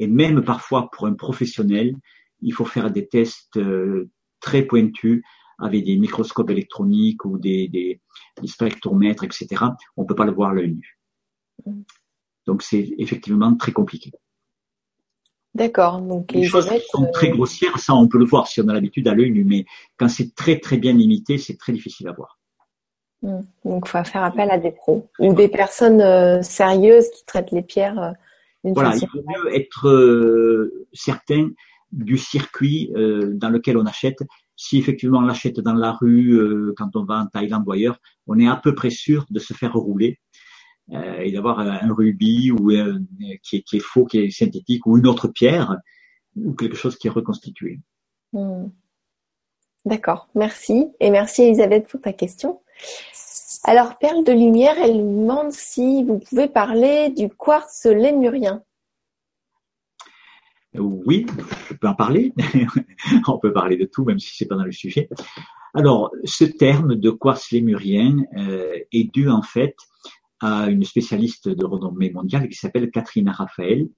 [0.00, 1.94] Et même parfois pour un professionnel,
[2.42, 4.10] il faut faire des tests euh,
[4.40, 5.22] très pointus
[5.58, 8.00] avec des microscopes électroniques ou des, des,
[8.40, 9.46] des spectromètres, etc.
[9.96, 10.98] On ne peut pas le voir à l'œil nu.
[12.46, 14.10] Donc c'est effectivement très compliqué.
[15.54, 16.00] D'accord.
[16.00, 19.06] Donc les choses sont très grossières, ça on peut le voir si on a l'habitude
[19.06, 19.66] à l'œil nu, mais
[19.98, 22.38] quand c'est très très bien limité, c'est très difficile à voir.
[23.20, 23.42] Hmm.
[23.64, 27.52] Donc, il faut faire appel à des pros ou des personnes euh, sérieuses qui traitent
[27.52, 28.10] les pierres euh,
[28.64, 31.50] voilà, il vaut mieux être euh, certain
[31.92, 34.18] du circuit dans lequel on achète.
[34.56, 36.40] Si effectivement on l'achète dans la rue,
[36.76, 39.54] quand on va en Thaïlande ou ailleurs, on est à peu près sûr de se
[39.54, 40.18] faire rouler
[40.90, 42.68] et d'avoir un rubis ou
[43.42, 45.76] qui, est, qui, est, faux, qui est synthétique, ou une autre pierre
[46.36, 47.80] ou quelque chose qui est reconstitué.
[48.32, 48.68] Hmm.
[49.84, 50.92] D'accord, merci.
[51.00, 52.60] Et merci Elisabeth pour ta question.
[53.64, 58.62] Alors, Perle de Lumière, elle demande si vous pouvez parler du quartz lémurien.
[60.74, 61.26] Oui,
[61.68, 62.32] je peux en parler.
[63.28, 65.08] On peut parler de tout, même si c'est pas dans le sujet.
[65.74, 69.76] Alors, ce terme de quartz lémurien euh, est dû en fait
[70.40, 73.88] à une spécialiste de renommée mondiale qui s'appelle Catherine Raphaël,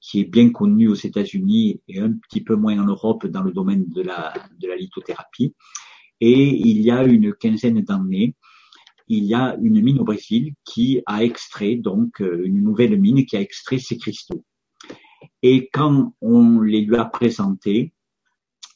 [0.00, 3.52] qui est bien connue aux États-Unis et un petit peu moins en Europe dans le
[3.52, 5.54] domaine de la, de la lithothérapie.
[6.20, 8.34] Et il y a une quinzaine d'années,
[9.08, 13.24] il y a une mine au Brésil qui a extrait, donc euh, une nouvelle mine
[13.24, 14.44] qui a extrait ces cristaux.
[15.42, 17.94] Et quand on les lui a présentés,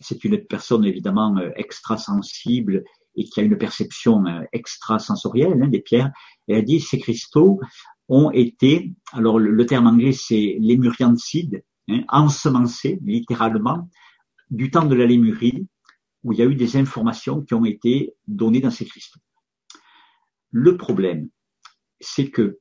[0.00, 2.84] c'est une personne évidemment euh, extra-sensible
[3.16, 6.12] et qui a une perception euh, extrasensorielle hein, des pierres,
[6.46, 7.60] elle a dit ces cristaux
[8.08, 13.88] ont été, alors le, terme anglais c'est lémuriancide, hein, ensemencés littéralement,
[14.50, 15.66] du temps de la Lémurie,
[16.22, 19.20] où il y a eu des informations qui ont été données dans ces cristaux.
[20.50, 21.28] Le problème,
[22.00, 22.58] c'est que,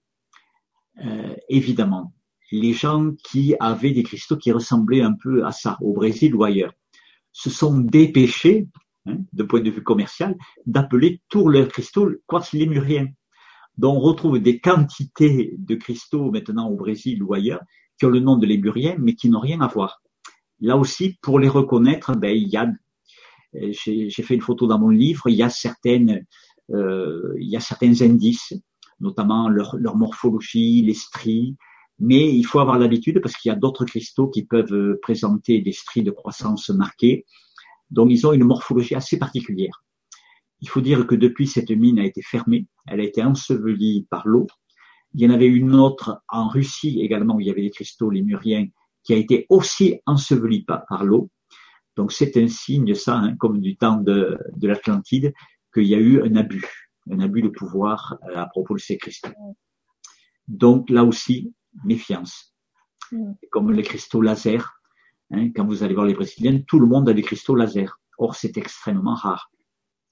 [1.04, 2.14] euh, évidemment,
[2.52, 6.44] les gens qui avaient des cristaux qui ressemblaient un peu à ça, au Brésil ou
[6.44, 6.74] ailleurs,
[7.32, 8.68] se sont dépêchés,
[9.06, 13.07] hein, de point de vue commercial, d'appeler tous leurs cristaux quartz lémurien.
[13.78, 17.61] Donc on retrouve des quantités de cristaux maintenant au Brésil ou ailleurs
[17.99, 20.02] qui ont le nom de lémurien, mais qui n'ont rien à voir.
[20.60, 22.68] Là aussi, pour les reconnaître, ben, il y a,
[23.53, 26.26] j'ai fait une photo dans mon livre, il y a certaines
[26.72, 28.53] euh, il y a certains indices,
[28.99, 31.56] notamment leur, leur morphologie, les stries,
[31.99, 35.61] mais il faut avoir l'habitude parce qu'il y a d'autres cristaux qui peuvent euh, présenter
[35.61, 37.26] des stries de croissance marquées.
[37.90, 39.84] Donc ils ont une morphologie assez particulière.
[40.60, 44.28] Il faut dire que depuis cette mine a été fermée, elle a été ensevelie par
[44.28, 44.48] l'eau.
[45.14, 48.10] Il y en avait une autre en Russie également où il y avait des cristaux
[48.10, 48.68] lémuriens
[49.03, 51.30] qui a été aussi ensevelie par, par l'eau.
[51.95, 55.34] Donc c'est un signe, ça, hein, comme du temps de, de l'Atlantide,
[55.74, 58.98] qu'il y a eu un abus, un abus de pouvoir euh, à propos de ces
[58.98, 59.32] cristaux.
[60.48, 61.53] Donc là aussi,
[61.84, 62.56] méfiance.
[63.12, 63.34] Mm.
[63.52, 64.80] Comme les cristaux laser,
[65.32, 67.99] hein, quand vous allez voir les Brésiliens, tout le monde a des cristaux laser.
[68.18, 69.52] Or, c'est extrêmement rare.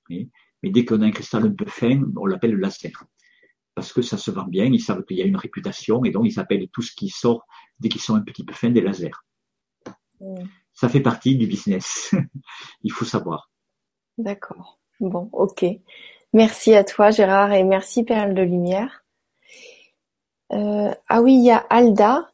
[0.09, 0.29] Mais
[0.63, 2.91] dès qu'on a un cristal un peu fin, on l'appelle le laser.
[3.73, 6.25] Parce que ça se vend bien, ils savent qu'il y a une réputation, et donc
[6.25, 7.45] ils appellent tout ce qui sort
[7.79, 9.11] dès qu'ils sont un petit peu fins des lasers.
[10.19, 10.45] Mm.
[10.73, 12.13] Ça fait partie du business.
[12.83, 13.49] Il faut savoir.
[14.17, 14.79] D'accord.
[14.99, 15.65] Bon, ok.
[16.33, 19.04] Merci à toi Gérard et merci Perle de Lumière.
[20.51, 22.29] Euh, ah oui, il y a Alda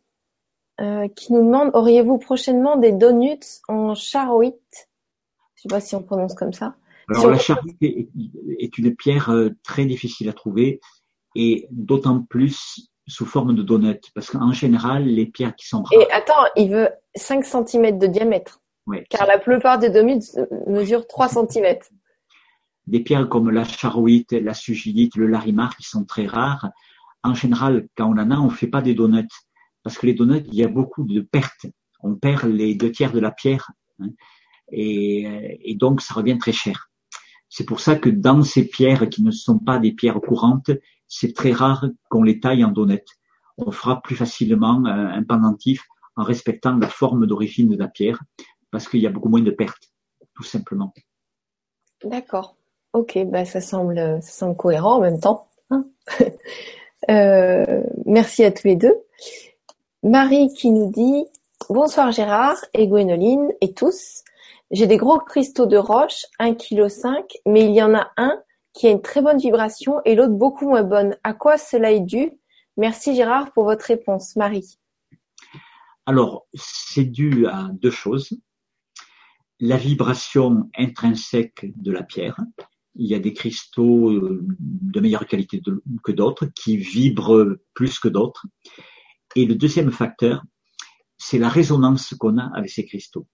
[0.79, 4.89] euh, qui nous demande auriez-vous prochainement des donuts en charoïte
[5.55, 6.75] Je sais pas si on prononce comme ça.
[7.09, 10.79] Alors la charoïte est, une pierre euh, très difficile à trouver
[11.35, 16.09] et d'autant plus sous forme de donut parce qu'en général les pierres qui sont Et
[16.11, 18.61] attends, il veut 5 cm de diamètre.
[18.87, 19.03] Oui.
[19.09, 21.77] Car la plupart des donuts mesurent 3 cm
[22.87, 26.69] des pierres comme la charoïte, la sugilite, le larimar qui sont très rares.
[27.23, 29.27] En général, quand on en a, on ne fait pas des donuts.
[29.83, 31.65] Parce que les donuts, il y a beaucoup de pertes.
[32.01, 33.71] On perd les deux tiers de la pierre.
[33.99, 34.09] Hein.
[34.71, 36.89] et, donc, ça revient très cher.
[37.49, 40.71] C'est pour ça que dans ces pierres qui ne sont pas des pierres courantes,
[41.07, 42.99] c'est très rare qu'on les taille en donuts.
[43.57, 45.85] On fera plus facilement un pendentif
[46.15, 48.21] en respectant la forme d'origine de la pierre
[48.71, 49.91] parce qu'il y a beaucoup moins de pertes,
[50.33, 50.93] tout simplement.
[52.03, 52.55] D'accord.
[52.93, 55.47] Ok, ça semble, ça semble cohérent en même temps.
[55.69, 55.85] Hein.
[57.09, 58.95] euh, merci à tous les deux.
[60.03, 61.25] Marie qui nous dit
[61.69, 64.23] bonsoir Gérard et Gwénoline et tous.
[64.71, 68.41] J'ai des gros cristaux de roche, 1,5 kg, mais il y en a un
[68.73, 71.17] qui a une très bonne vibration et l'autre beaucoup moins bonne.
[71.23, 72.31] À quoi cela est dû?
[72.77, 74.35] Merci Gérard pour votre réponse.
[74.35, 74.79] Marie.
[76.05, 78.39] Alors, c'est dû à deux choses.
[79.59, 82.37] La vibration intrinsèque de la pierre.
[82.95, 85.61] Il y a des cristaux euh, de meilleure qualité
[86.03, 88.45] que d'autres qui vibrent plus que d'autres.
[89.35, 90.43] Et le deuxième facteur,
[91.17, 93.27] c'est la résonance qu'on a avec ces cristaux.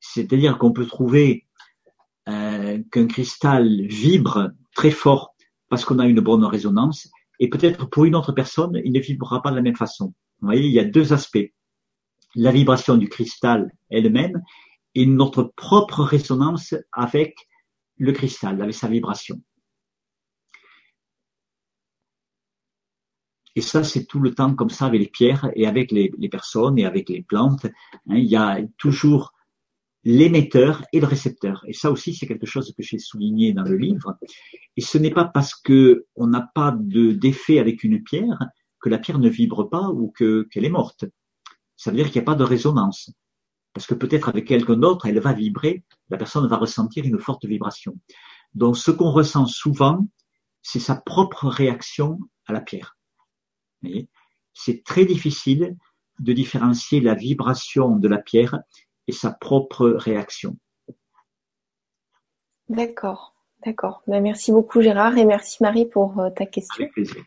[0.00, 1.46] C'est-à-dire qu'on peut trouver
[2.28, 5.34] euh, qu'un cristal vibre très fort
[5.68, 7.08] parce qu'on a une bonne résonance,
[7.40, 10.12] et peut-être pour une autre personne, il ne vibrera pas de la même façon.
[10.40, 11.50] Vous voyez, il y a deux aspects.
[12.34, 14.42] La vibration du cristal elle-même
[14.94, 17.36] et notre propre résonance avec
[17.98, 19.40] le cristal, avec sa vibration.
[23.54, 26.78] Et ça, c'est tout le temps comme ça avec les pierres et avec les, personnes
[26.78, 27.66] et avec les plantes.
[27.66, 28.16] Hein.
[28.16, 29.34] il y a toujours
[30.04, 31.64] l'émetteur et le récepteur.
[31.68, 34.16] Et ça aussi, c'est quelque chose que j'ai souligné dans le livre.
[34.76, 38.38] Et ce n'est pas parce que on n'a pas de d'effet avec une pierre
[38.80, 41.04] que la pierre ne vibre pas ou que qu'elle est morte.
[41.76, 43.10] Ça veut dire qu'il n'y a pas de résonance.
[43.74, 47.44] Parce que peut-être avec quelqu'un d'autre, elle va vibrer, la personne va ressentir une forte
[47.46, 47.98] vibration.
[48.54, 50.06] Donc ce qu'on ressent souvent,
[50.62, 52.96] c'est sa propre réaction à la pierre.
[54.52, 55.76] C'est très difficile
[56.18, 58.60] de différencier la vibration de la pierre
[59.08, 60.56] et sa propre réaction.
[62.68, 63.34] D'accord,
[63.64, 64.02] d'accord.
[64.06, 66.84] Ben, merci beaucoup Gérard et merci Marie pour euh, ta question.
[66.84, 67.24] Avec plaisir.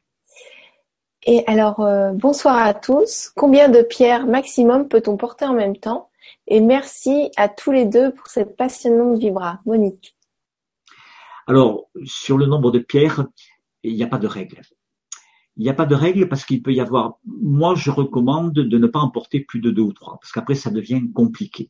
[1.27, 3.31] Et alors, euh, bonsoir à tous.
[3.35, 6.09] Combien de pierres maximum peut-on porter en même temps?
[6.47, 9.59] Et merci à tous les deux pour cette passionnante vibra.
[9.65, 10.15] Monique.
[11.47, 13.27] Alors, sur le nombre de pierres,
[13.83, 14.61] il n'y a pas de règle.
[15.57, 18.77] Il n'y a pas de règle parce qu'il peut y avoir, moi je recommande de
[18.77, 21.69] ne pas emporter plus de deux ou trois, parce qu'après ça devient compliqué.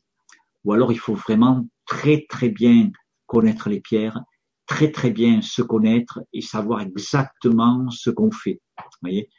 [0.64, 2.90] Ou alors il faut vraiment très très bien
[3.26, 4.20] connaître les pierres,
[4.66, 8.60] très très bien se connaître et savoir exactement ce qu'on fait.
[9.02, 9.30] Voyez?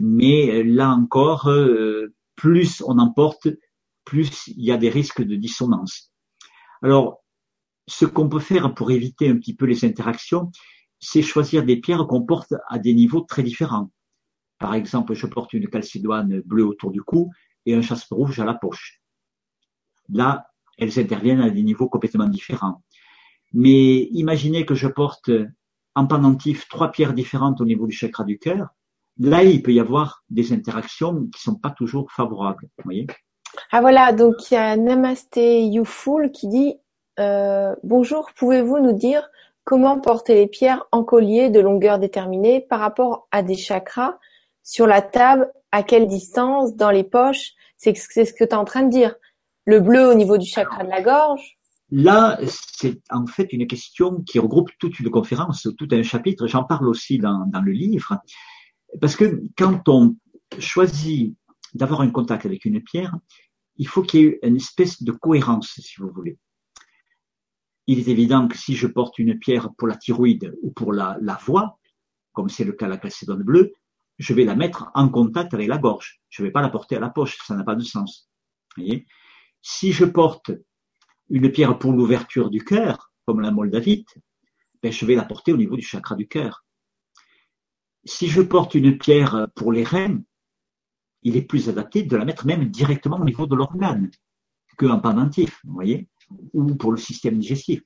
[0.00, 3.48] Mais là encore, euh, plus on emporte,
[4.08, 6.10] plus il y a des risques de dissonance.
[6.82, 7.22] Alors,
[7.86, 10.50] ce qu'on peut faire pour éviter un petit peu les interactions,
[10.98, 13.90] c'est choisir des pierres qu'on porte à des niveaux très différents.
[14.58, 17.30] Par exemple, je porte une calcédoine bleue autour du cou
[17.66, 19.02] et un chaspe rouge à la poche.
[20.08, 20.46] Là,
[20.78, 22.82] elles interviennent à des niveaux complètement différents.
[23.52, 25.30] Mais imaginez que je porte
[25.94, 28.68] en pendentif trois pierres différentes au niveau du chakra du cœur.
[29.18, 32.70] Là, il peut y avoir des interactions qui sont pas toujours favorables.
[32.84, 33.06] Voyez
[33.70, 36.74] ah voilà, donc il y a Namasté Youful qui dit
[37.18, 39.28] euh, Bonjour, pouvez-vous nous dire
[39.64, 44.18] Comment porter les pierres en collier de longueur déterminée par rapport à des chakras
[44.62, 47.52] sur la table, à quelle distance, dans les poches?
[47.76, 49.14] C'est ce que tu en train de dire.
[49.66, 51.58] Le bleu au niveau du chakra de la gorge?
[51.90, 56.46] Là, c'est en fait une question qui regroupe toute une conférence, tout un chapitre.
[56.46, 58.18] J'en parle aussi dans, dans le livre.
[59.02, 60.16] Parce que quand on
[60.58, 61.36] choisit
[61.74, 63.14] d'avoir un contact avec une pierre,
[63.78, 66.38] il faut qu'il y ait une espèce de cohérence, si vous voulez
[67.88, 71.18] il est évident que si je porte une pierre pour la thyroïde ou pour la,
[71.42, 71.78] voix,
[72.32, 73.72] comme c'est le cas de la calcédone bleue,
[74.18, 76.20] je vais la mettre en contact avec la gorge.
[76.28, 78.30] Je ne vais pas la porter à la poche, ça n'a pas de sens.
[79.62, 80.50] si je porte
[81.30, 84.18] une pierre pour l'ouverture du cœur, comme la moldavite,
[84.82, 86.66] ben je vais la porter au niveau du chakra du cœur.
[88.04, 90.20] Si je porte une pierre pour les reins,
[91.22, 94.10] il est plus adapté de la mettre même directement au niveau de l'organe
[94.78, 96.08] qu'un pendentif, vous voyez
[96.52, 97.82] ou pour le système digestif.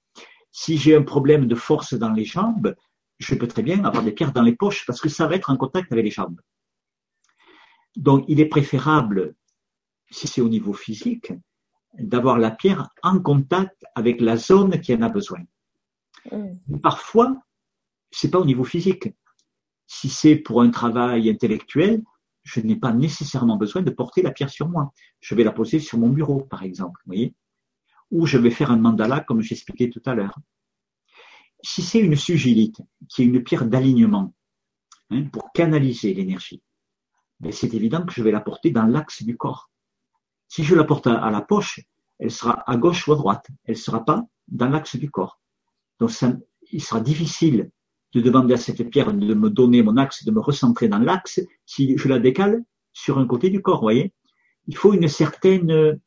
[0.50, 2.74] Si j'ai un problème de force dans les jambes,
[3.18, 5.50] je peux très bien avoir des pierres dans les poches parce que ça va être
[5.50, 6.40] en contact avec les jambes.
[7.96, 9.34] Donc, il est préférable,
[10.10, 11.32] si c'est au niveau physique,
[11.98, 15.40] d'avoir la pierre en contact avec la zone qui en a besoin.
[16.30, 16.78] Mm.
[16.82, 17.36] Parfois,
[18.10, 19.09] c'est pas au niveau physique.
[19.86, 22.02] Si c'est pour un travail intellectuel,
[22.43, 24.93] je n'ai pas nécessairement besoin de porter la pierre sur moi.
[25.20, 27.01] Je vais la poser sur mon bureau, par exemple.
[27.05, 27.35] Vous voyez
[28.12, 30.39] ou je vais faire un mandala comme j'expliquais tout à l'heure.
[31.64, 34.35] Si c'est une sugilite, qui est une pierre d'alignement,
[35.10, 36.62] hein, pour canaliser l'énergie,
[37.40, 39.70] ben c'est évident que je vais la porter dans l'axe du corps.
[40.47, 41.81] Si je la porte à, la poche,
[42.19, 43.47] elle sera à gauche ou à droite.
[43.64, 45.40] Elle ne sera pas dans l'axe du corps.
[45.98, 46.35] Donc ça,
[46.70, 47.70] il sera difficile
[48.12, 51.40] de demander à cette pierre de me donner mon axe, de me recentrer dans l'axe
[51.66, 52.62] si je la décale
[52.93, 54.12] sur un côté du corps, voyez.
[54.68, 55.98] Il faut une certaine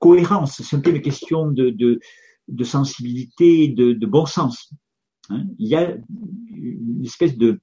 [0.00, 4.74] cohérence, c'est un peu une question de, de, sensibilité, de, de bon sens.
[5.30, 5.44] Hein.
[5.58, 5.96] Il y a
[6.50, 7.60] une espèce de,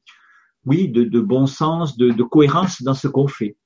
[0.66, 3.58] oui, de, de bon sens, de, de cohérence dans ce qu'on fait,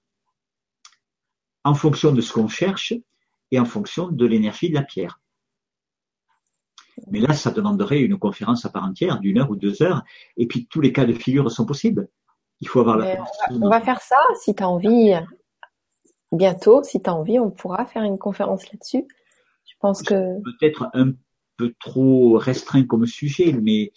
[1.63, 2.93] en fonction de ce qu'on cherche
[3.51, 5.21] et en fonction de l'énergie de la pierre.
[7.11, 10.03] Mais là, ça demanderait une conférence à part entière d'une heure ou deux heures.
[10.37, 12.07] Et puis, tous les cas de figure sont possibles.
[12.61, 13.17] Il faut avoir la...
[13.49, 15.13] On va, faire ça si tu as envie.
[16.31, 19.05] Bientôt, si tu as envie, on pourra faire une conférence là-dessus.
[19.65, 20.41] Je pense que...
[20.41, 21.11] Peut-être un
[21.57, 23.91] peu trop restreint comme sujet, mais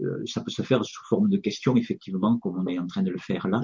[0.00, 3.02] euh, ça peut se faire sous forme de questions, effectivement, comme on est en train
[3.02, 3.62] de le faire là.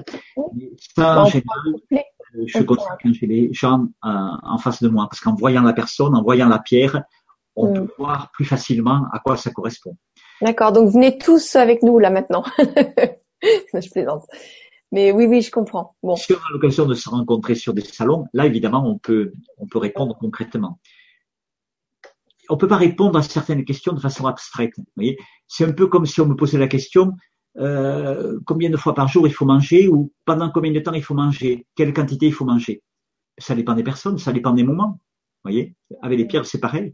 [0.95, 4.09] ça, en général, euh, je constate quand j'ai les gens euh,
[4.43, 7.03] en face de moi, parce qu'en voyant la personne, en voyant la pierre,
[7.55, 9.95] on peut voir plus facilement à quoi ça correspond.
[10.41, 12.43] D'accord, donc venez tous avec nous là maintenant.
[13.43, 14.25] je plaisante.
[14.91, 15.95] Mais oui, oui, je comprends.
[16.03, 16.15] Bon.
[16.15, 19.67] Si on a l'occasion de se rencontrer sur des salons, là évidemment, on peut, on
[19.67, 20.79] peut répondre concrètement
[22.49, 24.73] on peut pas répondre à certaines questions de façon abstraite.
[24.77, 25.17] Vous voyez,
[25.47, 27.13] c'est un peu comme si on me posait la question
[27.57, 31.03] euh, combien de fois par jour il faut manger ou pendant combien de temps il
[31.03, 32.81] faut manger, quelle quantité il faut manger?
[33.37, 34.99] Ça dépend des personnes, ça dépend des moments.
[35.43, 36.93] Vous voyez, avec les pierres c'est pareil.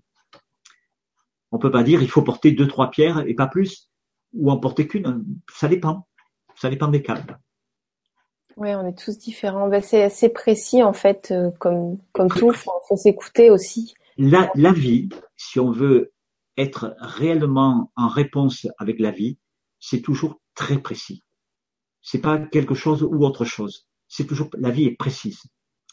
[1.52, 3.90] On peut pas dire il faut porter deux trois pierres et pas plus,
[4.34, 5.26] ou en porter qu'une.
[5.54, 6.08] Ça dépend.
[6.56, 7.22] Ça dépend des cas.
[8.58, 9.70] Oui, on est tous différents.
[9.70, 12.52] Ben, c'est assez précis en fait, euh, comme comme tout.
[12.52, 15.08] Il faut s'écouter aussi la, la vie,
[15.38, 16.12] si on veut
[16.58, 19.38] être réellement en réponse avec la vie,
[19.80, 21.24] c'est toujours très précis.
[22.02, 23.88] C'est pas quelque chose ou autre chose.
[24.10, 25.44] C'est toujours, la vie est précise.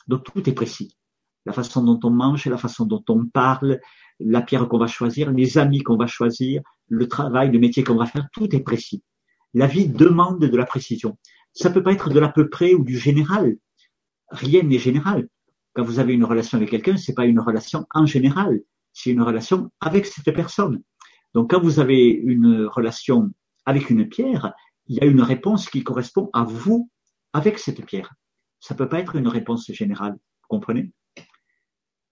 [0.08, 0.96] Donc tout est précis.
[1.44, 3.78] La façon dont on mange, la façon dont on parle,
[4.20, 7.96] la pierre qu'on va choisir, les amis qu'on va choisir, le travail, le métier qu'on
[7.96, 9.02] va faire, tout est précis.
[9.54, 11.18] La vie demande de la précision.
[11.52, 13.56] Ça peut pas être de l'à peu près ou du général.
[14.30, 15.28] Rien n'est général.
[15.74, 18.60] Quand vous avez une relation avec quelqu'un, c'est pas une relation en général,
[18.92, 20.82] c'est une relation avec cette personne.
[21.34, 23.30] Donc quand vous avez une relation
[23.66, 24.54] avec une pierre,
[24.86, 26.90] il y a une réponse qui correspond à vous
[27.34, 28.14] avec cette pierre.
[28.60, 30.92] Ça peut pas être une réponse générale, vous comprenez?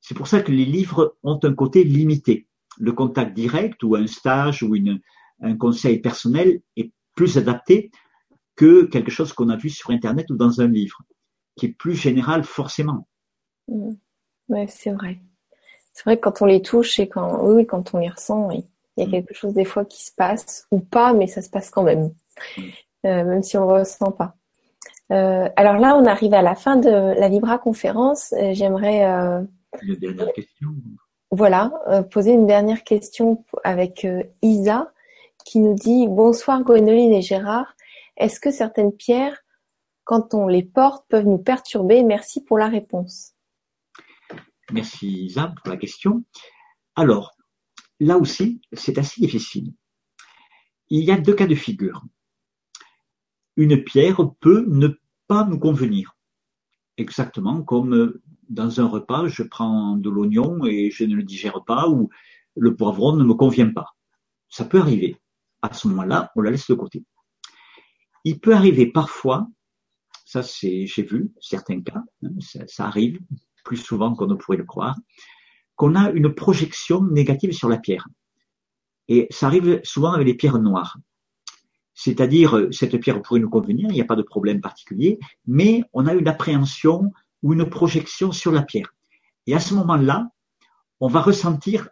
[0.07, 2.47] C'est pour ça que les livres ont un côté limité.
[2.77, 5.01] Le contact direct ou un stage ou une,
[5.41, 7.91] un conseil personnel est plus adapté
[8.55, 10.99] que quelque chose qu'on a vu sur Internet ou dans un livre,
[11.57, 13.09] qui est plus général forcément.
[13.67, 13.93] Mm.
[14.51, 15.21] Ouais, c'est vrai.
[15.95, 18.63] C'est vrai que quand on les touche et quand, oui, quand on les ressent, il
[18.99, 19.11] y a mm.
[19.11, 22.13] quelque chose des fois qui se passe ou pas, mais ça se passe quand même,
[22.59, 22.63] mm.
[23.07, 24.37] euh, même si on ne ressent pas.
[25.13, 28.35] Euh, alors là, on arrive à la fin de la Libra conférence.
[28.35, 29.43] Euh, j'aimerais euh,
[29.83, 30.75] une dernière question.
[31.31, 31.73] Voilà,
[32.11, 34.07] poser une dernière question avec
[34.43, 34.93] Isa
[35.45, 37.75] qui nous dit bonsoir Gwénoline et Gérard.
[38.17, 39.37] Est-ce que certaines pierres,
[40.05, 42.03] quand on les porte, peuvent nous perturber?
[42.05, 43.33] Merci pour la réponse.
[44.73, 46.25] Merci Isa pour la question.
[46.95, 47.37] Alors,
[47.99, 49.73] là aussi, c'est assez difficile.
[50.89, 52.05] Il y a deux cas de figure.
[53.57, 54.89] Une pierre peut ne
[55.27, 56.17] pas nous convenir.
[56.97, 61.89] Exactement comme dans un repas, je prends de l'oignon et je ne le digère pas
[61.89, 62.11] ou
[62.57, 63.97] le poivron ne me convient pas.
[64.49, 65.21] Ça peut arriver.
[65.63, 67.05] À ce moment-là, on la laisse de côté.
[68.25, 69.49] Il peut arriver parfois,
[70.25, 72.31] ça c'est, j'ai vu certains cas, hein,
[72.67, 73.19] ça arrive,
[73.65, 74.97] plus souvent qu'on ne pourrait le croire,
[75.77, 78.07] qu'on a une projection négative sur la pierre.
[79.09, 80.99] Et ça arrive souvent avec les pierres noires.
[81.95, 86.07] C'est-à-dire, cette pierre pourrait nous convenir, il n'y a pas de problème particulier, mais on
[86.07, 87.13] a une appréhension
[87.45, 88.93] ou une projection sur la pierre.
[89.47, 90.27] Et à ce moment-là,
[90.99, 91.91] on va ressentir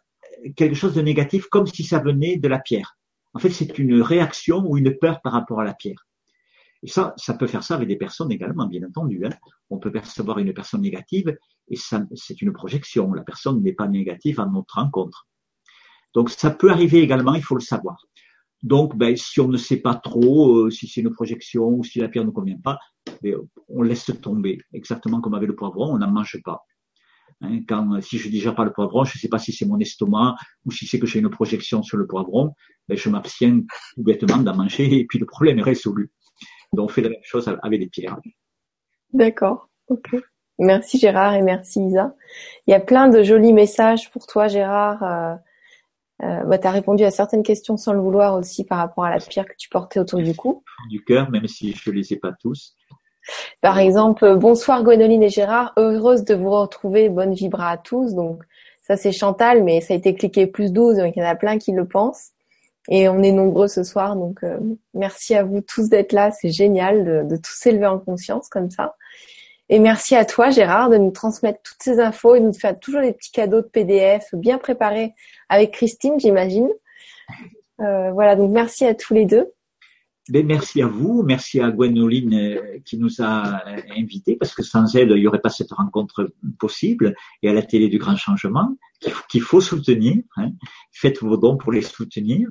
[0.57, 2.97] quelque chose de négatif comme si ça venait de la pierre.
[3.35, 6.09] En fait, c'est une réaction ou une peur par rapport à la pierre.
[6.83, 9.25] Et ça, ça peut faire ça avec des personnes également, bien entendu.
[9.27, 9.31] Hein.
[9.69, 11.37] On peut percevoir une personne négative
[11.69, 13.13] et ça, c'est une projection.
[13.13, 15.29] La personne n'est pas négative à notre rencontre.
[16.15, 17.99] Donc ça peut arriver également, il faut le savoir.
[18.63, 21.99] Donc, ben, si on ne sait pas trop euh, si c'est une projection ou si
[21.99, 22.79] la pierre ne convient pas,
[23.69, 24.59] on laisse tomber.
[24.73, 26.65] Exactement comme avec le poivron, on n'en mange pas.
[27.43, 29.79] Hein, quand si je digère pas le poivron, je ne sais pas si c'est mon
[29.79, 32.53] estomac ou si c'est que j'ai une projection sur le poivron,
[32.89, 33.61] ben, je m'abstiens
[33.95, 36.11] tout bêtement d'en manger et puis le problème est résolu.
[36.73, 38.19] Donc, on fait la même chose avec les pierres.
[39.13, 39.69] D'accord.
[39.89, 40.15] Ok.
[40.59, 42.15] Merci Gérard et merci Isa.
[42.67, 45.03] Il y a plein de jolis messages pour toi Gérard.
[45.03, 45.35] Euh,
[46.23, 49.11] euh, bah, tu as répondu à certaines questions sans le vouloir aussi par rapport à
[49.11, 50.63] la pierre que tu portais autour du cou.
[50.89, 52.77] Du cœur, même si je ne les ai pas tous.
[53.61, 58.15] Par exemple, bonsoir Gwénoline et Gérard, heureuse de vous retrouver, bonne vibra à tous.
[58.15, 58.43] Donc
[58.83, 61.37] ça c'est Chantal, mais ça a été cliqué plus 12, donc il y en a
[61.37, 62.31] plein qui le pensent.
[62.89, 64.59] Et on est nombreux ce soir, donc euh,
[64.93, 68.71] merci à vous tous d'être là, c'est génial de, de tous s'élever en conscience comme
[68.71, 68.97] ça.
[69.69, 73.01] Et merci à toi, Gérard, de nous transmettre toutes ces infos et nous faire toujours
[73.01, 75.15] des petits cadeaux de PDF bien préparés
[75.49, 76.69] avec Christine, j'imagine.
[77.81, 79.53] Euh, voilà, donc merci à tous les deux.
[80.29, 83.61] Ben, merci à vous, merci à Gwenoline euh, qui nous a
[83.97, 87.63] invités, parce que sans elle, il n'y aurait pas cette rencontre possible, et à la
[87.63, 88.77] télé du Grand Changement,
[89.29, 90.23] qu'il faut soutenir.
[90.37, 90.53] Hein.
[90.93, 92.49] Faites vos dons pour les soutenir.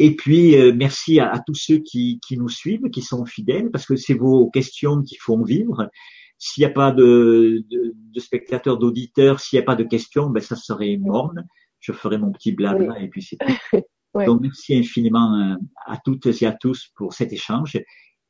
[0.00, 3.86] Et puis, euh, merci à, tous ceux qui, qui, nous suivent, qui sont fidèles, parce
[3.86, 5.88] que c'est vos questions qui font vivre.
[6.36, 10.30] S'il n'y a pas de, de, de spectateurs, d'auditeurs, s'il n'y a pas de questions,
[10.30, 11.46] ben ça serait morne.
[11.78, 13.82] Je ferai mon petit blabla et puis c'est tout.
[14.26, 15.54] Donc, merci infiniment euh,
[15.86, 17.78] à toutes et à tous pour cet échange.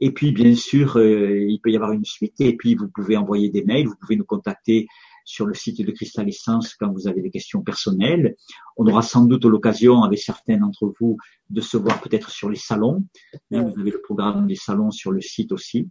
[0.01, 2.41] Et puis, bien sûr, euh, il peut y avoir une suite.
[2.41, 4.87] Et puis, vous pouvez envoyer des mails, vous pouvez nous contacter
[5.25, 8.35] sur le site de Cristal Essence quand vous avez des questions personnelles.
[8.77, 11.19] On aura sans doute l'occasion avec certains d'entre vous
[11.51, 13.05] de se voir peut-être sur les salons.
[13.51, 15.91] Vous avez le programme des salons sur le site aussi.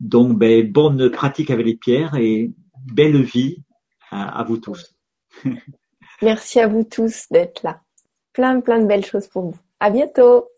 [0.00, 2.50] Donc, ben, bonne pratique avec les pierres et
[2.92, 3.62] belle vie
[4.10, 4.94] à, à vous tous.
[6.22, 7.82] Merci à vous tous d'être là.
[8.32, 9.56] Plein, plein de belles choses pour vous.
[9.80, 10.51] À bientôt.